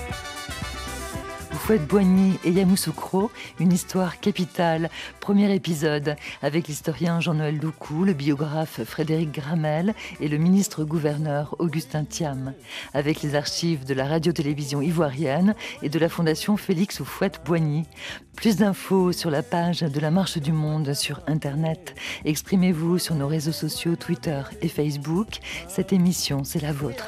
Fouette 1.65 1.87
Boigny 1.87 2.37
et 2.43 2.51
Yamoussoukro, 2.51 3.31
une 3.57 3.71
histoire 3.71 4.19
capitale. 4.19 4.89
Premier 5.21 5.55
épisode 5.55 6.17
avec 6.41 6.67
l'historien 6.67 7.21
Jean-Noël 7.21 7.57
Doucou, 7.57 8.03
le 8.03 8.11
biographe 8.11 8.83
Frédéric 8.83 9.31
Gramel 9.31 9.93
et 10.19 10.27
le 10.27 10.37
ministre-gouverneur 10.37 11.55
Augustin 11.59 12.03
Thiam. 12.03 12.51
Avec 12.93 13.21
les 13.21 13.35
archives 13.35 13.85
de 13.85 13.93
la 13.93 14.05
radio-télévision 14.05 14.81
ivoirienne 14.81 15.55
et 15.81 15.87
de 15.87 15.99
la 15.99 16.09
fondation 16.09 16.57
Félix 16.57 17.01
Fouette 17.01 17.39
Boigny. 17.45 17.85
Plus 18.35 18.57
d'infos 18.57 19.13
sur 19.13 19.31
la 19.31 19.41
page 19.41 19.83
de 19.83 19.99
la 20.01 20.11
Marche 20.11 20.39
du 20.39 20.51
Monde 20.51 20.93
sur 20.93 21.21
Internet. 21.27 21.95
Exprimez-vous 22.25 22.99
sur 22.99 23.15
nos 23.15 23.29
réseaux 23.29 23.53
sociaux 23.53 23.95
Twitter 23.95 24.41
et 24.61 24.67
Facebook. 24.67 25.39
Cette 25.69 25.93
émission, 25.93 26.43
c'est 26.43 26.61
la 26.61 26.73
vôtre. 26.73 27.07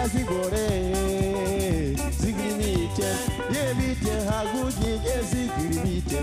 ya 0.00 0.08
zigore 0.08 0.66
zigrimite 2.20 3.08
yebite 3.54 4.12
hagudinye 4.28 5.14
zigrimite 5.30 6.18